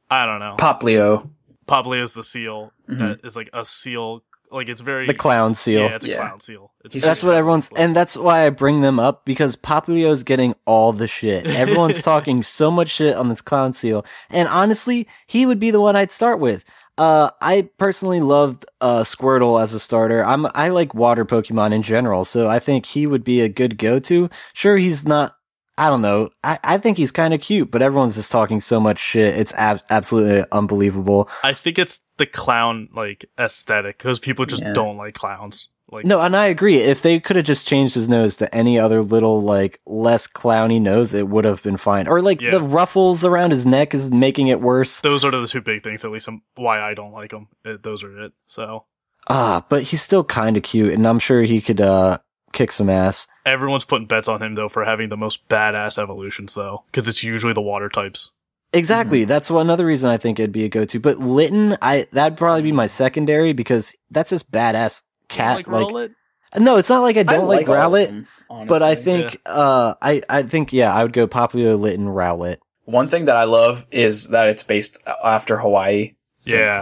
I 0.09 0.25
don't 0.25 0.39
know. 0.39 0.55
Poplio. 0.57 1.29
Popley 1.67 1.99
is 1.99 2.13
the 2.13 2.23
seal 2.23 2.71
Mhm. 2.89 2.99
that 2.99 3.19
is 3.25 3.35
like 3.35 3.49
a 3.53 3.63
seal. 3.65 4.23
Like 4.51 4.67
it's 4.67 4.81
very 4.81 5.05
The 5.05 5.13
clown 5.13 5.53
seal. 5.53 5.81
Yeah, 5.81 5.95
it's 5.95 6.05
a 6.05 6.09
Yeah. 6.09 6.15
clown 6.17 6.39
seal. 6.39 6.71
It's 6.83 6.95
That's 6.95 7.23
what 7.23 7.35
everyone's, 7.35 7.69
and 7.77 7.95
that's 7.95 8.17
why 8.17 8.47
I 8.47 8.49
bring 8.49 8.81
them 8.81 8.99
up 8.99 9.23
because 9.23 9.55
Poplio's 9.55 10.23
getting 10.23 10.55
all 10.65 10.91
the 10.91 11.07
shit. 11.07 11.45
Everyone's 11.55 12.01
talking 12.01 12.41
so 12.41 12.71
much 12.71 12.89
shit 12.89 13.15
on 13.15 13.29
this 13.29 13.41
clown 13.41 13.73
seal, 13.73 14.03
and 14.31 14.47
honestly, 14.47 15.07
he 15.27 15.45
would 15.45 15.59
be 15.59 15.69
the 15.69 15.79
one 15.81 15.95
I'd 15.95 16.11
start 16.11 16.39
with. 16.39 16.65
Uh, 16.97 17.29
I 17.39 17.69
personally 17.77 18.19
loved 18.21 18.65
uh 18.81 19.01
Squirtle 19.03 19.61
as 19.61 19.73
a 19.75 19.79
starter. 19.79 20.25
I'm 20.25 20.47
I 20.55 20.69
like 20.69 20.95
water 20.95 21.25
Pokemon 21.25 21.71
in 21.71 21.83
general, 21.83 22.25
so 22.25 22.47
I 22.49 22.57
think 22.57 22.87
he 22.87 23.05
would 23.05 23.23
be 23.23 23.41
a 23.41 23.49
good 23.49 23.77
go 23.77 23.99
to. 23.99 24.29
Sure, 24.53 24.77
he's 24.77 25.05
not. 25.07 25.35
I 25.79 25.89
don't 25.89 26.01
know. 26.01 26.29
I, 26.43 26.59
I 26.63 26.77
think 26.77 26.97
he's 26.97 27.11
kind 27.11 27.33
of 27.33 27.41
cute, 27.41 27.71
but 27.71 27.81
everyone's 27.81 28.15
just 28.15 28.31
talking 28.31 28.59
so 28.59 28.79
much 28.79 28.99
shit. 28.99 29.35
It's 29.37 29.53
ab- 29.55 29.81
absolutely 29.89 30.43
unbelievable. 30.51 31.29
I 31.43 31.53
think 31.53 31.79
it's 31.79 31.99
the 32.17 32.25
clown 32.25 32.89
like 32.93 33.25
aesthetic 33.39 33.97
because 33.97 34.19
people 34.19 34.45
just 34.45 34.61
Yeah. 34.61 34.73
don't 34.73 34.97
like 34.97 35.13
clowns. 35.15 35.69
Like 35.91 36.05
No, 36.05 36.21
and 36.21 36.35
I 36.35 36.45
agree. 36.45 36.77
If 36.77 37.01
they 37.01 37.19
could 37.19 37.35
have 37.35 37.45
just 37.45 37.65
changed 37.65 37.95
his 37.95 38.07
nose 38.07 38.35
to 38.37 38.53
any 38.55 38.77
other 38.77 39.01
little, 39.01 39.41
like, 39.41 39.79
less 39.87 40.27
clowny 40.27 40.79
nose, 40.79 41.15
it 41.15 41.27
would 41.27 41.45
have 41.45 41.63
been 41.63 41.77
fine. 41.77 42.07
Or, 42.07 42.21
like, 42.21 42.41
Yeah. 42.41 42.51
the 42.51 42.61
ruffles 42.61 43.25
around 43.25 43.49
his 43.49 43.65
neck 43.65 43.95
is 43.95 44.11
making 44.11 44.49
it 44.49 44.61
worse. 44.61 45.01
those 45.01 45.25
are 45.25 45.31
the 45.31 45.47
two 45.47 45.61
big 45.61 45.81
things, 45.81 46.05
at 46.05 46.11
least 46.11 46.27
um, 46.27 46.43
why 46.53 46.79
I 46.79 46.93
don't 46.93 47.11
like 47.11 47.31
them. 47.31 47.47
those 47.81 48.03
are 48.03 48.21
it. 48.25 48.33
So 48.45 48.85
Ah, 49.29 49.65
but 49.67 49.81
he's 49.83 50.01
still 50.01 50.23
kind 50.23 50.57
of 50.57 50.63
cute, 50.63 50.93
and 50.93 51.07
I'm 51.07 51.17
sure 51.19 51.41
he 51.41 51.59
could, 51.59 51.81
uh, 51.81 52.19
kick 52.51 52.71
some 52.71 52.89
ass. 52.89 53.27
everyone's 53.45 53.85
putting 53.85 54.07
bets 54.07 54.27
on 54.27 54.41
him 54.41 54.55
though 54.55 54.69
for 54.69 54.85
having 54.85 55.09
the 55.09 55.17
most 55.17 55.47
badass 55.49 55.97
evolutions 56.01 56.55
though, 56.55 56.83
because 56.91 57.07
it's 57.07 57.23
usually 57.23 57.53
the 57.53 57.61
water 57.61 57.89
types. 57.89 58.31
Exactly. 58.73 59.23
That's 59.25 59.49
one 59.49 59.65
another 59.65 59.85
reason 59.85 60.09
I 60.11 60.17
think 60.17 60.39
it'd 60.39 60.51
be 60.51 60.63
a 60.65 60.69
go-to. 60.69 60.99
But 60.99 61.17
Litten, 61.17 61.75
I, 61.81 62.05
that'd 62.11 62.37
probably 62.37 62.61
be 62.61 62.71
my 62.71 62.85
secondary 62.85 63.51
because 63.53 63.97
that's 64.11 64.29
just 64.29 64.51
badass 64.51 65.01
cat. 65.27 65.57
like, 65.57 65.67
Like, 65.67 65.87
Rowlet? 65.87 66.13
no, 66.59 66.75
it's 66.77 66.89
not 66.89 66.99
like 67.01 67.17
I 67.17 67.23
don't 67.23 67.47
like, 67.47 67.67
all 67.67 67.73
of 67.75 67.91
Rowlet, 67.93 68.05
them, 68.07 68.27
but 68.67 68.83
I 68.83 68.89
honestly. 68.91 69.03
think, 69.21 69.41
uh, 69.47 69.95
I, 70.03 70.21
I 70.29 70.43
think, 70.43 70.71
yeah, 70.71 70.93
I 70.93 71.01
would 71.01 71.13
go 71.13 71.27
Poplio, 71.27 71.79
Litten, 71.79 72.05
Rowlet. 72.05 72.57
one 72.85 73.07
thing 73.07 73.25
that 73.25 73.35
I 73.37 73.45
love 73.45 73.87
is 73.89 74.27
that 74.27 74.47
it's 74.49 74.63
based 74.63 74.99
after 75.23 75.57
Hawaii. 75.57 76.13
since, 76.35 76.53
Yeah. 76.55 76.81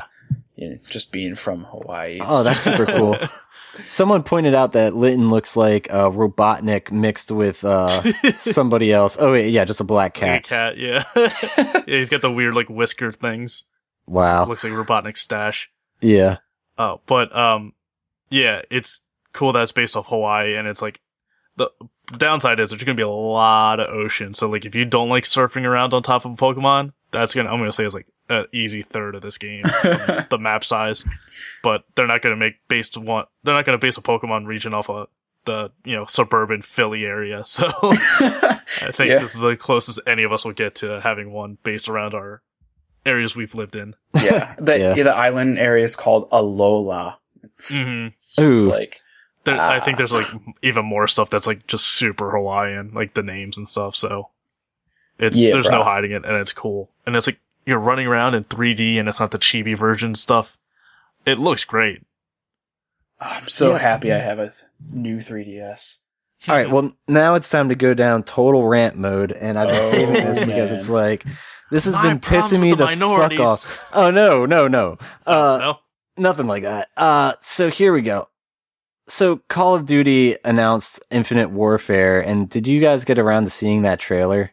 you 0.58 0.70
know, 0.72 0.76
just 0.90 1.14
being 1.14 1.36
from 1.38 1.64
Hawaii. 1.64 2.20
Oh, 2.22 2.44
that's 2.44 2.60
super 2.60 2.86
cool. 2.86 3.16
Someone 3.88 4.24
pointed 4.24 4.54
out 4.56 4.74
that 4.74 4.94
Litten 4.96 5.30
looks 5.30 5.56
like 5.56 5.88
uh, 5.92 6.10
Robotnik 6.10 6.92
mixed 6.92 7.32
with 7.32 7.64
uh, 7.64 7.88
somebody 8.38 8.92
else. 8.92 9.18
Oh, 9.20 9.32
wait, 9.32 9.50
yeah, 9.50 9.66
just 9.66 9.82
a 9.82 9.84
black 9.84 10.18
a 10.18 10.20
cat. 10.20 10.44
cat, 10.44 10.78
yeah. 10.78 11.04
yeah, 11.16 11.82
he's 11.86 12.10
got 12.10 12.22
the 12.22 12.32
weird 12.32 12.56
like 12.56 12.70
whisker 12.70 13.12
things. 13.12 13.66
Wow. 14.06 14.46
Looks 14.46 14.64
like 14.64 14.74
Robotnik 14.74 15.18
stash. 15.18 15.70
Yeah. 16.02 16.38
Oh, 16.78 17.02
but 17.06 17.36
um, 17.36 17.74
yeah, 18.30 18.62
it's 18.70 19.02
cool 19.34 19.52
that 19.54 19.64
it's 19.64 19.72
based 19.72 19.96
off 19.96 20.08
Hawaii, 20.08 20.56
and 20.56 20.68
it's 20.68 20.82
like 20.82 21.00
the 21.56 21.70
downside 22.18 22.60
is 22.60 22.70
there's 22.70 22.84
gonna 22.84 22.96
be 22.96 23.04
a 23.04 23.10
lot 23.10 23.80
of 23.80 23.90
ocean. 23.90 24.34
So 24.34 24.50
like, 24.50 24.66
if 24.66 24.76
you 24.76 24.86
don't 24.86 25.10
like 25.10 25.24
surfing 25.24 25.66
around 25.66 25.94
on 25.94 26.04
top 26.04 26.26
of 26.26 26.32
a 26.32 26.36
Pokemon, 26.36 26.94
that's 27.12 27.34
gonna 27.34 27.50
I'm 27.50 27.60
gonna 27.60 27.74
say 27.74 27.86
it's 27.86 27.96
like 27.96 28.08
an 28.30 28.46
easy 28.52 28.82
third 28.82 29.16
of 29.16 29.22
this 29.22 29.38
game, 29.38 29.64
the 30.30 30.38
map 30.40 30.64
size. 30.64 31.06
But 31.64 31.84
they're 31.96 32.08
not 32.08 32.22
gonna 32.22 32.36
make 32.36 32.56
based 32.68 32.98
one. 32.98 33.26
They're 33.44 33.54
not 33.56 33.66
gonna 33.66 33.78
base 33.78 33.98
a 33.98 34.02
Pokemon 34.02 34.46
region 34.48 34.74
off 34.74 34.90
of 34.90 35.08
the 35.46 35.72
you 35.86 35.96
know 35.96 36.06
suburban 36.06 36.62
Philly 36.62 37.06
area. 37.06 37.44
So 37.46 37.68
I 37.82 38.92
think 38.92 39.12
Yeah. 39.12 39.20
this 39.20 39.34
is 39.36 39.42
the 39.42 39.56
closest 39.56 40.00
any 40.06 40.24
of 40.24 40.32
us 40.34 40.44
will 40.46 40.52
get 40.54 40.76
to 40.76 41.00
having 41.02 41.32
one 41.32 41.58
based 41.64 41.88
around 41.88 42.14
our 42.14 42.42
areas 43.06 43.36
we've 43.36 43.56
lived 43.56 43.76
in. 43.76 43.96
yeah. 44.22 44.56
The, 44.60 44.78
Yeah. 44.78 44.96
yeah, 44.96 45.04
the 45.04 45.16
island 45.16 45.58
area 45.58 45.86
is 45.86 45.96
called 45.96 46.30
Alola. 46.32 47.16
hmm 47.70 48.08
It's 48.24 48.36
just 48.36 48.66
Ooh. 48.66 48.70
like 48.70 49.00
There, 49.46 49.56
I 49.60 49.78
Ah. 49.78 49.80
think 49.80 49.98
there's 49.98 50.12
like 50.12 50.28
even 50.62 50.84
more 50.86 51.08
stuff 51.08 51.30
that's 51.30 51.48
like 51.48 51.66
just 51.68 51.86
super 51.86 52.32
Hawaiian, 52.32 52.92
like 52.94 53.14
the 53.14 53.24
names 53.24 53.58
and 53.58 53.66
stuff. 53.70 53.96
So 53.96 54.30
it's 55.18 55.40
Yeah, 55.40 55.52
there's 55.54 55.68
bro. 55.70 55.78
no 55.80 55.84
hiding 55.86 56.12
it, 56.12 56.26
and 56.26 56.36
it's 56.36 56.52
cool. 56.52 56.92
And 57.06 57.16
it's 57.16 57.26
like 57.28 57.40
you're 57.68 57.78
running 57.80 58.08
around 58.08 58.34
in 58.34 58.46
3D, 58.46 58.98
and 58.98 59.08
it's 59.08 59.20
not 59.20 59.32
the 59.32 59.38
chibi 59.38 59.78
version 59.78 60.16
stuff. 60.16 60.58
It 61.26 61.38
looks 61.38 61.66
great. 61.66 62.02
I'm 63.20 63.48
so 63.48 63.72
Yeah. 63.72 63.78
happy 63.80 64.14
I 64.14 64.20
have 64.20 64.40
a 64.40 64.46
th- 64.48 64.64
new 64.92 65.18
3DS. 65.20 66.00
All 66.48 66.56
right. 66.56 66.70
Well, 66.70 66.92
now 67.08 67.36
it's 67.36 67.50
time 67.50 67.68
to 67.70 67.76
go 67.76 67.94
down 67.94 68.24
total 68.24 68.68
rant 68.68 68.96
mode, 68.96 69.32
and 69.32 69.58
I've 69.58 69.68
been 69.70 69.78
Oh, 69.84 69.92
saving 69.92 70.14
this 70.14 70.40
because 70.40 70.70
man. 70.72 70.78
it's 70.80 70.90
like 70.90 71.26
this 71.72 71.86
has 71.86 71.96
My 71.96 72.04
been 72.04 72.20
pissing 72.20 72.62
me 72.62 72.70
the, 72.72 72.86
the 72.86 72.96
fuck 72.96 73.40
off. 73.40 73.90
Oh 73.94 74.12
no, 74.12 74.46
no, 74.46 74.68
no. 74.68 74.98
Uh, 75.26 75.58
no, 75.62 75.78
nothing 76.16 76.46
like 76.48 76.64
that. 76.64 76.90
Uh, 76.96 77.34
so 77.42 77.70
here 77.70 77.92
we 77.92 78.02
go. 78.02 78.30
So 79.08 79.38
Call 79.50 79.74
of 79.74 79.86
Duty 79.88 80.38
announced 80.46 81.00
Infinite 81.10 81.50
Warfare, 81.50 82.22
and 82.22 82.48
did 82.50 82.68
you 82.68 82.80
guys 82.80 83.04
get 83.04 83.18
around 83.18 83.46
to 83.46 83.50
seeing 83.50 83.82
that 83.82 84.00
trailer? 84.00 84.52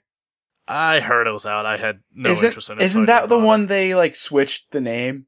I 0.66 1.00
heard 1.00 1.26
it 1.26 1.32
was 1.32 1.46
out. 1.46 1.66
I 1.66 1.76
had 1.76 2.00
no 2.14 2.30
isn't 2.30 2.46
interest 2.48 2.70
in 2.70 2.78
it. 2.78 2.80
so 2.80 2.84
isn't 2.84 3.02
I 3.02 3.06
that 3.06 3.22
the 3.28 3.34
bother. 3.36 3.46
one 3.46 3.66
they 3.66 3.94
like 3.94 4.16
switched 4.16 4.70
the 4.70 4.80
name? 4.80 5.26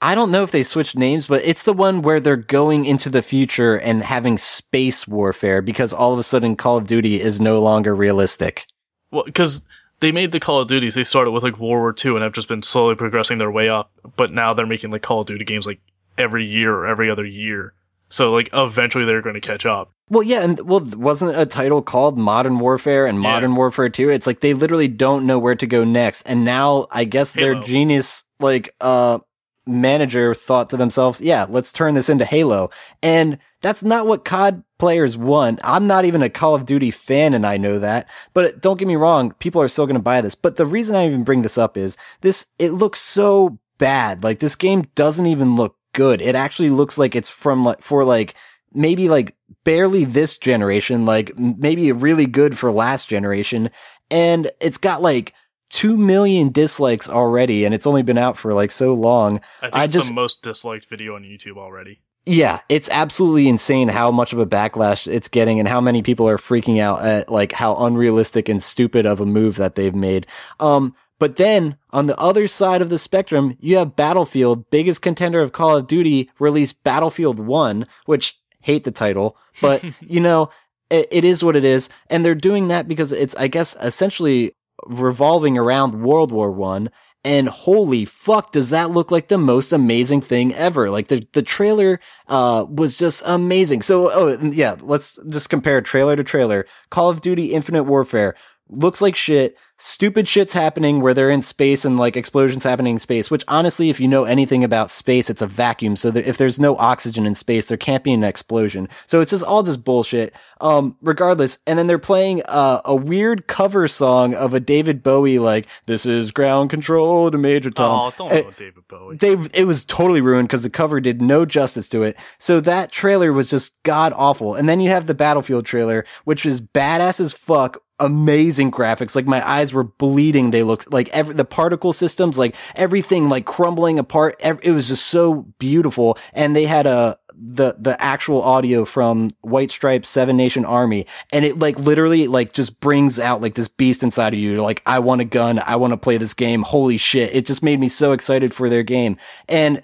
I 0.00 0.14
don't 0.14 0.30
know 0.30 0.44
if 0.44 0.52
they 0.52 0.62
switched 0.62 0.96
names, 0.96 1.26
but 1.26 1.42
it's 1.44 1.64
the 1.64 1.72
one 1.72 2.02
where 2.02 2.20
they're 2.20 2.36
going 2.36 2.84
into 2.84 3.10
the 3.10 3.22
future 3.22 3.76
and 3.76 4.02
having 4.02 4.38
space 4.38 5.08
warfare 5.08 5.60
because 5.60 5.92
all 5.92 6.12
of 6.12 6.18
a 6.20 6.22
sudden 6.22 6.54
Call 6.54 6.76
of 6.76 6.86
Duty 6.86 7.20
is 7.20 7.40
no 7.40 7.60
longer 7.60 7.94
realistic. 7.94 8.66
Well, 9.10 9.24
because 9.24 9.66
they 10.00 10.12
made 10.12 10.30
the 10.30 10.38
Call 10.38 10.60
of 10.60 10.68
Duties. 10.68 10.94
They 10.94 11.02
started 11.02 11.32
with 11.32 11.42
like 11.42 11.58
World 11.58 11.80
War 11.80 11.94
II 12.04 12.14
and 12.14 12.22
have 12.22 12.32
just 12.32 12.48
been 12.48 12.62
slowly 12.62 12.94
progressing 12.94 13.38
their 13.38 13.50
way 13.50 13.68
up. 13.68 13.90
But 14.16 14.32
now 14.32 14.54
they're 14.54 14.66
making 14.66 14.90
like 14.92 15.02
Call 15.02 15.22
of 15.22 15.26
Duty 15.26 15.44
games 15.44 15.66
like 15.66 15.80
every 16.16 16.46
year 16.46 16.72
or 16.74 16.86
every 16.86 17.10
other 17.10 17.24
year. 17.24 17.74
So 18.08 18.32
like 18.32 18.48
eventually 18.52 19.04
they're 19.04 19.22
going 19.22 19.34
to 19.34 19.40
catch 19.40 19.66
up. 19.66 19.92
Well, 20.10 20.22
yeah, 20.22 20.42
and 20.42 20.58
well, 20.60 20.80
wasn't 20.96 21.36
a 21.36 21.44
title 21.44 21.82
called 21.82 22.18
Modern 22.18 22.58
Warfare 22.58 23.06
and 23.06 23.18
Yeah. 23.18 23.30
Modern 23.30 23.54
Warfare 23.54 23.90
2? 23.90 24.08
It's 24.08 24.26
like 24.26 24.40
they 24.40 24.54
literally 24.54 24.88
don't 24.88 25.26
know 25.26 25.38
where 25.38 25.54
to 25.54 25.66
go 25.66 25.84
next. 25.84 26.22
And 26.22 26.44
now 26.44 26.86
I 26.90 27.04
guess 27.04 27.32
their 27.32 27.54
genius, 27.60 28.24
like, 28.40 28.74
uh, 28.80 29.18
manager 29.66 30.34
thought 30.34 30.70
to 30.70 30.78
themselves, 30.78 31.20
yeah, 31.20 31.44
let's 31.46 31.72
turn 31.72 31.92
this 31.92 32.08
into 32.08 32.24
Halo. 32.24 32.70
And 33.02 33.38
that's 33.60 33.82
not 33.82 34.06
what 34.06 34.24
COD 34.24 34.62
players 34.78 35.18
want. 35.18 35.60
I'm 35.62 35.86
not 35.86 36.06
even 36.06 36.22
a 36.22 36.30
Call 36.30 36.54
of 36.54 36.64
Duty 36.64 36.90
fan 36.90 37.34
and 37.34 37.46
I 37.46 37.58
know 37.58 37.78
that. 37.78 38.08
But 38.32 38.62
don't 38.62 38.78
get 38.78 38.88
me 38.88 38.96
wrong, 38.96 39.32
people 39.40 39.60
are 39.60 39.68
still 39.68 39.84
going 39.84 39.96
to 39.96 40.02
buy 40.02 40.22
this. 40.22 40.34
But 40.34 40.56
the 40.56 40.64
reason 40.64 40.96
I 40.96 41.06
even 41.06 41.22
bring 41.22 41.42
this 41.42 41.58
up 41.58 41.76
is 41.76 41.98
this, 42.22 42.46
it 42.58 42.70
looks 42.70 42.98
so 42.98 43.58
bad. 43.76 44.24
Like 44.24 44.38
this 44.38 44.56
game 44.56 44.86
doesn't 44.94 45.26
even 45.26 45.54
look 45.54 45.76
good. 45.98 46.22
It 46.22 46.36
actually 46.36 46.70
looks 46.70 46.96
like 46.96 47.16
it's 47.16 47.28
from 47.28 47.64
like 47.64 47.82
for 47.82 48.04
like 48.04 48.34
maybe 48.72 49.08
like 49.08 49.34
barely 49.64 50.04
this 50.04 50.36
generation, 50.38 51.04
like 51.04 51.36
maybe 51.36 51.90
really 51.90 52.26
good 52.26 52.56
for 52.56 52.70
last 52.70 53.08
generation. 53.08 53.70
And 54.08 54.48
it's 54.60 54.78
got 54.78 55.02
like 55.02 55.34
2 55.70 55.96
million 55.96 56.50
dislikes 56.50 57.08
already 57.08 57.64
and 57.64 57.74
it's 57.74 57.86
only 57.86 58.02
been 58.04 58.16
out 58.16 58.36
for 58.36 58.54
like 58.54 58.70
so 58.70 58.94
long. 58.94 59.40
I 59.60 59.66
think 59.66 59.74
I 59.76 59.84
it's 59.84 59.92
just- 59.92 60.08
the 60.08 60.14
most 60.14 60.42
disliked 60.42 60.88
video 60.88 61.16
on 61.16 61.22
YouTube 61.24 61.56
already. 61.58 62.00
Yeah, 62.26 62.60
it's 62.68 62.90
absolutely 62.90 63.48
insane 63.48 63.88
how 63.88 64.10
much 64.10 64.34
of 64.34 64.38
a 64.38 64.44
backlash 64.46 65.10
it's 65.10 65.28
getting 65.28 65.58
and 65.60 65.66
how 65.68 65.80
many 65.80 66.02
people 66.02 66.28
are 66.28 66.36
freaking 66.36 66.78
out 66.78 67.02
at 67.02 67.30
like 67.30 67.52
how 67.52 67.74
unrealistic 67.86 68.48
and 68.50 68.62
stupid 68.62 69.06
of 69.06 69.20
a 69.20 69.26
move 69.26 69.56
that 69.56 69.74
they've 69.76 69.94
made. 69.94 70.26
Um, 70.60 70.94
but 71.18 71.36
then 71.36 71.76
on 71.90 72.06
the 72.06 72.18
other 72.18 72.46
side 72.46 72.82
of 72.82 72.90
the 72.90 72.98
spectrum, 72.98 73.56
you 73.60 73.76
have 73.76 73.96
Battlefield, 73.96 74.70
biggest 74.70 75.02
contender 75.02 75.40
of 75.40 75.52
Call 75.52 75.76
of 75.76 75.86
Duty, 75.86 76.30
released 76.38 76.84
Battlefield 76.84 77.38
1, 77.38 77.86
which 78.06 78.38
hate 78.60 78.84
the 78.84 78.90
title, 78.90 79.36
but 79.60 79.84
you 80.00 80.20
know, 80.20 80.50
it, 80.90 81.08
it 81.10 81.24
is 81.24 81.44
what 81.44 81.56
it 81.56 81.64
is. 81.64 81.88
And 82.08 82.24
they're 82.24 82.34
doing 82.34 82.68
that 82.68 82.88
because 82.88 83.12
it's, 83.12 83.34
I 83.36 83.48
guess, 83.48 83.76
essentially 83.80 84.52
revolving 84.86 85.58
around 85.58 86.02
World 86.02 86.32
War 86.32 86.50
One. 86.50 86.90
And 87.24 87.48
holy 87.48 88.04
fuck, 88.04 88.52
does 88.52 88.70
that 88.70 88.92
look 88.92 89.10
like 89.10 89.26
the 89.26 89.38
most 89.38 89.72
amazing 89.72 90.20
thing 90.20 90.54
ever? 90.54 90.88
Like 90.88 91.08
the, 91.08 91.26
the 91.32 91.42
trailer, 91.42 91.98
uh, 92.28 92.64
was 92.68 92.96
just 92.96 93.22
amazing. 93.26 93.82
So, 93.82 94.10
oh, 94.12 94.38
yeah, 94.40 94.76
let's 94.80 95.18
just 95.26 95.50
compare 95.50 95.80
trailer 95.80 96.14
to 96.14 96.22
trailer. 96.22 96.64
Call 96.90 97.10
of 97.10 97.20
Duty 97.20 97.52
Infinite 97.52 97.84
Warfare 97.84 98.36
looks 98.68 99.00
like 99.00 99.16
shit. 99.16 99.56
Stupid 99.80 100.26
shit's 100.26 100.54
happening 100.54 101.00
where 101.00 101.14
they're 101.14 101.30
in 101.30 101.40
space 101.40 101.84
and 101.84 101.96
like 101.96 102.16
explosions 102.16 102.64
happening 102.64 102.94
in 102.94 102.98
space, 102.98 103.30
which 103.30 103.44
honestly, 103.46 103.90
if 103.90 104.00
you 104.00 104.08
know 104.08 104.24
anything 104.24 104.64
about 104.64 104.90
space, 104.90 105.30
it's 105.30 105.40
a 105.40 105.46
vacuum. 105.46 105.94
So 105.94 106.10
that 106.10 106.26
if 106.28 106.36
there's 106.36 106.58
no 106.58 106.76
oxygen 106.78 107.24
in 107.26 107.36
space, 107.36 107.66
there 107.66 107.76
can't 107.78 108.02
be 108.02 108.12
an 108.12 108.24
explosion. 108.24 108.88
So 109.06 109.20
it's 109.20 109.30
just 109.30 109.44
all 109.44 109.62
just 109.62 109.84
bullshit. 109.84 110.34
Um, 110.60 110.96
regardless. 111.00 111.60
And 111.64 111.78
then 111.78 111.86
they're 111.86 112.00
playing, 112.00 112.42
uh, 112.46 112.80
a 112.84 112.96
weird 112.96 113.46
cover 113.46 113.86
song 113.86 114.34
of 114.34 114.52
a 114.52 114.58
David 114.58 115.00
Bowie, 115.04 115.38
like, 115.38 115.68
this 115.86 116.04
is 116.04 116.32
ground 116.32 116.70
control 116.70 117.30
to 117.30 117.38
Major 117.38 117.70
Tom. 117.70 118.00
oh, 118.08 118.14
don't 118.18 118.32
Eh, 118.32 118.40
know 118.42 118.50
David 118.56 118.88
Bowie. 118.88 119.16
they 119.18 119.34
it 119.54 119.64
was 119.68 119.84
totally 119.84 120.20
ruined 120.20 120.48
because 120.48 120.64
the 120.64 120.70
cover 120.70 121.00
did 121.00 121.22
no 121.22 121.46
justice 121.46 121.88
to 121.90 122.02
it. 122.02 122.16
So 122.38 122.58
that 122.62 122.90
trailer 122.90 123.32
was 123.32 123.48
just 123.48 123.80
god 123.84 124.12
awful. 124.16 124.56
And 124.56 124.68
then 124.68 124.80
you 124.80 124.90
have 124.90 125.06
the 125.06 125.14
Battlefield 125.14 125.66
trailer, 125.66 126.04
which 126.24 126.44
is 126.44 126.60
badass 126.60 127.20
as 127.20 127.32
fuck. 127.32 127.80
Amazing 128.00 128.70
graphics. 128.70 129.16
Like 129.16 129.26
my 129.26 129.46
eyes 129.48 129.72
were 129.72 129.84
bleeding. 129.84 130.50
They 130.50 130.62
looked 130.62 130.92
like 130.92 131.08
every, 131.08 131.34
the 131.34 131.44
particle 131.44 131.92
systems, 131.92 132.38
like 132.38 132.54
everything 132.76 133.28
like 133.28 133.44
crumbling 133.44 133.98
apart. 133.98 134.36
Ev- 134.40 134.60
It 134.62 134.70
was 134.70 134.88
just 134.88 135.08
so 135.08 135.52
beautiful. 135.58 136.16
And 136.32 136.54
they 136.54 136.66
had 136.66 136.86
a, 136.86 137.18
the, 137.40 137.76
the 137.78 138.00
actual 138.00 138.42
audio 138.42 138.84
from 138.84 139.30
White 139.40 139.70
Stripes 139.70 140.08
Seven 140.08 140.36
Nation 140.36 140.64
Army. 140.64 141.06
And 141.32 141.44
it 141.44 141.58
like 141.58 141.78
literally 141.78 142.26
like 142.26 142.52
just 142.52 142.80
brings 142.80 143.18
out 143.18 143.40
like 143.40 143.54
this 143.54 143.68
beast 143.68 144.02
inside 144.02 144.32
of 144.32 144.38
you. 144.38 144.62
Like, 144.62 144.82
I 144.86 144.98
want 145.00 145.20
a 145.20 145.24
gun. 145.24 145.58
I 145.58 145.76
want 145.76 145.92
to 145.92 145.96
play 145.96 146.18
this 146.18 146.34
game. 146.34 146.62
Holy 146.62 146.98
shit. 146.98 147.34
It 147.34 147.46
just 147.46 147.62
made 147.62 147.80
me 147.80 147.88
so 147.88 148.12
excited 148.12 148.54
for 148.54 148.68
their 148.68 148.82
game. 148.82 149.16
And 149.48 149.82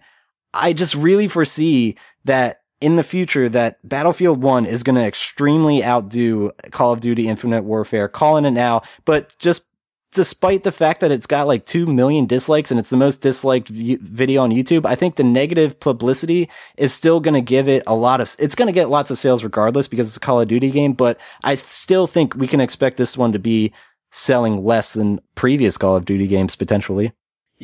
I 0.53 0.73
just 0.73 0.95
really 0.95 1.29
foresee 1.29 1.97
that 2.25 2.61
in 2.85 2.97
the 2.97 3.03
future 3.03 3.49
that 3.49 3.79
Battlefield 3.83 4.43
1 4.43 4.67
is 4.67 4.83
going 4.83 4.97
to 4.97 5.05
extremely 5.05 5.83
outdo 5.83 6.51
Call 6.71 6.93
of 6.93 7.01
Duty 7.01 7.29
Infinite 7.29 7.65
Warfare. 7.65 8.09
Calling 8.09 8.45
it 8.45 8.51
now, 8.51 8.83
but 9.07 9.35
just 9.39 9.65
despite 10.13 10.65
the 10.65 10.71
fact 10.71 11.01
that 11.01 11.11
it's 11.11 11.27
got 11.27 11.47
like 11.47 11.65
2 11.65 11.87
million 11.87 12.27
dislikes 12.27 12.71
and 12.71 12.79
it's 12.79 12.91
the 12.91 12.97
most 12.99 13.23
disliked 13.23 13.69
v- 13.69 13.97
video 13.97 14.43
on 14.43 14.51
YouTube, 14.51 14.85
I 14.85 14.97
think 14.97 15.17
the 15.17 15.25
negative 15.25 15.81
publicity 15.81 16.51
is 16.77 16.93
still 16.93 17.21
going 17.21 17.35
to 17.35 17.41
give 17.41 17.71
it 17.71 17.83
a 17.87 17.95
lot 17.95 18.21
of, 18.21 18.37
it's 18.39 18.55
going 18.55 18.69
to 18.69 18.73
get 18.73 18.91
lots 18.91 19.11
of 19.11 19.17
sales 19.17 19.43
regardless 19.43 19.89
because 19.89 20.07
it's 20.07 20.19
a 20.19 20.21
Call 20.21 20.43
of 20.43 20.49
Duty 20.49 20.71
game, 20.71 20.93
but 20.93 21.19
I 21.43 21.55
still 21.55 22.07
think 22.07 22.35
we 22.35 22.47
can 22.47 22.61
expect 22.61 22.99
this 22.99 23.17
one 23.17 23.33
to 23.33 23.39
be 23.39 23.73
selling 24.13 24.63
less 24.63 24.93
than 24.93 25.21
previous 25.37 25.79
Call 25.79 25.97
of 25.97 26.05
Duty 26.05 26.27
games 26.27 26.55
potentially. 26.55 27.13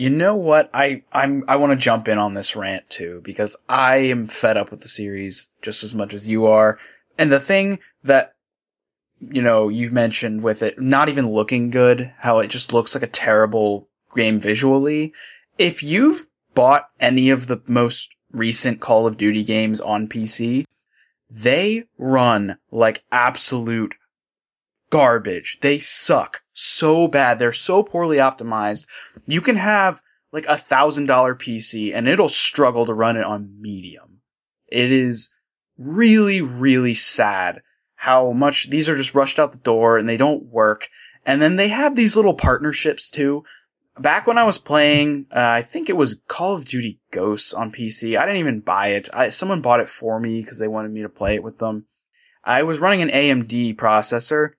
You 0.01 0.09
know 0.09 0.35
what? 0.35 0.71
I 0.73 1.03
I'm 1.13 1.45
I 1.47 1.57
want 1.57 1.73
to 1.73 1.77
jump 1.77 2.09
in 2.09 2.17
on 2.17 2.33
this 2.33 2.57
rant 2.57 2.89
too 2.89 3.21
because 3.23 3.55
I 3.69 3.97
am 3.97 4.29
fed 4.29 4.57
up 4.57 4.71
with 4.71 4.81
the 4.81 4.89
series 4.89 5.51
just 5.61 5.85
as 5.85 5.93
much 5.93 6.15
as 6.15 6.27
you 6.27 6.47
are. 6.47 6.79
And 7.19 7.31
the 7.31 7.39
thing 7.39 7.81
that 8.03 8.33
you 9.21 9.43
know 9.43 9.69
you 9.69 9.91
mentioned 9.91 10.43
with 10.43 10.63
it 10.63 10.81
not 10.81 11.11
even 11.11 11.29
looking 11.29 11.71
good, 11.71 12.15
how 12.21 12.39
it 12.39 12.49
just 12.49 12.73
looks 12.73 12.95
like 12.95 13.03
a 13.03 13.09
terrible 13.09 13.91
game 14.17 14.41
visually. 14.41 15.13
If 15.59 15.83
you've 15.83 16.25
bought 16.55 16.87
any 16.99 17.29
of 17.29 17.47
the 17.47 17.61
most 17.67 18.09
recent 18.33 18.81
Call 18.81 19.07
of 19.07 19.19
Duty 19.19 19.45
games 19.45 19.83
on 19.83 20.09
PC, 20.09 20.65
they 21.29 21.85
run 21.99 22.57
like 22.71 23.05
absolute 23.13 23.97
garbage. 24.89 25.59
They 25.61 25.79
suck 25.79 26.41
so 26.61 27.09
bad. 27.09 27.39
They're 27.39 27.53
so 27.53 27.83
poorly 27.83 28.19
optimized. 28.19 28.87
You 29.27 29.41
can 29.41 29.57
have 29.57 30.03
like 30.33 30.47
a 30.47 30.57
thousand 30.57 31.07
dollar 31.07 31.35
PC 31.35 31.95
and 31.95 32.07
it'll 32.07 32.29
struggle 32.29 32.87
to 32.87 32.95
run 32.95 33.17
it 33.17 33.25
on 33.25 33.57
medium. 33.61 34.21
It 34.69 34.93
is 34.93 35.35
really, 35.79 36.41
really 36.41 36.95
sad 36.95 37.63
how 37.97 38.33
much 38.33 38.71
these 38.71 38.89
are 38.89 38.97
just 38.97 39.15
rushed 39.15 39.39
out 39.39 39.53
the 39.53 39.59
door 39.59 39.97
and 39.97 40.09
they 40.09 40.17
don't 40.17 40.45
work. 40.45 40.89
And 41.25 41.41
then 41.41 41.57
they 41.57 41.69
have 41.69 41.97
these 41.97 42.17
little 42.17 42.35
partnerships 42.35 43.11
too. 43.11 43.45
Back 43.99 44.27
when 44.27 44.39
I 44.39 44.45
was 44.45 44.57
playing, 44.57 45.27
uh, 45.35 45.41
I 45.41 45.63
think 45.63 45.91
it 45.91 45.97
was 45.97 46.21
Call 46.29 46.55
of 46.55 46.65
Duty 46.65 47.01
Ghosts 47.11 47.53
on 47.53 47.73
PC. 47.73 48.19
I 48.19 48.25
didn't 48.25 48.41
even 48.41 48.61
buy 48.61 48.89
it. 48.89 49.09
I, 49.13 49.29
someone 49.31 49.61
bought 49.61 49.81
it 49.81 49.89
for 49.89 50.21
me 50.21 50.41
because 50.41 50.59
they 50.59 50.69
wanted 50.69 50.93
me 50.93 51.03
to 51.03 51.09
play 51.09 51.35
it 51.35 51.43
with 51.43 51.59
them. 51.59 51.87
I 52.45 52.63
was 52.63 52.79
running 52.79 53.03
an 53.03 53.11
AMD 53.11 53.77
processor 53.77 54.53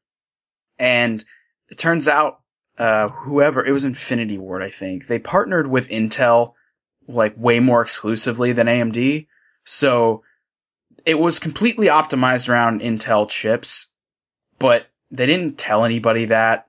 and 0.77 1.23
it 1.71 1.77
turns 1.77 2.07
out 2.07 2.41
uh, 2.77 3.09
whoever 3.09 3.65
it 3.65 3.71
was 3.71 3.83
Infinity 3.83 4.37
Ward, 4.37 4.61
I 4.61 4.69
think 4.69 5.07
they 5.07 5.17
partnered 5.17 5.67
with 5.67 5.89
Intel 5.89 6.53
like 7.07 7.33
way 7.37 7.59
more 7.59 7.81
exclusively 7.81 8.51
than 8.51 8.67
AMD. 8.67 9.27
So 9.63 10.21
it 11.05 11.19
was 11.19 11.39
completely 11.39 11.87
optimized 11.87 12.49
around 12.49 12.81
Intel 12.81 13.27
chips, 13.27 13.93
but 14.59 14.87
they 15.09 15.25
didn't 15.25 15.57
tell 15.57 15.83
anybody 15.83 16.25
that. 16.25 16.67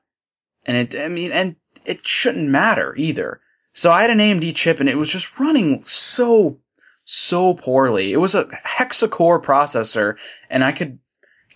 And 0.65 0.77
it, 0.77 0.99
I 0.99 1.09
mean, 1.09 1.33
and 1.33 1.57
it 1.85 2.07
shouldn't 2.07 2.49
matter 2.49 2.95
either. 2.97 3.41
So 3.73 3.91
I 3.91 4.03
had 4.03 4.11
an 4.11 4.19
AMD 4.19 4.55
chip 4.55 4.81
and 4.81 4.89
it 4.89 4.99
was 4.99 5.11
just 5.11 5.41
running 5.41 5.83
so, 5.85 6.59
so 7.05 7.55
poorly. 7.55 8.13
It 8.13 8.19
was 8.19 8.35
a 8.35 8.45
hexa-core 8.45 9.41
processor 9.41 10.17
and 10.49 10.63
I 10.63 10.73
could 10.73 10.99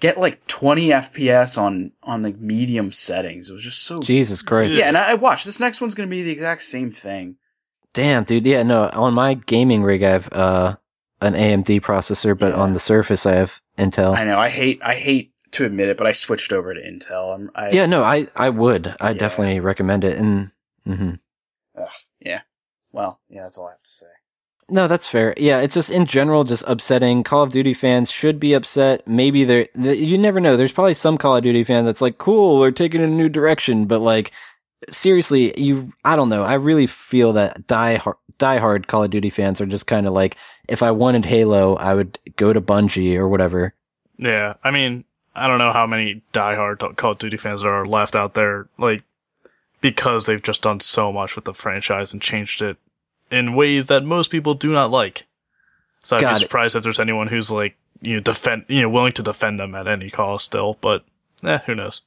get 0.00 0.18
like 0.18 0.46
20 0.46 0.88
FPS 0.88 1.56
on, 1.58 1.92
on 2.02 2.22
like 2.22 2.38
medium 2.38 2.92
settings. 2.92 3.50
It 3.50 3.52
was 3.54 3.62
just 3.62 3.82
so 3.82 3.98
Jesus 3.98 4.42
Christ. 4.42 4.74
yeah, 4.74 4.86
and 4.86 4.96
I, 4.96 5.12
I 5.12 5.14
watched 5.14 5.44
this 5.46 5.60
next 5.60 5.80
one's 5.80 5.94
gonna 5.94 6.08
be 6.08 6.22
the 6.22 6.30
exact 6.30 6.62
same 6.62 6.90
thing. 6.90 7.36
Damn, 7.92 8.24
dude. 8.24 8.44
Yeah, 8.46 8.62
no. 8.62 8.90
On 8.92 9.14
my 9.14 9.34
gaming 9.34 9.82
rig, 9.82 10.02
I 10.02 10.10
have 10.10 10.28
uh, 10.32 10.76
an 11.22 11.32
AMD 11.34 11.80
processor, 11.80 12.38
but 12.38 12.52
Yeah. 12.52 12.60
on 12.60 12.72
the 12.74 12.78
Surface, 12.78 13.24
I 13.24 13.36
have 13.36 13.62
Intel. 13.78 14.14
I 14.16 14.24
know. 14.24 14.38
I 14.38 14.50
hate. 14.50 14.80
I 14.82 14.94
hate 14.96 15.32
to 15.52 15.64
admit 15.64 15.88
it, 15.88 15.96
but 15.96 16.06
I 16.06 16.12
switched 16.12 16.52
over 16.52 16.74
to 16.74 16.80
Intel. 16.80 17.34
I'm, 17.34 17.50
I, 17.54 17.70
yeah, 17.70 17.86
no, 17.86 18.02
I 18.02 18.26
I 18.36 18.50
would. 18.50 18.88
I 19.00 19.10
Yeah. 19.12 19.18
definitely 19.18 19.60
recommend 19.60 20.04
it. 20.04 20.18
And 20.18 20.50
hmm 20.84 21.14
Yeah. 22.20 22.40
Well, 22.92 23.20
yeah, 23.28 23.42
that's 23.44 23.56
all 23.58 23.68
I 23.68 23.72
have 23.72 23.82
to 23.82 23.90
say. 23.90 24.06
No, 24.68 24.88
that's 24.88 25.08
fair. 25.08 25.34
Yeah, 25.36 25.60
it's 25.60 25.74
just 25.74 25.90
in 25.90 26.06
general 26.06 26.44
just 26.44 26.64
upsetting. 26.66 27.22
Call 27.22 27.42
of 27.44 27.52
Duty 27.52 27.74
fans 27.74 28.10
should 28.10 28.40
be 28.40 28.54
upset. 28.54 29.06
Maybe 29.06 29.44
they're. 29.44 29.66
th- 29.66 29.98
You 29.98 30.18
never 30.18 30.40
know. 30.40 30.56
There's 30.56 30.72
probably 30.72 30.94
some 30.94 31.18
Call 31.18 31.36
of 31.36 31.42
Duty 31.42 31.64
fan 31.64 31.84
that's 31.84 32.00
like, 32.00 32.18
cool, 32.18 32.58
we're 32.58 32.70
taking 32.70 33.00
a 33.02 33.06
new 33.06 33.28
direction, 33.28 33.86
but 33.86 34.00
like. 34.00 34.32
Seriously, 34.90 35.58
you, 35.58 35.90
I 36.04 36.16
don't 36.16 36.28
know. 36.28 36.44
I 36.44 36.54
really 36.54 36.86
feel 36.86 37.32
that 37.32 37.66
die 37.66 37.94
hard, 37.96 38.16
die 38.38 38.58
hard 38.58 38.86
Call 38.86 39.02
of 39.04 39.10
Duty 39.10 39.30
fans 39.30 39.58
are 39.60 39.66
just 39.66 39.86
kind 39.86 40.06
of 40.06 40.12
like, 40.12 40.36
if 40.68 40.82
I 40.82 40.90
wanted 40.90 41.24
Halo, 41.24 41.76
I 41.76 41.94
would 41.94 42.18
go 42.36 42.52
to 42.52 42.60
Bungie 42.60 43.16
or 43.16 43.26
whatever. 43.26 43.74
Yeah, 44.18 44.54
I 44.62 44.70
mean, 44.70 45.04
I 45.34 45.48
don't 45.48 45.58
know 45.58 45.72
how 45.72 45.86
many 45.86 46.22
diehard 46.34 46.96
Call 46.96 47.12
of 47.12 47.18
Duty 47.18 47.38
fans 47.38 47.64
are 47.64 47.86
left 47.86 48.14
out 48.14 48.34
there, 48.34 48.68
like, 48.78 49.02
because 49.80 50.26
they've 50.26 50.42
just 50.42 50.62
done 50.62 50.78
so 50.80 51.10
much 51.10 51.36
with 51.36 51.46
the 51.46 51.54
franchise 51.54 52.12
and 52.12 52.20
changed 52.20 52.60
it 52.60 52.76
in 53.30 53.54
ways 53.54 53.86
that 53.86 54.04
most 54.04 54.30
people 54.30 54.54
do 54.54 54.72
not 54.72 54.90
like. 54.90 55.26
So 56.02 56.16
I'd 56.16 56.20
Got 56.20 56.30
be 56.30 56.36
it. 56.36 56.40
surprised 56.40 56.76
if 56.76 56.82
there's 56.82 57.00
anyone 57.00 57.26
who's 57.26 57.50
like, 57.50 57.76
you 58.00 58.14
know, 58.14 58.20
defend, 58.20 58.64
you 58.68 58.82
know, 58.82 58.88
willing 58.88 59.12
to 59.12 59.22
defend 59.22 59.58
them 59.58 59.74
at 59.74 59.88
any 59.88 60.10
cost 60.10 60.44
still, 60.46 60.76
but, 60.80 61.04
eh, 61.42 61.58
who 61.66 61.74
knows? 61.74 62.02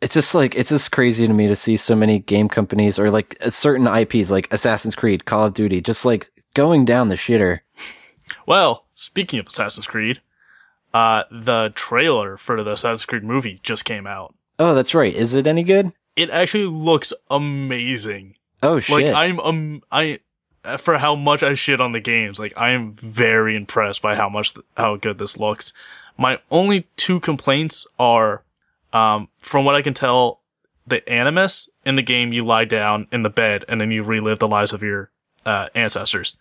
it's 0.00 0.14
just 0.14 0.34
like 0.34 0.54
it's 0.54 0.70
just 0.70 0.92
crazy 0.92 1.26
to 1.26 1.32
me 1.34 1.46
to 1.46 1.54
see 1.54 1.76
so 1.76 1.94
many 1.94 2.18
game 2.20 2.48
companies 2.48 2.98
or 2.98 3.10
like 3.10 3.36
uh, 3.44 3.50
certain 3.50 3.86
IPs 3.86 4.30
like 4.30 4.50
Assassin's 4.52 4.94
Creed, 4.94 5.26
Call 5.26 5.44
of 5.46 5.54
Duty, 5.54 5.80
just 5.82 6.04
like 6.06 6.30
going 6.54 6.84
down 6.86 7.08
the 7.10 7.16
shitter. 7.16 7.60
Well, 8.46 8.86
speaking 8.94 9.38
of 9.40 9.48
Assassin's 9.48 9.86
Creed, 9.86 10.20
uh, 10.94 11.24
the 11.30 11.72
trailer 11.74 12.36
for 12.38 12.62
the 12.62 12.72
Assassin's 12.72 13.04
Creed 13.04 13.24
movie 13.24 13.60
just 13.62 13.84
came 13.84 14.06
out. 14.06 14.34
Oh, 14.58 14.74
that's 14.74 14.94
right. 14.94 15.14
Is 15.14 15.34
it 15.34 15.46
any 15.46 15.62
good? 15.62 15.92
It 16.16 16.30
actually 16.30 16.64
looks 16.64 17.12
amazing. 17.30 18.36
Oh 18.62 18.78
shit! 18.78 19.12
Like 19.12 19.14
I'm 19.14 19.38
um 19.40 19.82
I 19.92 20.20
for 20.78 20.98
how 20.98 21.16
much 21.16 21.42
I 21.42 21.54
shit 21.54 21.80
on 21.80 21.92
the 21.92 22.00
games, 22.00 22.38
like 22.38 22.52
I 22.56 22.70
am 22.70 22.92
very 22.92 23.56
impressed 23.56 24.02
by 24.02 24.14
how 24.14 24.28
much 24.28 24.54
th- 24.54 24.66
how 24.76 24.96
good 24.96 25.18
this 25.18 25.38
looks. 25.38 25.72
My 26.18 26.38
only 26.50 26.86
two 26.96 27.20
complaints 27.20 27.86
are, 27.98 28.42
um, 28.92 29.28
from 29.40 29.64
what 29.64 29.74
I 29.74 29.82
can 29.82 29.94
tell, 29.94 30.40
the 30.86 31.08
animus 31.08 31.70
in 31.84 31.94
the 31.94 32.02
game 32.02 32.32
you 32.32 32.44
lie 32.44 32.64
down 32.64 33.06
in 33.12 33.22
the 33.22 33.30
bed 33.30 33.64
and 33.68 33.80
then 33.80 33.90
you 33.90 34.02
relive 34.02 34.38
the 34.38 34.48
lives 34.48 34.72
of 34.72 34.82
your 34.82 35.10
uh, 35.46 35.66
ancestors. 35.74 36.36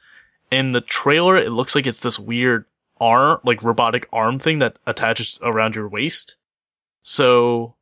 In 0.52 0.72
the 0.72 0.82
trailer, 0.82 1.38
it 1.38 1.52
looks 1.52 1.76
like 1.76 1.86
it's 1.86 2.00
this 2.00 2.20
weird 2.20 2.66
arm, 3.00 3.40
like 3.44 3.64
robotic 3.64 4.10
arm 4.12 4.40
thing 4.40 4.60
that 4.60 4.80
attaches 4.86 5.40
around 5.42 5.76
your 5.76 5.88
waist. 5.88 6.36
So 7.04 7.76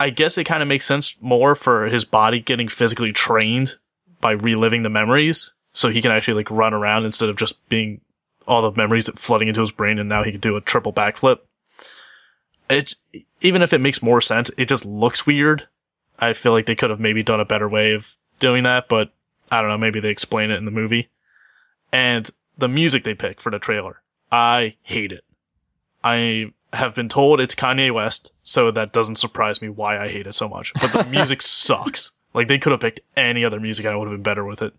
I 0.00 0.10
guess 0.10 0.38
it 0.38 0.44
kind 0.44 0.62
of 0.62 0.68
makes 0.68 0.86
sense 0.86 1.16
more 1.20 1.54
for 1.54 1.86
his 1.86 2.04
body 2.04 2.40
getting 2.40 2.68
physically 2.68 3.12
trained 3.12 3.74
by 4.20 4.32
reliving 4.32 4.82
the 4.82 4.88
memories. 4.88 5.54
So 5.78 5.90
he 5.90 6.02
can 6.02 6.10
actually 6.10 6.34
like 6.34 6.50
run 6.50 6.74
around 6.74 7.04
instead 7.04 7.28
of 7.28 7.36
just 7.36 7.68
being 7.68 8.00
all 8.48 8.62
the 8.62 8.76
memories 8.76 9.08
flooding 9.14 9.46
into 9.46 9.60
his 9.60 9.70
brain 9.70 10.00
and 10.00 10.08
now 10.08 10.24
he 10.24 10.32
can 10.32 10.40
do 10.40 10.56
a 10.56 10.60
triple 10.60 10.92
backflip. 10.92 11.38
It, 12.68 12.96
even 13.42 13.62
if 13.62 13.72
it 13.72 13.80
makes 13.80 14.02
more 14.02 14.20
sense, 14.20 14.50
it 14.58 14.68
just 14.68 14.84
looks 14.84 15.24
weird. 15.24 15.68
I 16.18 16.32
feel 16.32 16.50
like 16.50 16.66
they 16.66 16.74
could 16.74 16.90
have 16.90 16.98
maybe 16.98 17.22
done 17.22 17.38
a 17.38 17.44
better 17.44 17.68
way 17.68 17.92
of 17.92 18.16
doing 18.40 18.64
that, 18.64 18.88
but 18.88 19.12
I 19.52 19.60
don't 19.60 19.70
know, 19.70 19.78
maybe 19.78 20.00
they 20.00 20.08
explain 20.08 20.50
it 20.50 20.56
in 20.56 20.64
the 20.64 20.72
movie. 20.72 21.10
And 21.92 22.28
the 22.56 22.66
music 22.66 23.04
they 23.04 23.14
pick 23.14 23.40
for 23.40 23.52
the 23.52 23.60
trailer, 23.60 24.02
I 24.32 24.74
hate 24.82 25.12
it. 25.12 25.22
I 26.02 26.46
have 26.72 26.96
been 26.96 27.08
told 27.08 27.40
it's 27.40 27.54
Kanye 27.54 27.94
West, 27.94 28.32
so 28.42 28.72
that 28.72 28.92
doesn't 28.92 29.14
surprise 29.14 29.62
me 29.62 29.68
why 29.68 29.96
I 29.96 30.08
hate 30.08 30.26
it 30.26 30.34
so 30.34 30.48
much. 30.48 30.72
But 30.74 30.92
the 30.92 31.04
music 31.08 31.40
sucks. 31.40 32.16
Like 32.34 32.48
they 32.48 32.58
could 32.58 32.72
have 32.72 32.80
picked 32.80 32.98
any 33.16 33.44
other 33.44 33.60
music 33.60 33.84
and 33.84 33.94
I 33.94 33.96
would 33.96 34.08
have 34.08 34.16
been 34.16 34.24
better 34.24 34.44
with 34.44 34.60
it. 34.60 34.74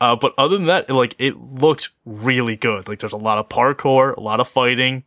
Uh, 0.00 0.16
but 0.16 0.34
other 0.36 0.56
than 0.56 0.66
that, 0.66 0.90
like 0.90 1.14
it 1.18 1.36
looked 1.36 1.90
really 2.04 2.56
good. 2.56 2.88
Like 2.88 2.98
there's 2.98 3.12
a 3.12 3.18
lot 3.18 3.38
of 3.38 3.48
parkour, 3.48 4.16
a 4.16 4.20
lot 4.20 4.40
of 4.40 4.48
fighting, 4.48 5.04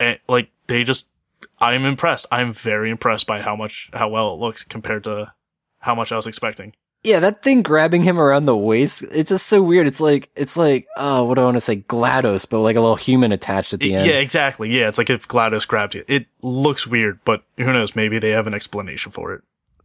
and 0.00 0.18
like 0.28 0.50
they 0.66 0.84
just, 0.84 1.08
I'm 1.60 1.84
impressed. 1.84 2.26
I'm 2.32 2.52
very 2.52 2.90
impressed 2.90 3.26
by 3.26 3.40
how 3.42 3.54
much, 3.54 3.90
how 3.92 4.08
well 4.08 4.34
it 4.34 4.40
looks 4.40 4.64
compared 4.64 5.04
to 5.04 5.32
how 5.80 5.94
much 5.94 6.10
I 6.10 6.16
was 6.16 6.26
expecting. 6.26 6.74
Yeah, 7.04 7.20
that 7.20 7.44
thing 7.44 7.62
grabbing 7.62 8.02
him 8.02 8.18
around 8.18 8.46
the 8.46 8.56
waist, 8.56 9.04
it's 9.12 9.30
just 9.30 9.46
so 9.46 9.62
weird. 9.62 9.86
It's 9.86 10.00
like, 10.00 10.30
it's 10.34 10.56
like, 10.56 10.88
oh, 10.96 11.22
what 11.22 11.36
do 11.36 11.42
I 11.42 11.44
want 11.44 11.56
to 11.56 11.60
say? 11.60 11.76
GLaDOS, 11.76 12.50
but 12.50 12.58
like 12.58 12.74
a 12.74 12.80
little 12.80 12.96
human 12.96 13.30
attached 13.30 13.72
at 13.72 13.78
the 13.78 13.94
end. 13.94 14.06
Yeah, 14.06 14.14
exactly. 14.18 14.76
Yeah, 14.76 14.88
it's 14.88 14.98
like 14.98 15.08
if 15.08 15.28
GLaDOS 15.28 15.68
grabbed 15.68 15.94
you. 15.94 16.04
It 16.08 16.26
looks 16.42 16.88
weird, 16.88 17.20
but 17.24 17.44
who 17.56 17.72
knows? 17.72 17.94
Maybe 17.94 18.18
they 18.18 18.30
have 18.30 18.48
an 18.48 18.54
explanation 18.54 19.12
for 19.12 19.32
it. 19.32 19.42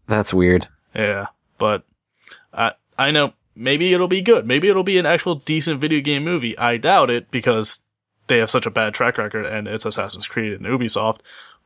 That's 0.08 0.34
weird. 0.34 0.68
Yeah, 0.96 1.28
but 1.60 1.84
I 2.52 2.74
I 2.98 3.12
know 3.12 3.34
maybe 3.56 3.94
it'll 3.94 4.08
be 4.08 4.22
good. 4.22 4.46
Maybe 4.46 4.70
it'll 4.70 4.84
be 4.84 4.98
an 4.98 5.06
actual 5.06 5.36
decent 5.36 5.80
video 5.80 6.02
game 6.02 6.24
movie. 6.24 6.58
I 6.58 6.78
doubt 6.78 7.10
it 7.10 7.32
because 7.32 7.80
they 8.28 8.38
have 8.38 8.50
such 8.50 8.66
a 8.66 8.72
bad 8.72 8.94
track 8.94 9.18
record 9.18 9.46
and 9.46 9.68
it's 9.68 9.86
Assassin's 9.86 10.28
Creed 10.28 10.54
and 10.54 10.66
Ubisoft. 10.66 11.20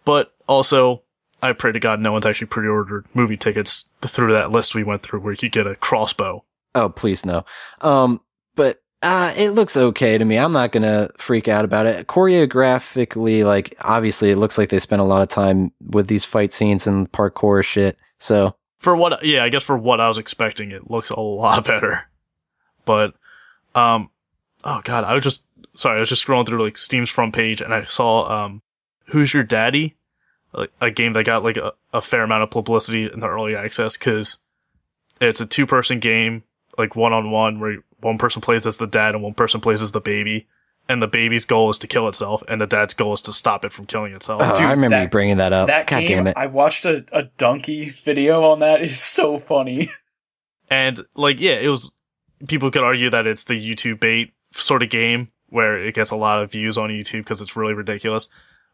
But 0.05 0.33
also, 0.47 1.03
I 1.41 1.53
pray 1.53 1.71
to 1.71 1.79
God 1.79 1.99
no 1.99 2.11
one's 2.11 2.25
actually 2.25 2.47
pre-ordered 2.47 3.05
movie 3.13 3.38
tickets 3.38 3.89
through 4.01 4.33
that 4.33 4.51
list 4.51 4.75
we 4.75 4.83
went 4.83 5.03
through 5.03 5.19
where 5.19 5.33
you 5.33 5.38
could 5.38 5.51
get 5.51 5.67
a 5.67 5.75
crossbow. 5.75 6.43
Oh, 6.73 6.89
please 6.89 7.25
no. 7.25 7.45
Um, 7.81 8.21
but 8.55 8.81
uh, 9.01 9.33
it 9.38 9.51
looks 9.51 9.77
okay 9.77 10.17
to 10.17 10.25
me. 10.25 10.38
I'm 10.38 10.51
not 10.51 10.71
gonna 10.71 11.09
freak 11.17 11.47
out 11.47 11.65
about 11.65 11.85
it. 11.85 12.07
Choreographically, 12.07 13.43
like 13.43 13.75
obviously, 13.81 14.31
it 14.31 14.38
looks 14.38 14.57
like 14.57 14.69
they 14.69 14.79
spent 14.79 15.01
a 15.01 15.05
lot 15.05 15.21
of 15.21 15.29
time 15.29 15.71
with 15.85 16.07
these 16.07 16.25
fight 16.25 16.51
scenes 16.51 16.88
and 16.88 17.11
parkour 17.11 17.63
shit. 17.63 17.99
So 18.17 18.55
for 18.78 18.95
what, 18.95 19.23
yeah, 19.25 19.43
I 19.43 19.49
guess 19.49 19.63
for 19.63 19.78
what 19.78 19.99
I 19.99 20.07
was 20.07 20.17
expecting, 20.17 20.71
it 20.71 20.89
looks 20.89 21.09
a 21.09 21.19
lot 21.19 21.65
better. 21.65 22.09
But, 22.86 23.13
um, 23.75 24.09
oh 24.63 24.82
god, 24.84 25.03
I 25.03 25.13
was 25.13 25.23
just 25.23 25.43
sorry, 25.75 25.97
I 25.97 25.99
was 25.99 26.09
just 26.09 26.25
scrolling 26.25 26.45
through 26.45 26.63
like 26.63 26.78
Steam's 26.78 27.09
front 27.09 27.34
page 27.34 27.61
and 27.61 27.73
I 27.73 27.84
saw 27.84 28.45
um, 28.45 28.61
Who's 29.07 29.34
Your 29.34 29.43
Daddy, 29.43 29.95
like 30.53 30.71
a 30.82 30.91
game 30.91 31.13
that 31.13 31.23
got 31.23 31.43
like 31.43 31.57
a, 31.57 31.73
a 31.93 32.01
fair 32.01 32.23
amount 32.23 32.43
of 32.43 32.49
publicity 32.49 33.09
in 33.11 33.19
the 33.19 33.28
early 33.28 33.55
access 33.55 33.97
because 33.97 34.39
it's 35.21 35.41
a 35.41 35.45
two 35.45 35.65
person 35.65 35.99
game, 35.99 36.43
like 36.78 36.95
one 36.95 37.13
on 37.13 37.32
one, 37.32 37.59
where 37.59 37.78
one 38.01 38.17
person 38.17 38.41
plays 38.41 38.65
as 38.65 38.78
the 38.78 38.88
dad 38.88 39.15
and 39.15 39.23
one 39.23 39.34
person 39.34 39.61
plays 39.61 39.82
as 39.82 39.91
the 39.91 40.01
baby. 40.01 40.47
And 40.89 41.01
the 41.01 41.07
baby's 41.07 41.43
goal 41.43 41.69
is 41.69 41.77
to 41.79 41.88
kill 41.88 42.07
itself, 42.07 42.43
and 42.47 42.61
the 42.61 42.65
dad's 42.65 42.93
goal 42.93 43.13
is 43.13 43.19
to 43.21 43.33
stop 43.33 43.65
it 43.65 43.73
from 43.73 43.88
killing 43.88 44.13
itself. 44.13 44.41
oh, 44.43 44.55
Dude, 44.55 44.65
I 44.65 44.71
remember 44.71 44.95
that- 44.97 45.03
you 45.03 45.09
bringing 45.09 45.38
that 45.38 45.51
up. 45.51 45.67
That 45.67 45.88
God 45.88 45.99
game, 45.99 46.07
damn 46.07 46.27
it! 46.27 46.38
I 46.38 46.45
watched 46.47 46.85
a, 46.85 47.03
a 47.11 47.23
Dunkey 47.38 48.01
video 48.03 48.43
on 48.51 48.59
that. 48.59 48.81
It's 48.81 48.99
so 48.99 49.38
funny. 49.39 49.89
And 50.69 50.99
like, 51.15 51.39
yeah, 51.39 51.53
it 51.53 51.69
was, 51.69 51.93
people 52.47 52.71
could 52.71 52.83
argue 52.83 53.09
that 53.09 53.25
it's 53.25 53.45
the 53.45 53.53
YouTube 53.53 54.01
bait 54.01 54.33
sort 54.51 54.83
of 54.83 54.89
game 54.89 55.29
where 55.47 55.81
it 55.81 55.95
gets 55.95 56.11
a 56.11 56.15
lot 56.17 56.41
of 56.41 56.51
views 56.51 56.77
on 56.77 56.89
YouTube 56.89 57.19
because 57.19 57.41
it's 57.41 57.55
really 57.55 57.73
ridiculous. 57.73 58.27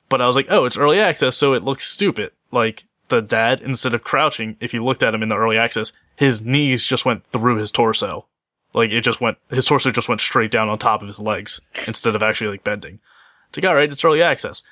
But 0.10 0.20
I 0.22 0.26
was 0.28 0.36
like, 0.36 0.48
oh, 0.50 0.66
it's 0.66 0.76
early 0.78 1.00
access, 1.00 1.38
so 1.38 1.54
it 1.54 1.64
looks 1.64 1.86
stupid. 1.86 2.32
Like 2.52 2.86
the 3.10 3.22
dad, 3.22 3.62
instead 3.62 3.94
of 3.94 4.04
crouching, 4.04 4.58
if 4.60 4.74
you 4.74 4.84
looked 4.84 5.04
at 5.04 5.14
him 5.14 5.22
in 5.22 5.30
the 5.30 5.38
early 5.38 5.58
access, 5.58 5.92
his 6.16 6.42
knees 6.42 6.86
just 6.88 7.06
went 7.06 7.24
through 7.26 7.58
his 7.58 7.72
torso. 7.72 8.26
Like 8.74 8.92
it 8.92 9.02
just 9.02 9.22
went, 9.22 9.38
his 9.50 9.66
torso 9.66 9.92
just 9.92 10.10
went 10.10 10.22
straight 10.22 10.52
down 10.52 10.70
on 10.70 10.78
top 10.78 11.02
of 11.02 11.08
his 11.08 11.20
legs 11.20 11.62
instead 11.88 12.16
of 12.16 12.24
actually 12.24 12.50
like 12.50 12.64
bending. 12.64 13.00
It's 13.50 13.58
like, 13.58 13.66
alright, 13.66 13.92
it's 13.92 14.04
early 14.04 14.22
access. 14.22 14.64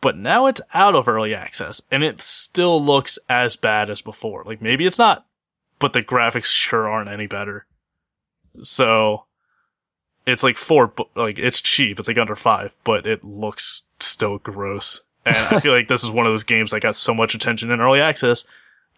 But 0.00 0.16
now 0.16 0.46
it's 0.46 0.60
out 0.74 0.94
of 0.94 1.08
early 1.08 1.34
access 1.34 1.80
and 1.90 2.02
it 2.02 2.20
still 2.20 2.82
looks 2.82 3.18
as 3.28 3.56
bad 3.56 3.88
as 3.88 4.02
before. 4.02 4.42
Like 4.44 4.60
maybe 4.60 4.86
it's 4.86 4.98
not, 4.98 5.26
but 5.78 5.92
the 5.92 6.02
graphics 6.02 6.46
sure 6.46 6.88
aren't 6.88 7.10
any 7.10 7.26
better. 7.26 7.66
So 8.62 9.24
it's 10.26 10.42
like 10.42 10.56
four, 10.56 10.92
like 11.14 11.38
it's 11.38 11.60
cheap. 11.60 11.98
It's 11.98 12.08
like 12.08 12.18
under 12.18 12.36
five, 12.36 12.76
but 12.84 13.06
it 13.06 13.24
looks 13.24 13.82
still 14.00 14.38
gross. 14.38 15.02
And 15.24 15.36
I 15.36 15.60
feel 15.60 15.72
like 15.72 15.88
this 15.88 16.04
is 16.04 16.10
one 16.10 16.26
of 16.26 16.32
those 16.32 16.44
games 16.44 16.70
that 16.70 16.80
got 16.80 16.96
so 16.96 17.14
much 17.14 17.34
attention 17.34 17.70
in 17.70 17.80
early 17.80 18.00
access. 18.00 18.44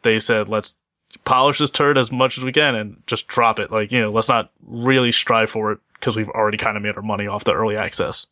They 0.02 0.18
said, 0.20 0.48
let's 0.48 0.76
polish 1.24 1.58
this 1.58 1.70
turd 1.70 1.98
as 1.98 2.12
much 2.12 2.38
as 2.38 2.44
we 2.44 2.52
can 2.52 2.74
and 2.74 3.02
just 3.06 3.28
drop 3.28 3.58
it. 3.58 3.70
Like, 3.70 3.92
you 3.92 4.00
know, 4.00 4.10
let's 4.10 4.28
not 4.28 4.50
really 4.66 5.12
strive 5.12 5.50
for 5.50 5.72
it 5.72 5.78
because 5.94 6.16
we've 6.16 6.28
already 6.30 6.58
kind 6.58 6.76
of 6.76 6.82
made 6.82 6.96
our 6.96 7.02
money 7.02 7.26
off 7.26 7.44
the 7.44 7.54
early 7.54 7.76
access. 7.76 8.26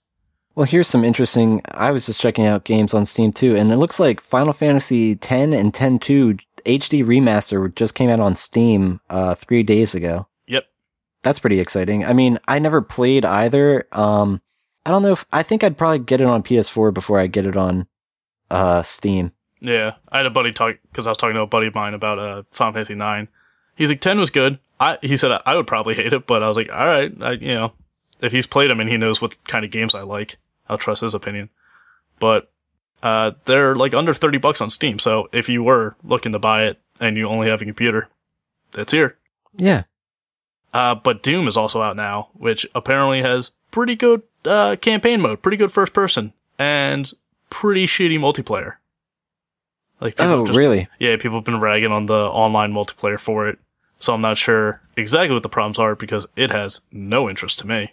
Well, 0.54 0.66
here's 0.66 0.88
some 0.88 1.04
interesting. 1.04 1.60
I 1.72 1.90
was 1.90 2.06
just 2.06 2.20
checking 2.20 2.46
out 2.46 2.64
games 2.64 2.94
on 2.94 3.04
Steam 3.04 3.30
too, 3.30 3.54
and 3.54 3.70
it 3.70 3.76
looks 3.76 4.00
like 4.00 4.22
Final 4.22 4.54
Fantasy 4.54 5.12
X 5.12 5.30
and 5.30 5.54
X-2 5.54 6.40
HD 6.64 7.04
remaster 7.04 7.74
just 7.74 7.94
came 7.94 8.08
out 8.08 8.20
on 8.20 8.34
Steam 8.36 9.00
uh, 9.10 9.34
three 9.34 9.62
days 9.62 9.94
ago. 9.94 10.26
Yep. 10.46 10.64
That's 11.22 11.38
pretty 11.38 11.60
exciting. 11.60 12.04
I 12.04 12.14
mean, 12.14 12.38
I 12.48 12.58
never 12.58 12.80
played 12.80 13.24
either. 13.24 13.86
Um, 13.92 14.40
I 14.86 14.90
don't 14.90 15.02
know 15.02 15.12
if 15.12 15.26
I 15.32 15.42
think 15.42 15.62
I'd 15.62 15.76
probably 15.76 15.98
get 15.98 16.20
it 16.20 16.26
on 16.26 16.42
PS4 16.42 16.94
before 16.94 17.20
I 17.20 17.26
get 17.26 17.44
it 17.44 17.56
on 17.56 17.86
uh, 18.50 18.82
Steam. 18.82 19.32
Yeah, 19.60 19.94
I 20.10 20.18
had 20.18 20.26
a 20.26 20.30
buddy 20.30 20.52
talk 20.52 20.76
because 20.90 21.06
I 21.06 21.10
was 21.10 21.18
talking 21.18 21.34
to 21.34 21.40
a 21.40 21.46
buddy 21.46 21.68
of 21.68 21.74
mine 21.74 21.94
about 21.94 22.18
uh, 22.18 22.42
Final 22.50 22.74
Fantasy 22.74 22.94
Nine. 22.94 23.28
He's 23.74 23.88
like, 23.88 24.00
ten 24.00 24.18
was 24.18 24.30
good. 24.30 24.58
I 24.78 24.98
he 25.00 25.16
said 25.16 25.40
I 25.46 25.56
would 25.56 25.66
probably 25.66 25.94
hate 25.94 26.12
it, 26.12 26.26
but 26.26 26.42
I 26.42 26.48
was 26.48 26.56
like, 26.56 26.70
all 26.70 26.86
right, 26.86 27.12
I, 27.22 27.32
you 27.32 27.54
know, 27.54 27.72
if 28.20 28.32
he's 28.32 28.46
played 28.46 28.70
them 28.70 28.80
and 28.80 28.90
he 28.90 28.96
knows 28.96 29.20
what 29.20 29.42
kind 29.44 29.64
of 29.64 29.70
games 29.70 29.94
I 29.94 30.02
like, 30.02 30.36
I'll 30.68 30.78
trust 30.78 31.02
his 31.02 31.14
opinion. 31.14 31.48
But 32.18 32.50
uh, 33.02 33.32
they're 33.46 33.74
like 33.74 33.94
under 33.94 34.12
thirty 34.12 34.38
bucks 34.38 34.60
on 34.60 34.70
Steam, 34.70 34.98
so 34.98 35.28
if 35.32 35.48
you 35.48 35.62
were 35.62 35.96
looking 36.04 36.32
to 36.32 36.38
buy 36.38 36.64
it 36.64 36.80
and 37.00 37.16
you 37.16 37.26
only 37.26 37.48
have 37.48 37.62
a 37.62 37.66
computer, 37.66 38.08
it's 38.74 38.92
here. 38.92 39.16
Yeah. 39.56 39.84
Uh, 40.74 40.94
but 40.94 41.22
Doom 41.22 41.48
is 41.48 41.56
also 41.56 41.80
out 41.80 41.96
now, 41.96 42.28
which 42.34 42.66
apparently 42.74 43.22
has 43.22 43.52
pretty 43.70 43.96
good 43.96 44.22
uh, 44.44 44.76
campaign 44.76 45.22
mode, 45.22 45.40
pretty 45.40 45.56
good 45.56 45.72
first 45.72 45.94
person, 45.94 46.34
and 46.58 47.10
pretty 47.48 47.86
shitty 47.86 48.18
multiplayer. 48.18 48.74
Like 50.00 50.14
Oh, 50.18 50.44
just- 50.46 50.58
really? 50.58 50.88
yeah, 50.98 51.16
people 51.16 51.38
have 51.38 51.44
been 51.44 51.60
ragging 51.60 51.92
on 51.92 52.06
the 52.06 52.14
online 52.26 52.72
multiplayer 52.72 53.18
for 53.18 53.48
it. 53.48 53.58
So 53.98 54.12
I'm 54.12 54.20
not 54.20 54.36
sure 54.36 54.82
exactly 54.96 55.32
what 55.34 55.42
the 55.42 55.48
problems 55.48 55.78
are 55.78 55.94
because 55.94 56.26
it 56.36 56.50
has 56.50 56.80
no 56.92 57.30
interest 57.30 57.58
to 57.60 57.66
me. 57.66 57.92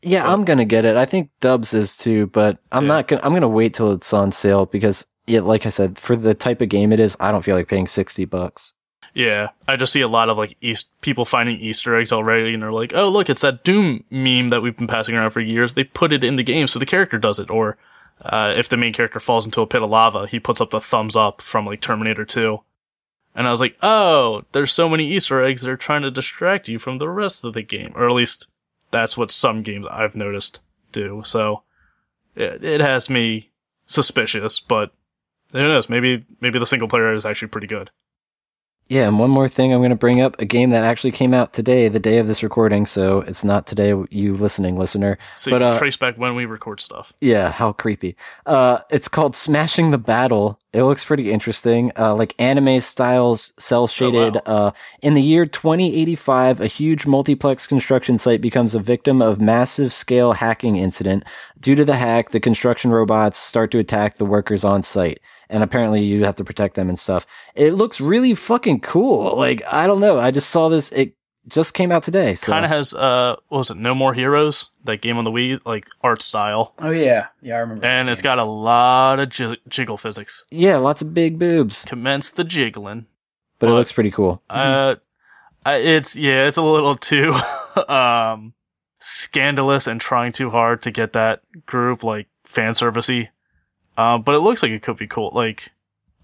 Yeah, 0.00 0.30
I'm 0.32 0.44
gonna 0.44 0.64
get 0.64 0.84
it. 0.84 0.96
I 0.96 1.04
think 1.04 1.30
Dubs 1.40 1.74
is 1.74 1.96
too, 1.96 2.28
but 2.28 2.58
I'm 2.70 2.84
Yeah. 2.84 2.88
not 2.94 3.08
gonna. 3.08 3.22
I'm 3.24 3.32
gonna 3.34 3.48
wait 3.48 3.74
till 3.74 3.90
it's 3.92 4.12
on 4.12 4.30
sale 4.30 4.66
because, 4.66 5.06
yeah, 5.26 5.40
like 5.40 5.66
I 5.66 5.70
said, 5.70 5.98
for 5.98 6.14
the 6.14 6.34
type 6.34 6.60
of 6.60 6.68
game 6.68 6.92
it 6.92 7.00
is, 7.00 7.16
I 7.18 7.32
don't 7.32 7.42
feel 7.42 7.56
like 7.56 7.66
paying 7.66 7.88
sixty 7.88 8.24
bucks. 8.24 8.74
Yeah, 9.12 9.48
I 9.66 9.74
just 9.74 9.92
see 9.92 10.02
a 10.02 10.08
lot 10.08 10.28
of 10.28 10.36
like 10.38 10.56
East 10.60 10.92
people 11.00 11.24
finding 11.24 11.58
Easter 11.58 11.96
eggs 11.96 12.12
already, 12.12 12.54
and 12.54 12.62
they're 12.62 12.70
like, 12.70 12.92
"Oh, 12.94 13.08
look, 13.08 13.28
it's 13.28 13.40
that 13.40 13.64
Doom 13.64 14.04
meme 14.10 14.50
that 14.50 14.60
we've 14.62 14.76
been 14.76 14.86
passing 14.86 15.16
around 15.16 15.30
for 15.30 15.40
years." 15.40 15.74
They 15.74 15.82
put 15.84 16.12
it 16.12 16.22
in 16.22 16.36
the 16.36 16.44
game, 16.44 16.68
so 16.68 16.78
the 16.78 16.86
character 16.86 17.18
does 17.18 17.40
it. 17.40 17.50
Or 17.50 17.76
uh, 18.24 18.54
if 18.56 18.68
the 18.68 18.76
main 18.76 18.92
character 18.92 19.20
falls 19.20 19.46
into 19.46 19.60
a 19.60 19.66
pit 19.66 19.82
of 19.82 19.90
lava, 19.90 20.26
he 20.26 20.40
puts 20.40 20.60
up 20.60 20.70
the 20.70 20.80
thumbs 20.80 21.16
up 21.16 21.40
from 21.40 21.66
like 21.66 21.80
Terminator 21.80 22.24
Two. 22.24 22.60
And 23.34 23.46
I 23.46 23.50
was 23.50 23.60
like, 23.60 23.76
"Oh, 23.82 24.44
there's 24.52 24.72
so 24.72 24.88
many 24.88 25.10
Easter 25.12 25.44
eggs. 25.44 25.62
They're 25.62 25.76
trying 25.76 26.02
to 26.02 26.10
distract 26.10 26.68
you 26.68 26.78
from 26.78 26.98
the 26.98 27.08
rest 27.08 27.44
of 27.44 27.54
the 27.54 27.62
game, 27.62 27.92
or 27.94 28.08
at 28.08 28.14
least 28.14 28.46
that's 28.90 29.16
what 29.16 29.30
some 29.30 29.62
games 29.62 29.86
I've 29.90 30.14
noticed 30.14 30.60
do." 30.92 31.22
So 31.24 31.62
it, 32.34 32.64
it 32.64 32.80
has 32.80 33.10
me 33.10 33.50
suspicious, 33.84 34.58
but 34.60 34.92
who 35.52 35.60
knows? 35.60 35.88
Maybe 35.88 36.24
maybe 36.40 36.58
the 36.58 36.66
single 36.66 36.88
player 36.88 37.12
is 37.12 37.24
actually 37.26 37.48
pretty 37.48 37.66
good. 37.66 37.90
Yeah, 38.88 39.08
and 39.08 39.18
one 39.18 39.30
more 39.30 39.48
thing 39.48 39.74
I'm 39.74 39.80
going 39.80 39.90
to 39.90 39.96
bring 39.96 40.20
up 40.20 40.40
a 40.40 40.44
game 40.44 40.70
that 40.70 40.84
actually 40.84 41.10
came 41.10 41.34
out 41.34 41.52
today, 41.52 41.88
the 41.88 41.98
day 41.98 42.18
of 42.18 42.28
this 42.28 42.44
recording. 42.44 42.86
So 42.86 43.20
it's 43.20 43.42
not 43.42 43.66
today, 43.66 43.92
you 44.10 44.34
listening 44.34 44.76
listener. 44.78 45.18
So 45.36 45.50
but 45.50 45.56
you 45.60 45.66
can 45.66 45.74
uh, 45.74 45.78
trace 45.78 45.96
back 45.96 46.16
when 46.16 46.36
we 46.36 46.44
record 46.44 46.80
stuff. 46.80 47.12
yeah, 47.20 47.50
how 47.50 47.72
creepy. 47.72 48.16
Uh, 48.44 48.78
it's 48.90 49.08
called 49.08 49.34
Smashing 49.34 49.90
the 49.90 49.98
Battle. 49.98 50.60
It 50.72 50.84
looks 50.84 51.04
pretty 51.04 51.32
interesting. 51.32 51.90
Uh, 51.98 52.14
like 52.14 52.34
anime 52.38 52.80
styles, 52.80 53.52
cel 53.58 53.88
shaded. 53.88 54.38
Uh, 54.46 54.70
in 55.02 55.14
the 55.14 55.22
year 55.22 55.46
2085, 55.46 56.60
a 56.60 56.66
huge 56.66 57.06
multiplex 57.06 57.66
construction 57.66 58.18
site 58.18 58.40
becomes 58.40 58.76
a 58.76 58.80
victim 58.80 59.20
of 59.20 59.40
massive 59.40 59.92
scale 59.92 60.34
hacking 60.34 60.76
incident. 60.76 61.24
Due 61.58 61.74
to 61.74 61.84
the 61.84 61.96
hack, 61.96 62.30
the 62.30 62.40
construction 62.40 62.92
robots 62.92 63.38
start 63.38 63.72
to 63.72 63.78
attack 63.78 64.18
the 64.18 64.26
workers 64.26 64.62
on 64.62 64.82
site. 64.82 65.18
And 65.48 65.62
apparently 65.62 66.02
you 66.02 66.24
have 66.24 66.36
to 66.36 66.44
protect 66.44 66.74
them 66.74 66.88
and 66.88 66.98
stuff. 66.98 67.26
It 67.54 67.72
looks 67.74 68.00
really 68.00 68.34
fucking 68.34 68.80
cool. 68.80 69.36
Like, 69.36 69.62
I 69.70 69.86
don't 69.86 70.00
know. 70.00 70.18
I 70.18 70.30
just 70.32 70.50
saw 70.50 70.68
this. 70.68 70.90
It 70.92 71.14
just 71.48 71.72
came 71.74 71.92
out 71.92 72.02
today. 72.02 72.34
So. 72.34 72.50
Kind 72.50 72.64
of 72.64 72.70
has 72.72 72.92
uh, 72.94 73.36
what 73.48 73.58
was 73.58 73.70
it? 73.70 73.76
No 73.76 73.94
More 73.94 74.12
Heroes, 74.12 74.70
that 74.84 75.00
game 75.00 75.16
on 75.18 75.22
the 75.24 75.30
Wii, 75.30 75.60
like 75.64 75.86
art 76.02 76.20
style, 76.20 76.74
Oh 76.80 76.90
yeah, 76.90 77.28
yeah, 77.40 77.54
I 77.54 77.58
remember. 77.58 77.86
and 77.86 78.08
it's 78.10 78.22
got 78.22 78.40
a 78.40 78.44
lot 78.44 79.20
of 79.20 79.28
j- 79.28 79.56
jiggle 79.68 79.96
physics. 79.96 80.44
yeah, 80.50 80.76
lots 80.78 81.02
of 81.02 81.14
big 81.14 81.38
boobs, 81.38 81.84
Commence 81.84 82.32
the 82.32 82.42
jiggling. 82.42 83.06
but 83.60 83.68
it 83.68 83.74
looks 83.74 83.92
pretty 83.92 84.10
cool. 84.10 84.42
Uh, 84.50 84.96
I, 85.64 85.76
it's 85.76 86.16
yeah, 86.16 86.48
it's 86.48 86.56
a 86.56 86.62
little 86.62 86.96
too 87.12 87.36
um 87.88 88.52
scandalous 88.98 89.86
and 89.86 90.00
trying 90.00 90.32
too 90.32 90.50
hard 90.50 90.82
to 90.82 90.90
get 90.90 91.12
that 91.12 91.42
group 91.66 92.02
like 92.02 92.26
fan 92.44 92.72
servicey. 92.72 93.28
Um, 93.96 94.22
but 94.22 94.34
it 94.34 94.40
looks 94.40 94.62
like 94.62 94.72
it 94.72 94.82
could 94.82 94.96
be 94.96 95.06
cool. 95.06 95.30
Like 95.34 95.70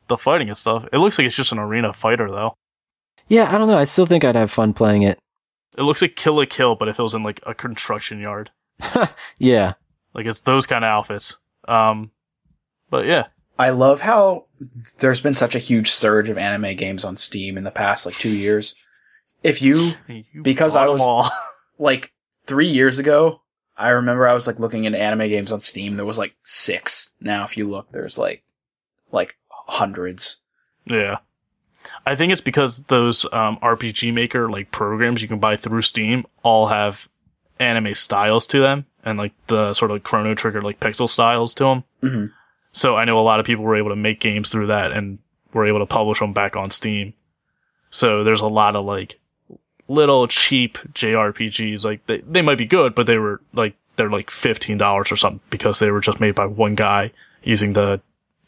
the 0.08 0.16
fighting 0.18 0.48
and 0.48 0.56
stuff. 0.58 0.86
It 0.92 0.98
looks 0.98 1.18
like 1.18 1.26
it's 1.26 1.36
just 1.36 1.52
an 1.52 1.58
arena 1.58 1.92
fighter 1.92 2.30
though. 2.30 2.54
Yeah, 3.28 3.50
I 3.54 3.58
don't 3.58 3.68
know. 3.68 3.78
I 3.78 3.84
still 3.84 4.06
think 4.06 4.24
I'd 4.24 4.36
have 4.36 4.50
fun 4.50 4.74
playing 4.74 5.02
it. 5.02 5.18
It 5.78 5.82
looks 5.82 6.02
like 6.02 6.16
Kill 6.16 6.34
la 6.34 6.44
Kill, 6.48 6.74
but 6.74 6.88
if 6.88 6.98
it 6.98 7.02
was 7.02 7.14
in 7.14 7.22
like 7.22 7.40
a 7.46 7.54
construction 7.54 8.18
yard, 8.20 8.50
yeah. 9.38 9.72
like 10.14 10.26
it's 10.26 10.40
those 10.40 10.66
kind 10.66 10.84
of 10.84 10.88
outfits. 10.88 11.38
Um, 11.66 12.10
but 12.90 13.06
yeah, 13.06 13.26
I 13.58 13.70
love 13.70 14.00
how 14.00 14.46
there's 14.98 15.20
been 15.20 15.34
such 15.34 15.54
a 15.54 15.58
huge 15.60 15.90
surge 15.90 16.28
of 16.28 16.36
anime 16.36 16.76
games 16.76 17.04
on 17.04 17.16
Steam 17.16 17.56
in 17.56 17.64
the 17.64 17.70
past 17.70 18.04
like 18.04 18.14
two 18.16 18.28
years. 18.36 18.74
If 19.42 19.62
you 19.62 19.92
you 20.08 20.42
Because 20.42 20.76
I 20.76 20.86
was- 20.86 21.00
all. 21.02 21.30
like 21.78 22.12
three 22.44 22.68
years 22.68 22.98
ago, 22.98 23.40
I 23.76 23.90
remember 23.90 24.26
I 24.26 24.34
was 24.34 24.46
like 24.46 24.58
looking 24.58 24.86
at 24.86 24.94
anime 24.94 25.28
games 25.28 25.52
on 25.52 25.60
Steam. 25.60 25.94
There 25.94 26.04
was 26.04 26.18
like 26.18 26.34
six. 26.42 27.10
Now, 27.20 27.44
if 27.44 27.56
you 27.56 27.68
look, 27.68 27.90
there's 27.90 28.18
like 28.18 28.42
like 29.10 29.34
hundreds. 29.50 30.42
Yeah. 30.84 31.18
I 32.06 32.14
think 32.14 32.32
it's 32.32 32.42
because 32.42 32.84
those 32.84 33.24
um, 33.32 33.58
RPG 33.58 34.12
Maker 34.12 34.48
like 34.50 34.70
programs 34.70 35.22
you 35.22 35.28
can 35.28 35.38
buy 35.40 35.56
through 35.56 35.82
Steam 35.82 36.24
all 36.42 36.68
have 36.68 37.08
anime 37.58 37.94
styles 37.94 38.46
to 38.48 38.60
them 38.60 38.86
and 39.04 39.18
like 39.18 39.32
the 39.48 39.74
sort 39.74 39.90
of 39.90 40.02
Chrono 40.02 40.34
Trigger 40.34 40.62
like 40.62 40.80
pixel 40.80 41.08
styles 41.08 41.54
to 41.54 41.64
them. 41.64 41.84
hmm 42.00 42.26
So 42.72 42.96
I 42.96 43.04
know 43.04 43.18
a 43.18 43.20
lot 43.20 43.40
of 43.40 43.46
people 43.46 43.64
were 43.64 43.76
able 43.76 43.90
to 43.90 43.96
make 43.96 44.20
games 44.20 44.48
through 44.48 44.68
that 44.68 44.92
and 44.92 45.18
were 45.52 45.66
able 45.66 45.80
to 45.80 45.86
publish 45.86 46.20
them 46.20 46.32
back 46.32 46.56
on 46.56 46.70
Steam. 46.70 47.14
So 47.90 48.22
there's 48.22 48.40
a 48.40 48.46
lot 48.46 48.76
of 48.76 48.84
like 48.84 49.18
little 49.88 50.26
cheap 50.28 50.78
JRPGs. 50.92 51.84
Like 51.84 52.06
they, 52.06 52.18
they 52.18 52.42
might 52.42 52.58
be 52.58 52.66
good, 52.66 52.94
but 52.94 53.06
they 53.06 53.18
were 53.18 53.40
like, 53.52 53.74
they're 53.96 54.10
like 54.10 54.30
$15 54.30 54.80
or 55.12 55.16
something 55.16 55.40
because 55.50 55.78
they 55.78 55.90
were 55.90 56.00
just 56.00 56.20
made 56.20 56.34
by 56.34 56.46
one 56.46 56.74
guy 56.74 57.12
using 57.42 57.74
the 57.74 58.00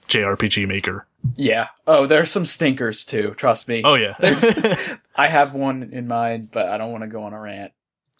JRPG 0.08 0.66
Maker. 0.66 1.06
Yeah. 1.36 1.68
Oh, 1.86 2.06
there's 2.06 2.30
some 2.30 2.46
stinkers 2.46 3.04
too. 3.04 3.34
Trust 3.36 3.68
me. 3.68 3.82
Oh 3.84 3.94
yeah. 3.94 4.14
I 5.16 5.28
have 5.28 5.54
one 5.54 5.90
in 5.92 6.08
mind, 6.08 6.50
but 6.52 6.68
I 6.68 6.78
don't 6.78 6.92
want 6.92 7.02
to 7.02 7.08
go 7.08 7.22
on 7.24 7.32
a 7.32 7.40
rant. 7.40 7.72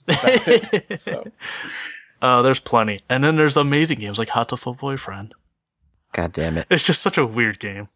about 0.07 0.49
it, 0.49 0.99
so 0.99 1.25
Uh, 2.25 2.41
there's 2.41 2.59
plenty. 2.61 3.03
And 3.07 3.23
then 3.23 3.37
there's 3.37 3.55
amazing 3.55 3.99
games 3.99 4.19
like 4.19 4.31
Hatoful 4.31 4.79
Boyfriend. 4.79 5.35
God 6.13 6.33
damn 6.33 6.57
it. 6.57 6.67
It's 6.71 6.87
just 6.87 7.03
such 7.03 7.19
a 7.19 7.27
weird 7.27 7.59
game. 7.59 7.89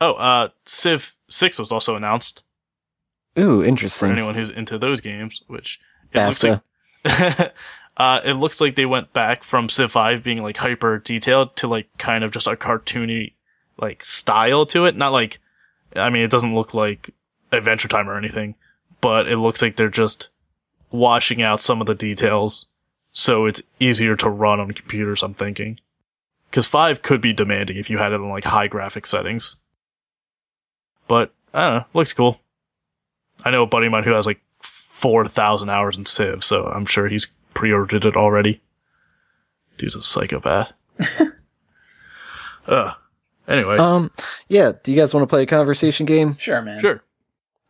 Oh, 0.00 0.14
uh, 0.14 0.48
Civ 0.64 1.16
6 1.28 1.58
was 1.58 1.70
also 1.70 1.96
announced 1.96 2.44
Ooh, 3.38 3.62
interesting. 3.62 4.08
for 4.08 4.12
anyone 4.12 4.34
who's 4.34 4.50
into 4.50 4.78
those 4.78 5.00
games, 5.00 5.42
which 5.46 5.80
it 6.12 6.18
looks 6.26 6.42
like, 6.42 7.54
uh, 7.96 8.20
it 8.24 8.34
looks 8.34 8.60
like 8.60 8.74
they 8.74 8.86
went 8.86 9.12
back 9.12 9.44
from 9.44 9.68
Civ 9.68 9.92
5 9.92 10.22
being 10.22 10.42
like 10.42 10.56
hyper 10.56 10.98
detailed 10.98 11.56
to 11.56 11.68
like 11.68 11.88
kind 11.98 12.24
of 12.24 12.30
just 12.32 12.46
a 12.46 12.56
cartoony 12.56 13.34
like 13.78 14.02
style 14.02 14.66
to 14.66 14.86
it. 14.86 14.96
Not 14.96 15.12
like, 15.12 15.38
I 15.94 16.10
mean, 16.10 16.22
it 16.22 16.30
doesn't 16.30 16.54
look 16.54 16.74
like 16.74 17.10
Adventure 17.52 17.88
Time 17.88 18.08
or 18.08 18.16
anything, 18.16 18.54
but 19.00 19.28
it 19.28 19.36
looks 19.36 19.60
like 19.62 19.76
they're 19.76 19.88
just 19.88 20.28
washing 20.90 21.42
out 21.42 21.60
some 21.60 21.80
of 21.80 21.86
the 21.86 21.94
details 21.94 22.66
so 23.18 23.46
it's 23.46 23.62
easier 23.80 24.14
to 24.16 24.28
run 24.28 24.60
on 24.60 24.72
computers, 24.72 25.22
I'm 25.22 25.32
thinking. 25.32 25.80
Cause 26.52 26.66
5 26.66 27.00
could 27.00 27.22
be 27.22 27.32
demanding 27.32 27.78
if 27.78 27.88
you 27.88 27.96
had 27.96 28.12
it 28.12 28.20
on 28.20 28.28
like 28.28 28.44
high 28.44 28.66
graphic 28.66 29.06
settings. 29.06 29.58
But, 31.08 31.32
I 31.54 31.62
don't 31.62 31.74
know, 31.76 31.84
looks 31.94 32.12
cool. 32.12 32.42
I 33.44 33.50
know 33.50 33.62
a 33.62 33.66
buddy 33.66 33.86
of 33.86 33.92
mine 33.92 34.04
who 34.04 34.12
has 34.12 34.26
like 34.26 34.40
4,000 34.60 35.68
hours 35.70 35.96
in 35.98 36.06
Civ, 36.06 36.42
so 36.42 36.66
I'm 36.66 36.86
sure 36.86 37.08
he's 37.08 37.26
pre-ordered 37.54 38.04
it 38.04 38.16
already. 38.16 38.60
Dude's 39.76 39.94
a 39.94 40.02
psychopath. 40.02 40.72
uh, 42.66 42.92
anyway, 43.46 43.76
Um, 43.76 44.10
yeah. 44.48 44.72
Do 44.82 44.92
you 44.92 44.98
guys 45.00 45.14
want 45.14 45.22
to 45.22 45.28
play 45.28 45.42
a 45.42 45.46
conversation 45.46 46.06
game? 46.06 46.36
sure, 46.36 46.62
man. 46.62 46.80
sure. 46.80 47.02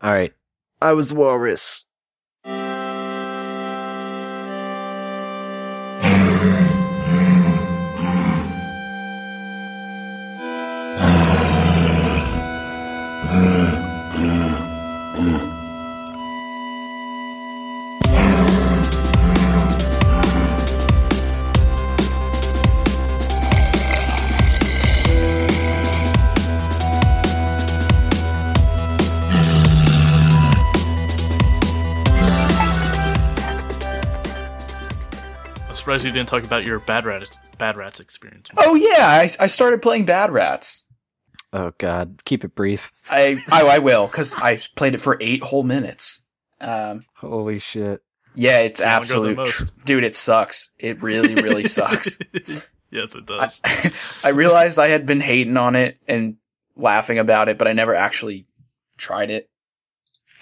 All 0.03 0.12
right. 0.12 0.33
I 0.81 0.93
was 0.93 1.09
the 1.09 1.14
walrus. 1.17 1.86
Surprised 35.87 36.05
you 36.05 36.11
didn't 36.11 36.28
talk 36.28 36.43
about 36.43 36.64
your 36.64 36.80
Bad 36.80 37.05
Rats, 37.07 37.39
Bad 37.59 37.76
Rats 37.76 38.01
experience. 38.01 38.51
Oh 38.57 38.74
yeah, 38.74 39.07
I, 39.07 39.30
I 39.39 39.47
started 39.47 39.80
playing 39.80 40.05
Bad 40.05 40.32
Rats. 40.32 40.82
Oh 41.53 41.72
God. 41.78 42.22
Keep 42.24 42.43
it 42.45 42.57
brief. 42.57 42.91
I 43.09 43.39
I, 43.53 43.62
I 43.62 43.78
will 43.78 44.09
because 44.09 44.34
I 44.34 44.59
played 44.74 44.97
it 44.97 45.01
for 45.01 45.16
eight 45.20 45.45
whole 45.45 45.62
minutes. 45.62 46.22
Um, 46.61 47.05
Holy 47.18 47.61
shit. 47.61 48.03
yeah, 48.34 48.59
it's 48.59 48.80
Longer 48.80 48.93
absolute, 48.97 49.47
tr- 49.47 49.64
dude. 49.84 50.03
It 50.03 50.16
sucks. 50.16 50.70
It 50.80 51.01
really, 51.03 51.37
really 51.37 51.64
sucks. 51.68 52.18
yes, 52.91 53.14
it 53.14 53.30
I, 53.30 53.39
does. 53.47 53.62
I 54.24 54.30
realized 54.30 54.80
I 54.80 54.89
had 54.89 55.07
been 55.07 55.20
hating 55.20 55.57
on 55.57 55.76
it 55.76 55.99
and 56.09 56.37
laughing 56.74 57.20
about 57.20 57.49
it, 57.49 57.59
but 57.59 57.68
I 57.68 57.72
never 57.74 57.95
actually 57.95 58.47
tried 58.99 59.30
it. 59.30 59.49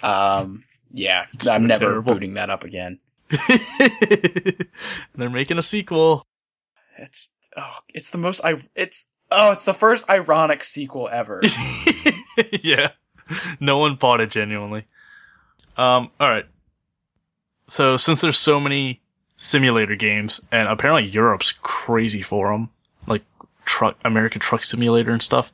Um, 0.03 0.65
yeah, 0.91 1.27
It's 1.35 1.47
I'm 1.49 1.63
so 1.63 1.67
never 1.67 1.81
terrible. 1.81 2.15
booting 2.15 2.33
that 2.35 2.49
up 2.49 2.65
again. 2.65 3.01
They're 5.15 5.31
making 5.31 5.59
a 5.59 5.63
sequel. 5.63 6.27
It's 6.99 7.31
oh, 7.57 7.79
it's 7.93 8.11
the 8.11 8.19
most 8.19 8.41
I 8.45 8.63
it's 8.75 9.07
oh, 9.31 9.53
it's 9.53 9.65
the 9.65 9.75
first 9.75 10.09
ironic 10.09 10.65
sequel 10.65 11.09
ever. 11.11 11.41
yeah. 12.63 12.91
No 13.61 13.79
one 13.79 13.95
bought 13.97 14.21
it 14.21 14.31
genuinely. 14.31 14.85
Um, 15.77 16.11
alright. 16.21 16.47
So, 17.67 17.97
since 17.97 18.21
there's 18.21 18.37
so 18.39 18.61
many 18.61 19.01
simulator 19.37 19.97
games, 19.97 20.41
and 20.53 20.69
apparently 20.69 21.09
Europe's 21.11 21.51
crazy 21.51 22.21
for 22.21 22.53
them, 22.53 22.69
like 23.07 23.23
truck, 23.65 23.97
American 24.05 24.41
Truck 24.41 24.63
Simulator 24.63 25.11
and 25.11 25.23
stuff, 25.23 25.51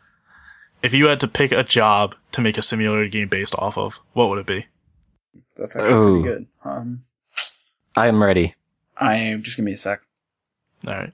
if 0.83 0.93
you 0.93 1.07
had 1.07 1.21
to 1.21 1.29
pick 1.29 1.53
a 1.53 1.63
job 1.63 2.17
to 2.33 2.41
make 2.41 2.59
a 2.59 2.63
simulator 2.63 3.07
game 3.09 3.29
based 3.29 3.55
off 3.57 3.79
of, 3.79 4.01
what 4.13 4.29
would 4.29 4.41
it 4.41 4.47
be? 4.47 4.67
That's 5.57 5.77
actually 5.77 5.93
Oh. 5.93 6.21
pretty 6.23 6.29
good. 6.39 6.47
Um, 6.65 7.05
I 7.97 8.09
am 8.09 8.23
ready. 8.23 8.55
I 8.97 9.15
am 9.17 9.43
just 9.43 9.57
give 9.57 9.65
me 9.65 9.73
a 9.73 9.77
sec. 9.77 10.03
Alright. 10.87 11.13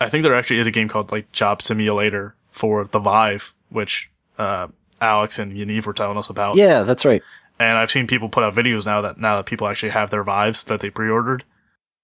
I 0.00 0.08
think 0.08 0.22
there 0.22 0.34
actually 0.34 0.60
is 0.60 0.66
a 0.66 0.70
game 0.70 0.88
called, 0.88 1.10
like, 1.10 1.32
Job 1.32 1.60
Simulator 1.60 2.34
for 2.50 2.84
the 2.84 3.00
Vive, 3.00 3.52
which, 3.68 4.10
uh, 4.38 4.68
Alex 5.00 5.38
and 5.38 5.52
Yaniv 5.52 5.86
were 5.86 5.92
telling 5.92 6.18
us 6.18 6.30
about. 6.30 6.56
Yeah, 6.56 6.82
that's 6.82 7.04
right. 7.04 7.22
And 7.58 7.76
I've 7.76 7.90
seen 7.90 8.06
people 8.06 8.28
put 8.28 8.44
out 8.44 8.54
videos 8.54 8.86
now 8.86 9.00
that 9.00 9.18
now 9.18 9.36
that 9.36 9.46
people 9.46 9.66
actually 9.66 9.90
have 9.90 10.10
their 10.10 10.22
Vives 10.22 10.64
that 10.64 10.80
they 10.80 10.90
pre-ordered. 10.90 11.44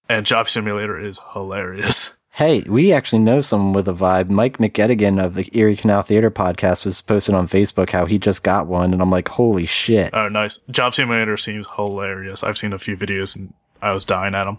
And 0.09 0.25
Job 0.25 0.49
Simulator 0.49 0.99
is 0.99 1.19
hilarious. 1.33 2.17
Hey, 2.35 2.63
we 2.67 2.91
actually 2.91 3.19
know 3.19 3.39
someone 3.39 3.71
with 3.71 3.87
a 3.87 3.93
Vive. 3.93 4.29
Mike 4.29 4.57
McGettigan 4.57 5.23
of 5.23 5.35
the 5.35 5.49
Erie 5.57 5.77
Canal 5.77 6.01
Theater 6.01 6.29
podcast 6.29 6.83
was 6.83 7.01
posting 7.01 7.33
on 7.33 7.47
Facebook 7.47 7.91
how 7.91 8.05
he 8.05 8.19
just 8.19 8.43
got 8.43 8.67
one, 8.67 8.91
and 8.91 9.01
I'm 9.01 9.09
like, 9.09 9.29
holy 9.29 9.65
shit. 9.65 10.09
Oh, 10.13 10.27
nice. 10.27 10.57
Job 10.69 10.93
Simulator 10.93 11.37
seems 11.37 11.65
hilarious. 11.77 12.43
I've 12.43 12.57
seen 12.57 12.73
a 12.73 12.77
few 12.77 12.97
videos 12.97 13.37
and 13.37 13.53
I 13.81 13.93
was 13.93 14.03
dying 14.03 14.35
at 14.35 14.43
them. 14.43 14.57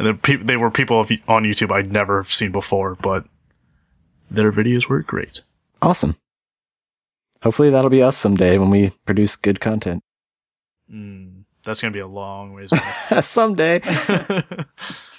And 0.00 0.08
they 0.08 0.12
pe- 0.14 0.42
they 0.42 0.56
were 0.56 0.68
people 0.72 0.98
of, 0.98 1.12
on 1.28 1.44
YouTube 1.44 1.70
I'd 1.70 1.92
never 1.92 2.24
seen 2.24 2.50
before, 2.50 2.96
but 2.96 3.24
their 4.28 4.50
videos 4.50 4.88
were 4.88 5.00
great. 5.00 5.42
Awesome. 5.80 6.16
Hopefully 7.44 7.70
that'll 7.70 7.88
be 7.90 8.02
us 8.02 8.16
someday 8.16 8.58
when 8.58 8.70
we 8.70 8.90
produce 9.06 9.36
good 9.36 9.60
content. 9.60 10.02
Mm, 10.92 11.44
that's 11.62 11.80
gonna 11.80 11.92
be 11.92 12.00
a 12.00 12.06
long 12.08 12.52
ways 12.52 12.72
away. 13.10 13.20
someday. 13.20 13.80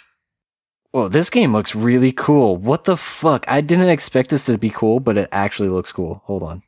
Whoa, 0.91 1.07
this 1.07 1.29
game 1.29 1.53
looks 1.53 1.73
really 1.73 2.11
cool. 2.11 2.57
What 2.57 2.83
the 2.83 2.97
fuck? 2.97 3.45
I 3.47 3.61
didn't 3.61 3.87
expect 3.89 4.29
this 4.29 4.45
to 4.45 4.57
be 4.57 4.69
cool, 4.69 4.99
but 4.99 5.17
it 5.17 5.29
actually 5.31 5.69
looks 5.69 5.91
cool. 5.93 6.21
Hold 6.25 6.43
on. 6.43 6.63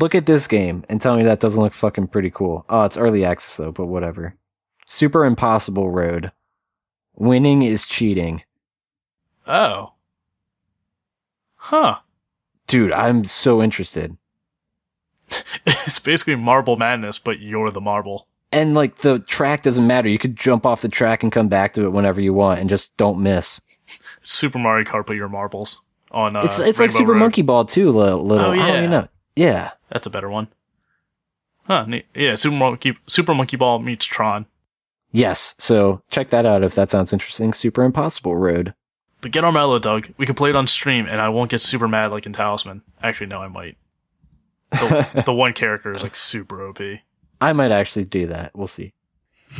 Look 0.00 0.14
at 0.14 0.26
this 0.26 0.46
game 0.46 0.84
and 0.88 1.00
tell 1.00 1.16
me 1.16 1.24
that 1.24 1.40
doesn't 1.40 1.60
look 1.60 1.72
fucking 1.72 2.06
pretty 2.08 2.30
cool. 2.30 2.64
Oh, 2.68 2.84
it's 2.84 2.96
early 2.96 3.24
access 3.24 3.56
though, 3.56 3.72
but 3.72 3.86
whatever. 3.86 4.36
Super 4.86 5.24
Impossible 5.24 5.90
Road. 5.90 6.30
Winning 7.14 7.62
is 7.62 7.86
cheating. 7.86 8.44
oh. 9.46 9.94
Huh. 11.56 11.98
Dude, 12.68 12.92
I'm 12.92 13.24
so 13.24 13.60
interested. 13.60 14.16
It's 15.66 15.98
basically 15.98 16.36
Marble 16.36 16.76
Madness, 16.76 17.18
but 17.18 17.40
you're 17.40 17.70
the 17.70 17.80
marble. 17.80 18.27
And 18.50 18.74
like 18.74 18.96
the 18.96 19.18
track 19.20 19.62
doesn't 19.62 19.86
matter. 19.86 20.08
You 20.08 20.18
could 20.18 20.36
jump 20.36 20.64
off 20.64 20.80
the 20.80 20.88
track 20.88 21.22
and 21.22 21.30
come 21.30 21.48
back 21.48 21.74
to 21.74 21.84
it 21.84 21.92
whenever 21.92 22.20
you 22.20 22.32
want 22.32 22.60
and 22.60 22.70
just 22.70 22.96
don't 22.96 23.22
miss. 23.22 23.60
Super 24.22 24.58
Mario 24.58 24.84
Kart, 24.84 25.06
but 25.06 25.16
your 25.16 25.28
marbles 25.28 25.82
on. 26.10 26.36
Uh, 26.36 26.42
it's 26.44 26.58
it's 26.58 26.80
like 26.80 26.92
Super 26.92 27.12
Road. 27.12 27.18
Monkey 27.18 27.42
Ball 27.42 27.64
too, 27.64 27.92
little. 27.92 28.24
little. 28.24 28.46
Oh, 28.46 28.52
yeah. 28.52 28.86
know. 28.86 29.08
Yeah. 29.36 29.72
That's 29.90 30.06
a 30.06 30.10
better 30.10 30.28
one. 30.28 30.48
Huh? 31.64 31.84
Neat. 31.86 32.06
Yeah, 32.14 32.34
Super 32.34 32.56
Monkey 32.56 32.96
Super 33.06 33.34
Monkey 33.34 33.56
Ball 33.56 33.78
meets 33.78 34.06
Tron. 34.06 34.46
Yes. 35.12 35.54
So 35.58 36.02
check 36.08 36.28
that 36.30 36.46
out 36.46 36.62
if 36.62 36.74
that 36.74 36.90
sounds 36.90 37.12
interesting. 37.12 37.52
Super 37.52 37.82
Impossible 37.82 38.36
Road. 38.36 38.74
But 39.20 39.32
get 39.32 39.44
our 39.44 39.52
mellow, 39.52 39.78
Doug. 39.78 40.08
We 40.16 40.26
can 40.26 40.34
play 40.34 40.50
it 40.50 40.56
on 40.56 40.66
stream, 40.66 41.06
and 41.06 41.20
I 41.20 41.28
won't 41.28 41.50
get 41.50 41.60
super 41.60 41.88
mad 41.88 42.12
like 42.12 42.24
in 42.24 42.32
Talisman. 42.32 42.82
Actually, 43.02 43.26
no, 43.26 43.42
I 43.42 43.48
might. 43.48 43.76
The, 44.70 45.22
the 45.26 45.32
one 45.32 45.54
character 45.54 45.92
is 45.92 46.02
like 46.02 46.14
super 46.14 46.66
OP. 46.66 46.80
I 47.40 47.52
might 47.52 47.70
actually 47.70 48.04
do 48.04 48.26
that. 48.28 48.50
We'll 48.54 48.66
see. 48.66 48.92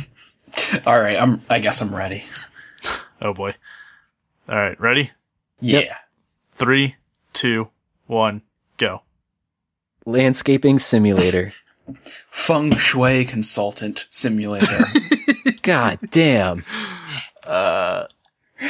All 0.85 0.99
right, 0.99 1.19
I'm. 1.19 1.41
I 1.49 1.59
guess 1.59 1.81
I'm 1.81 1.93
ready. 1.95 2.23
Oh 3.21 3.33
boy. 3.33 3.53
All 4.47 4.55
right, 4.55 4.79
ready? 4.79 5.11
Yeah. 5.59 5.79
Yep. 5.79 5.89
Three, 6.53 6.95
two, 7.33 7.67
one, 8.07 8.43
go. 8.77 9.01
Landscaping 10.05 10.79
Simulator. 10.79 11.51
Feng 12.29 12.77
Shui 12.77 13.25
Consultant 13.25 14.07
Simulator. 14.09 14.85
God 15.63 15.99
damn. 16.11 16.63
Uh, 17.45 18.05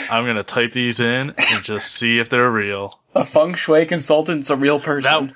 I'm 0.10 0.26
gonna 0.26 0.41
type 0.41 0.72
these 0.72 0.99
in 0.99 1.30
and 1.38 1.64
just 1.64 1.93
see 1.93 2.18
if 2.18 2.28
they're 2.28 2.49
real. 2.49 3.01
a 3.14 3.24
Feng 3.24 3.53
Shui 3.53 3.86
consultant's 3.86 4.49
a 4.49 4.55
real 4.55 4.80
person. 4.80 5.28
That- 5.28 5.36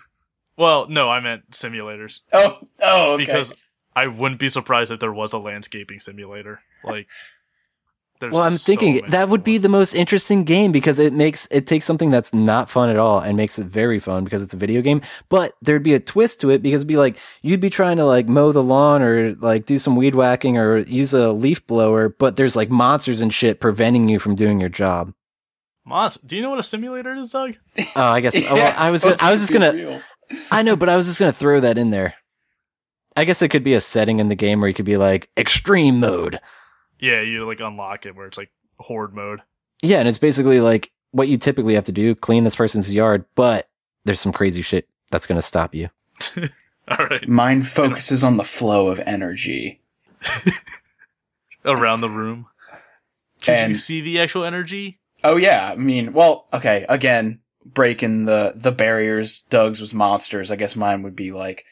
Well, 0.58 0.88
no, 0.90 1.08
I 1.10 1.20
meant 1.20 1.52
simulators 1.52 2.22
oh, 2.34 2.58
oh, 2.82 3.14
okay. 3.14 3.26
because 3.26 3.54
I 3.96 4.08
wouldn't 4.08 4.40
be 4.40 4.50
surprised 4.50 4.92
if 4.92 5.00
there 5.00 5.14
was 5.14 5.34
a 5.34 5.38
landscaping 5.38 6.00
simulator. 6.00 6.60
Like, 6.84 7.10
there's 8.20 8.34
Well, 8.34 8.44
I'm 8.44 8.54
so 8.54 8.72
thinking 8.72 8.96
many 8.96 9.10
that 9.10 9.30
would 9.30 9.42
good 9.42 9.46
be 9.46 9.58
the 9.58 9.70
most 9.70 9.94
interesting 9.94 10.44
game 10.44 10.72
because 10.72 11.00
it 11.00 11.14
makes 11.14 11.48
it 11.52 11.68
takes 11.68 11.86
something 11.86 12.10
that's 12.10 12.34
not 12.34 12.70
fun 12.70 12.90
at 12.90 12.98
all 12.98 13.20
and 13.20 13.38
makes 13.38 13.60
it 13.60 13.68
very 13.68 14.00
fun 14.00 14.24
because 14.24 14.42
it's 14.42 14.54
a 14.54 14.58
video 14.58 14.82
game. 14.82 15.02
But 15.30 15.54
there'd 15.62 15.84
be 15.84 15.94
a 15.94 16.00
twist 16.00 16.42
to 16.42 16.50
it 16.50 16.64
because 16.64 16.82
it'd 16.82 16.88
be 16.88 16.98
like 16.98 17.18
you'd 17.42 17.60
be 17.60 17.70
trying 17.70 17.98
to 17.98 18.06
like 18.06 18.28
mow 18.28 18.52
the 18.52 18.64
lawn 18.64 19.02
or 19.02 19.34
like 19.36 19.66
do 19.66 19.78
some 19.78 19.96
weed 19.96 20.16
whacking 20.16 20.58
or 20.58 20.78
use 20.80 21.14
a 21.14 21.32
leaf 21.32 21.66
blower, 21.68 22.10
but 22.10 22.38
there's 22.38 22.56
like 22.56 22.70
monsters 22.70 23.22
and 23.22 23.34
shit 23.34 23.60
preventing 23.60 24.10
you 24.10 24.20
from 24.20 24.36
doing 24.36 24.60
your 24.60 24.70
job. 24.70 25.14
Moss, 25.86 26.18
do 26.18 26.38
you 26.38 26.42
know 26.42 26.50
what 26.50 26.60
a 26.60 26.64
simulator 26.64 27.14
is, 27.14 27.32
Doug? 27.32 27.56
Oh, 27.96 28.02
I 28.04 28.22
guess. 28.22 28.40
Yeah, 28.40 28.48
oh, 28.52 28.56
well, 28.56 28.74
I 28.78 28.92
was 28.92 29.02
supposed 29.02 29.22
I 29.22 29.32
was 29.32 29.42
just 29.42 29.52
gonna. 29.52 29.74
real. 29.74 30.02
I 30.50 30.64
know, 30.64 30.76
but 30.76 30.88
I 30.88 30.96
was 30.96 31.08
just 31.08 31.20
gonna 31.20 31.34
throw 31.34 31.60
that 31.60 31.78
in 31.78 31.90
there. 31.90 32.16
I 33.16 33.26
guess 33.26 33.42
it 33.42 33.50
could 33.50 33.64
be 33.64 33.74
a 33.74 33.82
setting 33.82 34.20
in 34.20 34.30
the 34.30 34.36
game 34.36 34.60
where 34.60 34.68
you 34.68 34.74
could 34.74 34.86
be 34.86 34.98
like 34.98 35.30
extreme 35.38 36.00
mode. 36.00 36.40
Yeah, 37.00 37.22
you 37.22 37.46
like 37.46 37.60
unlock 37.60 38.06
it 38.06 38.16
where 38.16 38.28
it's 38.28 38.38
like 38.38 38.52
horde 38.80 39.14
mode. 39.14 39.42
Yeah, 39.82 40.00
and 40.00 40.08
it's 40.08 40.18
basically 40.18 40.62
like 40.62 40.92
what 41.12 41.28
you 41.28 41.38
typically 41.38 41.76
have 41.76 41.86
to 41.86 41.92
do, 41.92 42.16
clean 42.16 42.44
this 42.44 42.56
person's 42.56 42.94
yard, 42.94 43.26
but 43.36 43.70
there's 44.06 44.20
some 44.20 44.32
crazy 44.32 44.62
shit 44.62 44.88
that's 45.12 45.28
gonna 45.28 45.42
stop 45.42 45.76
you. 45.76 45.90
All 46.88 47.06
right, 47.06 47.28
Mine 47.30 47.62
focuses 47.62 48.24
on 48.24 48.38
the 48.38 48.44
flow 48.44 48.88
of 48.88 49.00
energy. 49.02 49.80
around 51.66 52.02
the 52.02 52.10
room. 52.10 52.48
Can 53.42 53.70
you 53.70 53.76
see 53.76 54.02
the 54.02 54.20
actual 54.20 54.44
energy? 54.44 54.98
Oh 55.24 55.38
yeah, 55.38 55.72
I 55.72 55.76
mean, 55.76 56.14
well, 56.14 56.48
okay, 56.54 56.86
again, 56.90 57.40
breaking 57.66 58.26
the 58.26 58.54
the 58.56 58.72
barriers. 58.72 59.42
Doug's 59.50 59.82
was 59.82 59.94
monsters. 59.94 60.52
I 60.52 60.56
guess 60.56 60.76
mine 60.76 61.04
would 61.04 61.16
be 61.16 61.32
like 61.32 61.66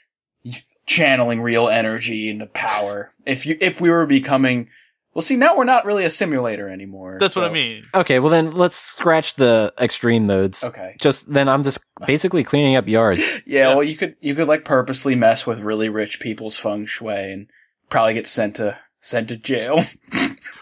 channeling 0.92 1.42
real 1.42 1.70
energy 1.70 2.30
into 2.30 2.46
power. 2.48 3.12
If 3.26 3.46
you 3.46 3.58
if 3.62 3.80
we 3.80 3.90
were 3.90 4.06
becoming, 4.06 4.68
well, 5.14 5.22
see, 5.22 5.36
now 5.36 5.56
we're 5.58 5.64
not 5.64 5.86
really 5.86 6.04
a 6.04 6.10
simulator 6.10 6.68
anymore. 6.70 7.18
That's 7.20 7.36
what 7.36 7.46
I 7.46 7.52
mean. 7.52 7.82
Okay, 7.96 8.20
well 8.20 8.30
then 8.30 8.52
let's 8.52 8.78
scratch 8.78 9.36
the 9.36 9.74
extreme 9.80 10.26
modes. 10.28 10.64
Okay. 10.64 10.96
Just 11.02 11.32
then 11.34 11.48
I'm 11.48 11.64
just 11.64 11.80
basically 12.06 12.44
cleaning 12.44 12.76
up 12.76 12.88
yards. 12.88 13.22
Yeah, 13.46 13.70
Yeah. 13.70 13.76
well, 13.76 13.84
you 13.84 13.96
could 13.96 14.16
you 14.20 14.36
could 14.36 14.48
like 14.48 14.66
purposely 14.66 15.16
mess 15.16 15.48
with 15.48 15.60
really 15.60 15.90
rich 15.90 16.20
people's 16.20 16.58
feng 16.58 16.86
shui 16.86 17.32
and 17.32 17.48
probably 17.90 18.14
get 18.14 18.28
sent 18.28 18.56
to 18.58 18.78
sent 19.00 19.30
to 19.30 19.38
jail. 19.38 19.80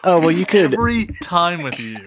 Oh 0.01 0.19
well 0.19 0.31
you 0.31 0.45
could 0.45 0.73
Every 0.73 1.07
time 1.21 1.61
with 1.61 1.77
you, 1.77 1.97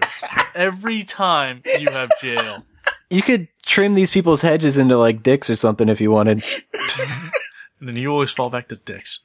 every 0.55 1.03
time 1.03 1.61
you 1.79 1.87
have 1.91 2.09
jail. 2.21 2.65
you 3.11 3.21
could 3.21 3.47
trim 3.65 3.93
these 3.93 4.09
people's 4.09 4.41
hedges 4.41 4.77
into 4.79 4.97
like 4.97 5.21
dicks 5.21 5.47
or 5.47 5.55
something 5.55 5.89
if 5.89 6.01
you 6.01 6.09
wanted. 6.09 6.43
And 7.83 7.89
then 7.89 8.01
you 8.01 8.09
always 8.09 8.31
fall 8.31 8.49
back 8.49 8.69
to 8.69 8.77
dicks. 8.77 9.19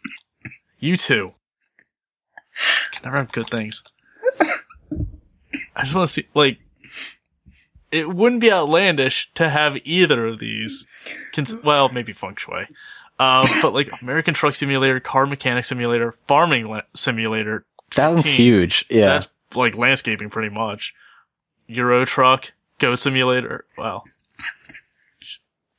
You 0.80 0.96
too. 0.96 1.34
Can 2.90 3.04
never 3.04 3.18
have 3.18 3.30
good 3.30 3.48
things. 3.48 3.84
I 5.76 5.82
just 5.82 5.94
want 5.94 6.08
to 6.08 6.12
see, 6.12 6.26
like, 6.34 6.58
it 7.92 8.08
wouldn't 8.08 8.40
be 8.40 8.50
outlandish 8.50 9.30
to 9.34 9.48
have 9.48 9.78
either 9.84 10.26
of 10.26 10.40
these. 10.40 10.88
Cons- 11.32 11.54
well, 11.62 11.88
maybe 11.88 12.12
feng 12.12 12.34
shui. 12.34 12.66
Um, 13.20 13.46
but 13.62 13.72
like 13.72 13.90
American 14.02 14.34
Truck 14.34 14.56
Simulator, 14.56 14.98
Car 14.98 15.24
Mechanic 15.24 15.64
Simulator, 15.64 16.10
Farming 16.10 16.66
la- 16.68 16.80
Simulator. 16.94 17.64
That 17.94 18.08
one's 18.08 18.26
huge. 18.26 18.86
Yeah. 18.90 19.06
That's 19.06 19.28
like 19.54 19.76
landscaping 19.76 20.30
pretty 20.30 20.52
much. 20.52 20.94
Euro 21.68 22.04
Truck, 22.04 22.50
Goat 22.80 22.96
Simulator. 22.98 23.66
Well, 23.76 24.02
sh- 24.04 24.10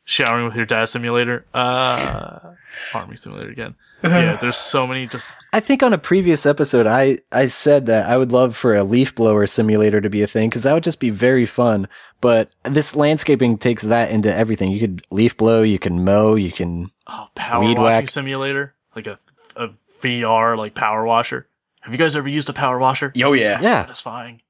showering 0.09 0.45
with 0.45 0.55
your 0.55 0.65
dad 0.65 0.85
simulator. 0.85 1.45
Uh, 1.53 2.53
farming 2.91 3.17
simulator 3.17 3.49
again. 3.49 3.75
Yeah, 4.03 4.37
there's 4.37 4.55
so 4.55 4.87
many 4.87 5.07
just 5.07 5.29
I 5.51 5.59
think 5.59 5.83
on 5.83 5.91
a 5.91 5.97
previous 5.97 6.45
episode, 6.45 6.87
I, 6.87 7.17
I 7.33 7.47
said 7.47 7.85
that 7.87 8.09
I 8.09 8.15
would 8.17 8.31
love 8.31 8.55
for 8.55 8.73
a 8.73 8.83
leaf 8.83 9.13
blower 9.13 9.45
simulator 9.45 9.99
to 9.99 10.09
be 10.09 10.21
a 10.21 10.27
thing 10.27 10.49
because 10.49 10.63
that 10.63 10.73
would 10.73 10.83
just 10.85 11.01
be 11.01 11.09
very 11.09 11.45
fun. 11.45 11.87
But 12.21 12.49
this 12.63 12.95
landscaping 12.95 13.57
takes 13.57 13.83
that 13.83 14.09
into 14.09 14.33
everything. 14.33 14.71
You 14.71 14.79
could 14.79 15.05
leaf 15.11 15.35
blow, 15.35 15.63
you 15.63 15.79
can 15.79 16.05
mow, 16.05 16.35
you 16.35 16.51
can. 16.51 16.91
oh, 17.07 17.27
power 17.35 17.59
Weed 17.61 17.77
washing 17.77 17.83
whack. 17.83 18.09
simulator, 18.09 18.73
like 18.95 19.05
a, 19.07 19.19
a 19.57 19.69
VR 20.01 20.57
like 20.57 20.75
power 20.75 21.03
washer. 21.05 21.47
Have 21.81 21.91
you 21.93 21.99
guys 21.99 22.15
ever 22.15 22.29
used 22.29 22.47
a 22.49 22.53
power 22.53 22.79
washer? 22.79 23.11
Oh, 23.21 23.33
yeah. 23.33 23.57
So 23.59 23.63
Yeah. 23.67 23.81
satisfying. 23.81 24.41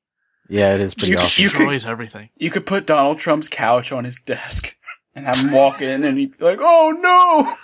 Yeah, 0.47 0.75
it 0.75 0.81
is 0.81 0.93
pretty 0.93 1.13
You- 1.13 1.17
awesome. 1.17 1.43
you 1.43 1.49
could- 1.49 1.57
Destroys 1.57 1.85
everything. 1.87 2.29
You 2.37 2.51
could 2.51 2.65
put 2.67 2.85
Donald 2.85 3.17
Trump's 3.17 3.47
couch 3.47 3.91
on 3.91 4.03
his 4.03 4.19
desk 4.19 4.75
and 5.19 5.27
have 5.27 5.37
him 5.37 5.51
walk 5.51 5.81
in 5.81 6.03
and 6.03 6.17
he'd 6.17 6.37
be 6.37 6.45
like, 6.45 6.59
"Oh 6.61 6.91
no, 6.97 7.55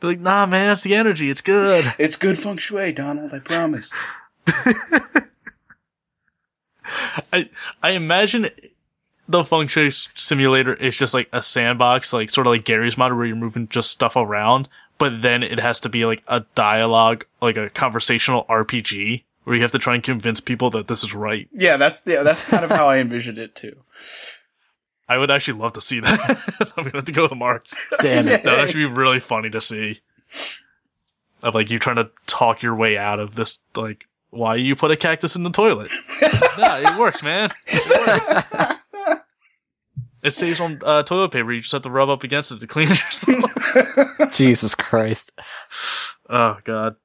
Be 0.00 0.06
like, 0.08 0.20
nah, 0.20 0.46
man, 0.46 0.68
that's 0.68 0.82
the 0.82 0.94
energy. 0.94 1.30
It's 1.30 1.40
good. 1.40 1.94
it's 1.98 2.16
good 2.16 2.38
feng 2.38 2.56
shui, 2.56 2.92
Donald. 2.92 3.32
I 3.32 3.38
promise." 3.40 3.92
I 7.32 7.50
I 7.82 7.90
imagine 7.90 8.48
the 9.28 9.44
feng 9.44 9.66
shui 9.66 9.90
simulator 9.90 10.74
is 10.74 10.96
just 10.96 11.14
like 11.14 11.28
a 11.32 11.42
sandbox, 11.42 12.12
like 12.12 12.30
sort 12.30 12.46
of 12.46 12.52
like 12.52 12.64
Garry's 12.64 12.96
Mod, 12.96 13.12
where 13.12 13.26
you're 13.26 13.36
moving 13.36 13.68
just 13.68 13.90
stuff 13.90 14.16
around. 14.16 14.68
But 14.98 15.20
then 15.20 15.42
it 15.42 15.60
has 15.60 15.78
to 15.80 15.88
be 15.88 16.06
like 16.06 16.22
a 16.26 16.44
dialogue, 16.54 17.26
like 17.42 17.56
a 17.56 17.68
conversational 17.68 18.44
RPG, 18.48 19.24
where 19.44 19.56
you 19.56 19.62
have 19.62 19.72
to 19.72 19.78
try 19.78 19.94
and 19.94 20.02
convince 20.02 20.40
people 20.40 20.70
that 20.70 20.88
this 20.88 21.04
is 21.04 21.14
right. 21.14 21.48
Yeah, 21.52 21.76
that's 21.76 22.02
yeah, 22.06 22.22
that's 22.22 22.44
kind 22.44 22.64
of 22.64 22.70
how 22.70 22.88
I 22.88 22.98
envisioned 22.98 23.38
it 23.38 23.54
too. 23.54 23.76
I 25.08 25.18
would 25.18 25.30
actually 25.30 25.58
love 25.60 25.72
to 25.74 25.80
see 25.80 26.00
that. 26.00 26.72
I'm 26.76 26.84
gonna 26.84 26.96
have 26.96 27.04
to 27.04 27.12
go 27.12 27.28
to 27.28 27.34
Mars. 27.34 27.74
Damn 28.00 28.26
it. 28.26 28.42
That 28.44 28.52
would 28.52 28.60
actually 28.60 28.86
be 28.86 28.92
really 28.92 29.20
funny 29.20 29.50
to 29.50 29.60
see. 29.60 30.00
Of 31.42 31.54
like 31.54 31.70
you 31.70 31.78
trying 31.78 31.96
to 31.96 32.10
talk 32.26 32.62
your 32.62 32.74
way 32.74 32.96
out 32.96 33.20
of 33.20 33.36
this, 33.36 33.60
like 33.76 34.06
why 34.30 34.56
you 34.56 34.74
put 34.74 34.90
a 34.90 34.96
cactus 34.96 35.36
in 35.36 35.42
the 35.42 35.50
toilet? 35.50 35.90
nah, 36.58 36.78
it 36.78 36.98
works, 36.98 37.22
man. 37.22 37.50
It 37.66 38.06
works. 38.06 39.20
It 40.22 40.30
saves 40.32 40.58
on 40.58 40.80
uh, 40.84 41.04
toilet 41.04 41.30
paper. 41.30 41.52
You 41.52 41.60
just 41.60 41.72
have 41.72 41.82
to 41.82 41.90
rub 41.90 42.08
up 42.08 42.24
against 42.24 42.50
it 42.50 42.58
to 42.60 42.66
clean 42.66 42.88
yourself. 42.88 44.32
Jesus 44.32 44.74
Christ. 44.74 45.30
oh 46.28 46.56
god. 46.64 46.96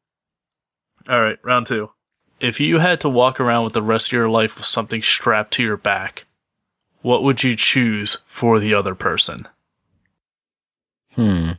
All 1.07 1.21
right, 1.21 1.37
round 1.43 1.67
two. 1.67 1.91
If 2.39 2.59
you 2.59 2.79
had 2.79 2.99
to 3.01 3.09
walk 3.09 3.39
around 3.39 3.65
with 3.65 3.73
the 3.73 3.83
rest 3.83 4.07
of 4.07 4.13
your 4.13 4.29
life 4.29 4.55
with 4.57 4.65
something 4.65 5.03
strapped 5.03 5.53
to 5.53 5.63
your 5.63 5.77
back, 5.77 6.25
what 7.01 7.23
would 7.23 7.43
you 7.43 7.55
choose 7.55 8.17
for 8.25 8.59
the 8.59 8.73
other 8.73 8.95
person? 8.95 9.47
Hmm. 11.15 11.51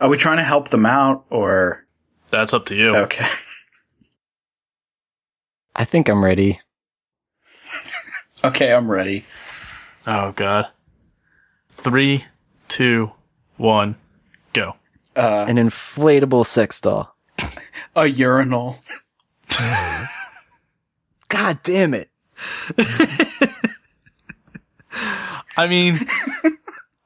Are 0.00 0.08
we 0.08 0.16
trying 0.16 0.36
to 0.36 0.42
help 0.44 0.68
them 0.68 0.86
out 0.86 1.24
or 1.30 1.84
That's 2.30 2.54
up 2.54 2.66
to 2.66 2.74
you. 2.74 2.94
okay? 2.96 3.26
I 5.76 5.84
think 5.84 6.08
I'm 6.08 6.24
ready. 6.24 6.60
Okay, 8.44 8.72
I'm 8.72 8.88
ready. 8.88 9.24
Oh 10.06 10.30
god. 10.32 10.68
Three, 11.70 12.26
two, 12.68 13.10
one, 13.56 13.96
go. 14.52 14.76
Uh, 15.16 15.46
An 15.48 15.56
inflatable 15.56 16.46
sex 16.46 16.80
doll. 16.80 17.16
a 17.96 18.06
urinal. 18.06 18.78
God 21.28 21.58
damn 21.64 21.94
it. 21.94 22.10
I 25.56 25.66
mean, 25.68 25.96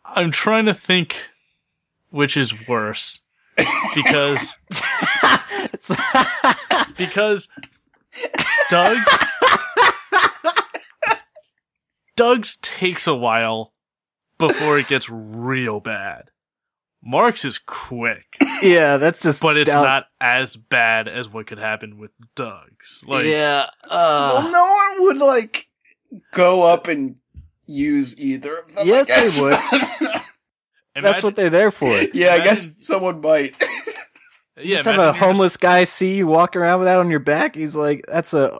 I'm 0.04 0.30
trying 0.30 0.66
to 0.66 0.74
think 0.74 1.16
which 2.10 2.36
is 2.36 2.66
worse 2.68 3.20
because 3.94 4.56
because 6.96 7.48
Doug's 8.70 9.32
Doug's 12.16 12.56
takes 12.56 13.06
a 13.06 13.14
while 13.14 13.72
before 14.38 14.78
it 14.78 14.88
gets 14.88 15.08
real 15.10 15.80
bad. 15.80 16.30
Mark's 17.02 17.46
is 17.46 17.56
quick, 17.56 18.26
yeah, 18.62 18.98
that's 18.98 19.22
just 19.22 19.40
but 19.40 19.56
it's 19.56 19.70
down- 19.70 19.84
not 19.84 20.06
as 20.20 20.56
bad 20.56 21.08
as 21.08 21.30
what 21.30 21.46
could 21.46 21.58
happen 21.58 21.96
with 21.96 22.10
Doug's. 22.36 23.02
Like, 23.08 23.24
yeah. 23.24 23.66
well, 23.90 24.36
Uh, 24.36 24.50
no 24.50 24.64
one 24.96 25.06
would 25.06 25.16
like 25.16 25.66
go 26.32 26.62
up 26.64 26.88
and 26.88 27.16
use 27.70 28.18
either 28.18 28.58
of 28.58 28.68
them. 28.74 28.78
I 28.78 28.82
Yes, 28.90 29.06
guess. 29.06 29.36
they 29.36 29.42
would. 29.42 29.52
imagine, 29.72 30.22
that's 31.02 31.22
what 31.22 31.36
they're 31.36 31.50
there 31.50 31.70
for. 31.70 31.86
yeah, 32.14 32.32
I 32.32 32.38
guess 32.40 32.66
someone 32.78 33.20
might. 33.20 33.56
yeah, 34.56 34.76
just 34.76 34.86
have 34.86 34.94
a 34.96 34.98
you're 34.98 35.06
just- 35.12 35.18
homeless 35.18 35.56
guy 35.56 35.84
see 35.84 36.16
you 36.16 36.26
walk 36.26 36.56
around 36.56 36.80
with 36.80 36.86
that 36.86 36.98
on 36.98 37.10
your 37.10 37.20
back. 37.20 37.54
He's 37.54 37.76
like, 37.76 38.02
that's 38.08 38.34
a, 38.34 38.58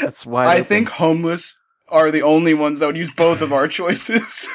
that's 0.00 0.24
why. 0.26 0.46
I 0.46 0.62
think 0.62 0.88
homeless 0.90 1.58
are 1.88 2.10
the 2.10 2.22
only 2.22 2.54
ones 2.54 2.78
that 2.78 2.86
would 2.86 2.96
use 2.96 3.10
both 3.10 3.42
of 3.42 3.52
our 3.52 3.66
choices. 3.68 4.48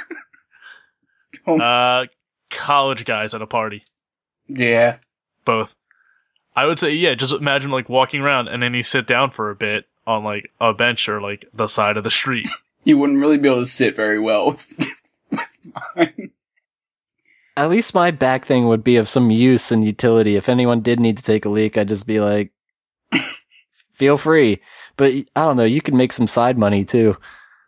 uh, 1.48 2.06
college 2.50 3.06
guys 3.06 3.34
at 3.34 3.42
a 3.42 3.48
party. 3.48 3.84
yeah. 4.48 4.98
both. 5.44 5.76
I 6.58 6.66
would 6.66 6.80
say, 6.80 6.94
yeah, 6.94 7.16
just 7.16 7.34
imagine 7.34 7.70
like 7.70 7.90
walking 7.90 8.22
around 8.22 8.48
and 8.48 8.64
then 8.64 8.74
you 8.74 8.82
sit 8.82 9.06
down 9.06 9.30
for 9.32 9.50
a 9.50 9.56
bit 9.56 9.86
on 10.08 10.24
like 10.24 10.50
a 10.62 10.74
bench 10.74 11.10
or 11.10 11.20
like 11.20 11.44
the 11.54 11.68
side 11.68 11.98
of 11.98 12.06
the 12.06 12.12
street. 12.12 12.48
You 12.86 12.98
wouldn't 12.98 13.20
really 13.20 13.38
be 13.38 13.50
able 13.50 13.60
to 13.60 13.66
sit 13.66 13.96
very 13.96 14.20
well 14.20 14.52
with, 14.52 14.68
with 15.32 15.48
mine. 15.96 16.32
At 17.58 17.70
least 17.70 17.94
my 17.94 18.12
back 18.12 18.46
thing 18.46 18.68
would 18.68 18.84
be 18.84 18.98
of 18.98 19.08
some 19.08 19.32
use 19.32 19.72
and 19.72 19.84
utility. 19.84 20.36
If 20.36 20.50
anyone 20.50 20.82
did 20.82 21.00
need 21.00 21.18
to 21.18 21.24
take 21.24 21.46
a 21.46 21.50
leak, 21.50 21.78
I'd 21.78 21.88
just 21.88 22.06
be 22.06 22.20
like, 22.20 22.52
feel 23.94 24.18
free. 24.18 24.62
But 24.98 25.14
I 25.14 25.26
don't 25.36 25.58
know. 25.58 25.64
You 25.64 25.82
could 25.82 25.94
make 25.94 26.12
some 26.12 26.28
side 26.28 26.58
money 26.58 26.86
too. 26.86 27.18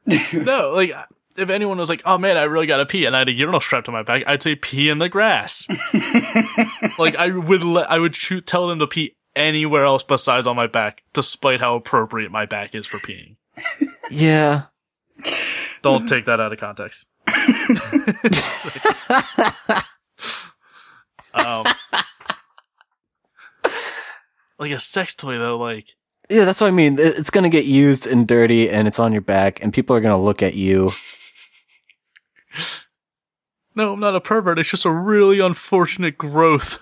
no, 0.34 0.72
like 0.74 0.92
if 1.38 1.50
anyone 1.50 1.78
was 1.78 1.90
like, 1.90 2.02
oh 2.06 2.18
man, 2.18 2.38
I 2.38 2.44
really 2.44 2.66
gotta 2.66 2.86
pee 2.86 3.06
and 3.06 3.16
I 3.16 3.20
had 3.20 3.30
a 3.30 3.34
urinal 3.34 3.62
strapped 3.62 3.86
to 3.86 3.92
my 3.92 4.04
back, 4.04 4.24
I'd 4.28 4.44
say 4.44 4.56
pee 4.56 4.90
in 4.90 5.00
the 5.00 5.10
grass. 5.10 5.68
like 7.00 7.16
I 7.16 7.30
would 7.30 7.64
let, 7.64 7.90
I 7.90 8.00
would 8.00 8.16
shoot, 8.16 8.46
tell 8.46 8.68
them 8.68 8.80
to 8.80 8.88
pee 8.88 9.16
anywhere 9.36 9.86
else 9.86 10.04
besides 10.04 10.48
on 10.48 10.56
my 10.56 10.68
back, 10.68 11.04
despite 11.14 11.60
how 11.60 11.76
appropriate 11.76 12.32
my 12.32 12.46
back 12.46 12.74
is 12.76 12.88
for 12.88 12.98
peeing. 12.98 13.36
Yeah. 14.10 14.64
Don't 15.82 16.08
take 16.08 16.26
that 16.26 16.40
out 16.40 16.54
of 16.54 16.60
context. 16.60 17.08
um, 21.34 21.66
like 24.58 24.72
a 24.72 24.80
sex 24.80 25.14
toy 25.14 25.38
though, 25.38 25.58
like 25.58 25.90
Yeah, 26.30 26.46
that's 26.46 26.62
what 26.62 26.68
I 26.68 26.72
mean. 26.72 26.96
It's 27.00 27.30
going 27.30 27.44
to 27.44 27.50
get 27.50 27.66
used 27.66 28.08
and 28.08 28.28
dirty 28.28 28.70
and 28.70 28.88
it's 28.88 29.00
on 29.00 29.12
your 29.12 29.22
back 29.22 29.62
and 29.62 29.74
people 29.74 29.96
are 29.96 30.02
going 30.02 30.18
to 30.18 30.22
look 30.22 30.42
at 30.42 30.56
you. 30.56 30.92
no, 33.76 33.94
I'm 33.94 34.00
not 34.00 34.16
a 34.16 34.22
pervert. 34.22 34.60
It's 34.60 34.70
just 34.70 34.86
a 34.86 34.92
really 34.92 35.40
unfortunate 35.40 36.18
growth. 36.18 36.80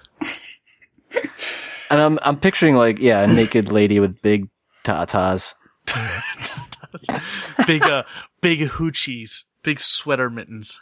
And 1.89 2.01
I'm, 2.01 2.19
I'm 2.23 2.39
picturing 2.39 2.75
like, 2.75 2.99
yeah, 2.99 3.23
a 3.23 3.27
naked 3.27 3.71
lady 3.71 3.99
with 3.99 4.21
big 4.21 4.49
tatas. 4.83 5.53
big, 7.67 7.83
uh, 7.83 8.03
big 8.41 8.59
hoochies, 8.59 9.45
big 9.63 9.79
sweater 9.79 10.29
mittens. 10.29 10.79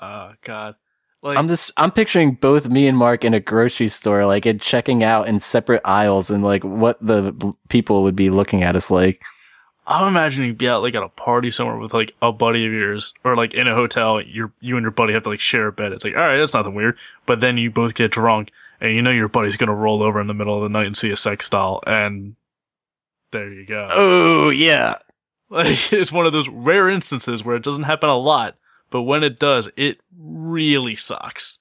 Oh 0.00 0.34
god, 0.42 0.76
like 1.22 1.38
I'm 1.38 1.48
just, 1.48 1.70
I'm 1.76 1.90
picturing 1.90 2.34
both 2.34 2.68
me 2.68 2.86
and 2.86 2.98
Mark 2.98 3.24
in 3.24 3.32
a 3.32 3.40
grocery 3.40 3.88
store, 3.88 4.26
like 4.26 4.44
and 4.44 4.60
checking 4.60 5.02
out 5.02 5.26
in 5.26 5.40
separate 5.40 5.80
aisles 5.84 6.30
and 6.30 6.44
like 6.44 6.62
what 6.62 7.00
the 7.00 7.54
people 7.68 8.02
would 8.02 8.14
be 8.14 8.30
looking 8.30 8.62
at 8.62 8.76
us 8.76 8.90
like. 8.90 9.22
I'm 9.86 10.08
imagining 10.08 10.48
you'd 10.48 10.58
be 10.58 10.68
out 10.68 10.82
like 10.82 10.94
at 10.94 11.02
a 11.02 11.08
party 11.08 11.50
somewhere 11.50 11.76
with 11.76 11.92
like 11.92 12.14
a 12.22 12.32
buddy 12.32 12.66
of 12.66 12.72
yours, 12.72 13.12
or 13.22 13.36
like 13.36 13.54
in 13.54 13.66
a 13.68 13.74
hotel. 13.74 14.20
You 14.20 14.52
you 14.60 14.76
and 14.76 14.84
your 14.84 14.90
buddy 14.90 15.12
have 15.12 15.24
to 15.24 15.30
like 15.30 15.40
share 15.40 15.68
a 15.68 15.72
bed. 15.72 15.92
It's 15.92 16.04
like 16.04 16.14
all 16.14 16.20
right, 16.20 16.36
that's 16.36 16.54
nothing 16.54 16.74
weird. 16.74 16.96
But 17.26 17.40
then 17.40 17.58
you 17.58 17.70
both 17.70 17.94
get 17.94 18.10
drunk, 18.10 18.50
and 18.80 18.94
you 18.94 19.02
know 19.02 19.10
your 19.10 19.28
buddy's 19.28 19.56
gonna 19.56 19.74
roll 19.74 20.02
over 20.02 20.20
in 20.20 20.26
the 20.26 20.34
middle 20.34 20.56
of 20.56 20.62
the 20.62 20.68
night 20.68 20.86
and 20.86 20.96
see 20.96 21.10
a 21.10 21.16
sex 21.16 21.48
doll, 21.50 21.82
and 21.86 22.36
there 23.34 23.52
you 23.52 23.66
go. 23.66 23.88
Oh, 23.90 24.50
yeah. 24.50 24.94
Like 25.50 25.66
it's 25.92 26.12
one 26.12 26.24
of 26.24 26.32
those 26.32 26.48
rare 26.48 26.88
instances 26.88 27.44
where 27.44 27.56
it 27.56 27.64
doesn't 27.64 27.82
happen 27.82 28.08
a 28.08 28.16
lot, 28.16 28.56
but 28.90 29.02
when 29.02 29.24
it 29.24 29.38
does, 29.38 29.68
it 29.76 29.98
really 30.16 30.94
sucks. 30.94 31.58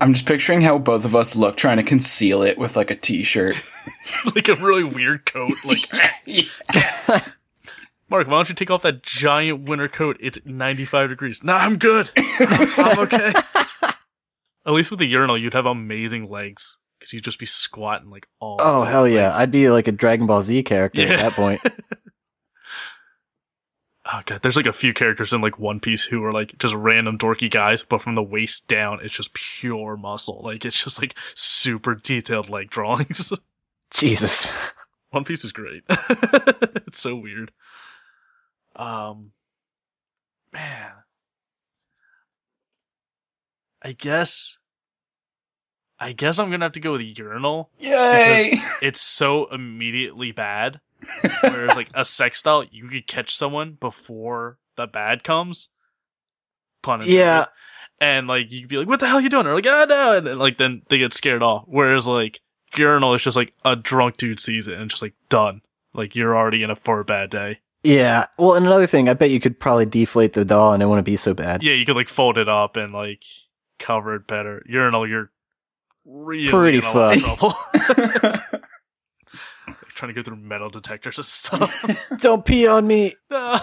I'm 0.00 0.12
just 0.14 0.26
picturing 0.26 0.62
how 0.62 0.78
both 0.78 1.04
of 1.04 1.14
us 1.14 1.34
look 1.34 1.56
trying 1.56 1.78
to 1.78 1.82
conceal 1.82 2.42
it 2.42 2.56
with 2.56 2.76
like 2.76 2.90
a 2.90 2.94
t-shirt. 2.94 3.56
like 4.34 4.48
a 4.48 4.54
really 4.54 4.84
weird 4.84 5.26
coat. 5.26 5.52
Like 5.64 5.90
Mark, 8.08 8.26
why 8.28 8.34
don't 8.34 8.48
you 8.48 8.54
take 8.54 8.70
off 8.70 8.82
that 8.82 9.02
giant 9.02 9.68
winter 9.68 9.88
coat? 9.88 10.16
It's 10.20 10.38
95 10.44 11.08
degrees. 11.08 11.42
Nah, 11.42 11.56
I'm 11.56 11.78
good. 11.78 12.10
I'm 12.16 12.98
okay. 13.00 13.32
At 14.66 14.72
least 14.72 14.90
with 14.90 15.00
the 15.00 15.06
urinal, 15.06 15.38
you'd 15.38 15.54
have 15.54 15.66
amazing 15.66 16.28
legs 16.28 16.76
because 17.04 17.12
you'd 17.12 17.24
just 17.24 17.38
be 17.38 17.44
squatting 17.46 18.08
like 18.08 18.26
all. 18.40 18.56
Oh, 18.60 18.82
hell 18.82 19.06
yeah. 19.06 19.36
I'd 19.36 19.50
be 19.50 19.68
like 19.68 19.86
a 19.88 19.92
Dragon 19.92 20.26
Ball 20.26 20.40
Z 20.40 20.62
character 20.62 21.02
Yeah. 21.02 21.08
at 21.12 21.18
that 21.18 21.32
point. 21.32 21.60
Oh 24.06 24.20
god, 24.26 24.42
there's 24.42 24.56
like 24.58 24.66
a 24.66 24.72
few 24.74 24.92
characters 24.92 25.32
in 25.32 25.40
like 25.40 25.58
One 25.58 25.80
Piece 25.80 26.04
who 26.04 26.22
are 26.24 26.32
like 26.32 26.58
just 26.58 26.74
random 26.74 27.16
dorky 27.16 27.50
guys, 27.50 27.82
but 27.82 28.02
from 28.02 28.14
the 28.14 28.22
waist 28.22 28.68
down, 28.68 28.98
it's 29.02 29.16
just 29.16 29.32
pure 29.32 29.96
muscle. 29.96 30.42
Like 30.44 30.66
it's 30.66 30.84
just 30.84 31.00
like 31.00 31.16
super 31.34 31.94
detailed 31.94 32.50
like 32.50 32.68
drawings. 32.68 33.32
Jesus. 33.90 34.72
One 35.10 35.24
Piece 35.24 35.42
is 35.42 35.52
great. 35.52 35.84
it's 35.88 36.98
so 37.00 37.16
weird. 37.16 37.52
Um, 38.76 39.32
man, 40.52 40.92
I 43.82 43.92
guess, 43.92 44.58
I 46.04 46.12
guess 46.12 46.38
I'm 46.38 46.50
gonna 46.50 46.66
have 46.66 46.72
to 46.72 46.80
go 46.80 46.92
with 46.92 47.00
urinal. 47.00 47.70
Yay! 47.78 48.58
It's 48.82 49.00
so 49.00 49.46
immediately 49.46 50.32
bad. 50.32 50.80
Whereas 51.42 51.76
like 51.76 51.88
a 51.94 52.04
sex 52.04 52.42
doll, 52.42 52.64
you 52.64 52.88
could 52.88 53.06
catch 53.06 53.34
someone 53.34 53.78
before 53.80 54.58
the 54.76 54.86
bad 54.86 55.24
comes. 55.24 55.70
Pun 56.82 57.00
intended. 57.00 57.18
Yeah. 57.18 57.46
And 58.02 58.26
like 58.26 58.52
you'd 58.52 58.68
be 58.68 58.76
like, 58.76 58.86
"What 58.86 59.00
the 59.00 59.06
hell 59.06 59.16
are 59.16 59.22
you 59.22 59.30
doing?" 59.30 59.46
Or 59.46 59.54
like, 59.54 59.66
"Oh 59.66 59.86
no!" 59.88 60.18
And 60.18 60.26
then, 60.26 60.38
like 60.38 60.58
then 60.58 60.82
they 60.90 60.98
get 60.98 61.14
scared 61.14 61.42
off. 61.42 61.64
Whereas 61.66 62.06
like 62.06 62.40
urinal 62.76 63.14
is 63.14 63.24
just 63.24 63.36
like 63.36 63.54
a 63.64 63.74
drunk 63.74 64.18
dude 64.18 64.40
sees 64.40 64.68
it 64.68 64.78
and 64.78 64.90
just 64.90 65.00
like 65.00 65.14
done. 65.30 65.62
Like 65.94 66.14
you're 66.14 66.36
already 66.36 66.62
in 66.62 66.68
a 66.68 66.76
for 66.76 67.00
a 67.00 67.04
bad 67.06 67.30
day. 67.30 67.60
Yeah. 67.82 68.26
Well, 68.38 68.56
and 68.56 68.66
another 68.66 68.86
thing, 68.86 69.08
I 69.08 69.14
bet 69.14 69.30
you 69.30 69.40
could 69.40 69.58
probably 69.58 69.86
deflate 69.86 70.34
the 70.34 70.44
doll 70.44 70.74
and 70.74 70.82
it 70.82 70.86
wouldn't 70.86 71.06
be 71.06 71.16
so 71.16 71.32
bad. 71.32 71.62
Yeah, 71.62 71.72
you 71.72 71.86
could 71.86 71.96
like 71.96 72.10
fold 72.10 72.36
it 72.36 72.48
up 72.48 72.76
and 72.76 72.92
like 72.92 73.24
cover 73.78 74.16
it 74.16 74.26
better. 74.26 74.62
Urinal, 74.66 75.08
you're 75.08 75.30
really 76.04 76.48
Pretty 76.48 76.78
in 76.78 76.84
a 76.84 76.92
lot 76.92 77.16
of 77.16 77.22
fucked. 77.38 78.64
Trying 79.88 80.08
to 80.08 80.14
go 80.14 80.22
through 80.22 80.36
metal 80.36 80.68
detectors 80.68 81.18
and 81.18 81.24
stuff. 81.24 81.84
Don't 82.20 82.44
pee 82.44 82.66
on 82.66 82.86
me. 82.86 83.14
No. 83.30 83.58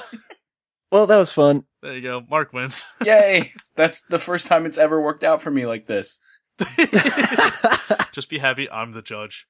Well, 0.91 1.07
that 1.07 1.17
was 1.17 1.31
fun. 1.31 1.65
There 1.81 1.95
you 1.95 2.01
go. 2.01 2.21
Mark 2.29 2.53
wins. 2.53 2.85
Yay! 3.05 3.53
That's 3.75 4.01
the 4.01 4.19
first 4.19 4.47
time 4.47 4.65
it's 4.65 4.77
ever 4.77 5.01
worked 5.01 5.23
out 5.23 5.41
for 5.41 5.51
me 5.51 5.65
like 5.65 5.87
this. 5.87 6.19
Just 8.11 8.29
be 8.29 8.39
happy 8.39 8.69
I'm 8.69 8.91
the 8.91 9.01
judge. 9.01 9.47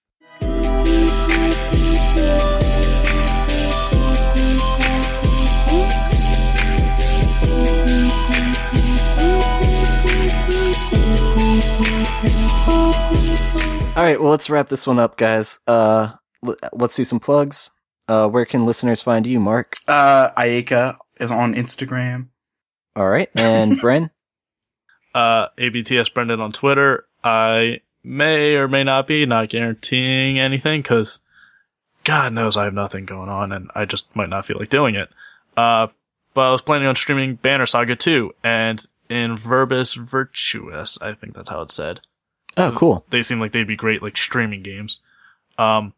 All 14.01 14.07
right, 14.07 14.19
well, 14.19 14.31
let's 14.31 14.49
wrap 14.49 14.65
this 14.65 14.87
one 14.87 14.97
up, 14.97 15.15
guys. 15.15 15.59
Uh, 15.67 16.13
l- 16.43 16.55
let's 16.73 16.95
do 16.95 17.03
some 17.03 17.19
plugs. 17.19 17.69
Uh, 18.07 18.27
where 18.27 18.45
can 18.45 18.65
listeners 18.65 18.99
find 18.99 19.27
you, 19.27 19.39
Mark? 19.39 19.75
Uh, 19.87 20.31
Ayaka 20.31 20.97
is 21.19 21.29
on 21.29 21.53
Instagram. 21.53 22.29
All 22.95 23.07
right, 23.07 23.29
and 23.35 23.73
Bren. 23.73 24.09
Uh, 25.13 25.49
ABTS 25.59 26.11
Brendan 26.15 26.41
on 26.41 26.51
Twitter. 26.51 27.05
I 27.23 27.81
may 28.03 28.55
or 28.55 28.67
may 28.67 28.83
not 28.83 29.05
be, 29.05 29.27
not 29.27 29.49
guaranteeing 29.49 30.39
anything, 30.39 30.81
cause 30.81 31.19
God 32.03 32.33
knows 32.33 32.57
I 32.57 32.63
have 32.63 32.73
nothing 32.73 33.05
going 33.05 33.29
on 33.29 33.51
and 33.51 33.69
I 33.75 33.85
just 33.85 34.07
might 34.15 34.29
not 34.29 34.47
feel 34.47 34.57
like 34.57 34.69
doing 34.69 34.95
it. 34.95 35.09
Uh, 35.55 35.89
but 36.33 36.49
I 36.49 36.51
was 36.51 36.63
planning 36.63 36.87
on 36.87 36.95
streaming 36.95 37.35
Banner 37.35 37.67
Saga 37.67 37.95
2 37.95 38.33
and 38.43 38.83
in 39.11 39.37
Verbis 39.37 39.93
Virtuous, 39.93 40.99
I 41.03 41.13
think 41.13 41.35
that's 41.35 41.49
how 41.49 41.61
it's 41.61 41.75
said. 41.75 42.01
Oh, 42.57 42.73
cool. 42.75 43.05
They 43.09 43.23
seem 43.23 43.39
like 43.39 43.51
they'd 43.51 43.67
be 43.67 43.75
great, 43.75 44.01
like 44.01 44.17
streaming 44.17 44.61
games. 44.61 44.99
Um, 45.57 45.93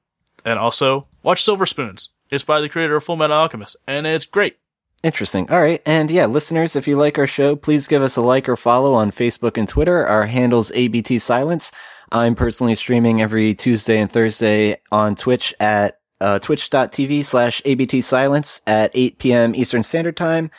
and 0.45 0.59
also 0.59 1.07
watch 1.23 1.43
Silver 1.43 1.65
Spoons. 1.65 2.09
It's 2.29 2.43
by 2.43 2.61
the 2.61 2.69
creator 2.69 2.95
of 2.95 3.03
Full 3.03 3.15
Metal 3.15 3.37
Alchemist 3.37 3.75
and 3.87 4.05
it's 4.07 4.25
great. 4.25 4.57
Interesting. 5.03 5.49
All 5.49 5.61
right. 5.61 5.81
And 5.85 6.09
yeah, 6.09 6.27
listeners, 6.27 6.75
if 6.75 6.87
you 6.87 6.95
like 6.95 7.17
our 7.17 7.27
show, 7.27 7.57
please 7.57 7.87
give 7.87 8.01
us 8.01 8.15
a 8.15 8.21
like 8.21 8.47
or 8.47 8.55
follow 8.55 8.93
on 8.93 9.11
Facebook 9.11 9.57
and 9.57 9.67
Twitter. 9.67 10.05
Our 10.05 10.25
handle's 10.27 10.71
ABT 10.71 11.19
Silence. 11.19 11.71
I'm 12.11 12.35
personally 12.35 12.75
streaming 12.75 13.21
every 13.21 13.53
Tuesday 13.53 13.99
and 13.99 14.09
Thursday 14.09 14.77
on 14.91 15.15
Twitch 15.15 15.53
at 15.59 15.99
uh, 16.21 16.39
twitch.tv 16.39 17.25
slash 17.25 17.61
ABT 17.65 17.99
Silence 18.01 18.61
at 18.65 18.91
8 18.93 19.17
p.m. 19.19 19.55
Eastern 19.55 19.83
Standard 19.83 20.15
Time. 20.15 20.51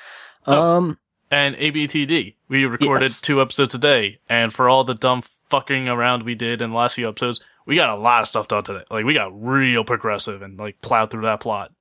Um, 0.46 0.98
and 1.30 1.54
ABTD. 1.56 2.34
We 2.54 2.66
recorded 2.66 3.02
Yes. 3.06 3.20
two 3.20 3.42
episodes 3.42 3.74
a 3.74 3.78
day, 3.78 4.20
and 4.28 4.52
for 4.52 4.68
all 4.68 4.84
the 4.84 4.94
dumb 4.94 5.22
fucking 5.22 5.88
around 5.88 6.22
we 6.22 6.36
did 6.36 6.62
in 6.62 6.70
the 6.70 6.76
last 6.76 6.94
few 6.94 7.08
episodes, 7.08 7.40
we 7.66 7.74
got 7.74 7.88
a 7.90 7.96
lot 8.00 8.20
of 8.22 8.28
stuff 8.28 8.46
done 8.46 8.62
today. 8.62 8.84
Like 8.92 9.04
we 9.04 9.12
got 9.12 9.32
real 9.34 9.82
progressive 9.82 10.40
and 10.40 10.56
like 10.56 10.80
plowed 10.80 11.10
through 11.10 11.22
that 11.22 11.40
plot. 11.40 11.72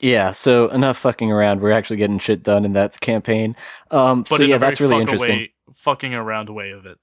yeah. 0.00 0.32
So 0.32 0.70
enough 0.70 0.96
fucking 0.96 1.30
around. 1.30 1.60
We're 1.60 1.72
actually 1.72 1.98
getting 1.98 2.18
shit 2.18 2.42
done 2.44 2.64
in 2.64 2.72
that 2.72 2.98
campaign. 3.00 3.54
Um, 3.90 4.22
But 4.22 4.38
so 4.38 4.42
yeah, 4.44 4.56
that's 4.56 4.80
really 4.80 5.02
interesting. 5.02 5.30
Away, 5.36 5.52
fucking 5.74 6.14
around 6.14 6.48
way 6.48 6.70
of 6.70 6.86
it. 6.86 6.96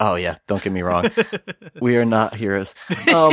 Oh 0.00 0.14
yeah. 0.14 0.36
Don't 0.46 0.62
get 0.62 0.72
me 0.72 0.80
wrong. 0.80 1.10
we 1.82 1.98
are 1.98 2.06
not 2.06 2.34
heroes. 2.34 2.74
Um, 3.14 3.32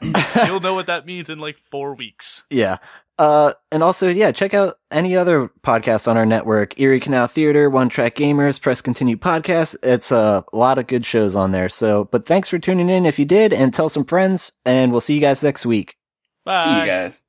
You'll 0.46 0.60
know 0.60 0.74
what 0.74 0.86
that 0.86 1.06
means 1.06 1.28
in 1.28 1.40
like 1.40 1.58
four 1.58 1.94
weeks. 1.96 2.44
Yeah. 2.50 2.76
Uh, 3.20 3.52
and 3.70 3.82
also, 3.82 4.08
yeah, 4.08 4.32
check 4.32 4.54
out 4.54 4.78
any 4.90 5.14
other 5.14 5.50
podcasts 5.62 6.08
on 6.08 6.16
our 6.16 6.24
network. 6.24 6.80
Erie 6.80 7.00
Canal 7.00 7.26
Theater, 7.26 7.68
One 7.68 7.90
Track 7.90 8.14
Gamers, 8.14 8.58
Press 8.58 8.80
Continue 8.80 9.18
Podcast. 9.18 9.76
It's 9.82 10.10
a 10.10 10.42
lot 10.54 10.78
of 10.78 10.86
good 10.86 11.04
shows 11.04 11.36
on 11.36 11.52
there. 11.52 11.68
So, 11.68 12.04
but 12.04 12.24
thanks 12.24 12.48
for 12.48 12.58
tuning 12.58 12.88
in 12.88 13.04
if 13.04 13.18
you 13.18 13.26
did 13.26 13.52
and 13.52 13.74
tell 13.74 13.90
some 13.90 14.06
friends 14.06 14.52
and 14.64 14.90
we'll 14.90 15.02
see 15.02 15.14
you 15.14 15.20
guys 15.20 15.44
next 15.44 15.66
week. 15.66 15.98
Bye. 16.46 16.64
See 16.64 16.80
you 16.80 16.86
guys. 16.86 17.22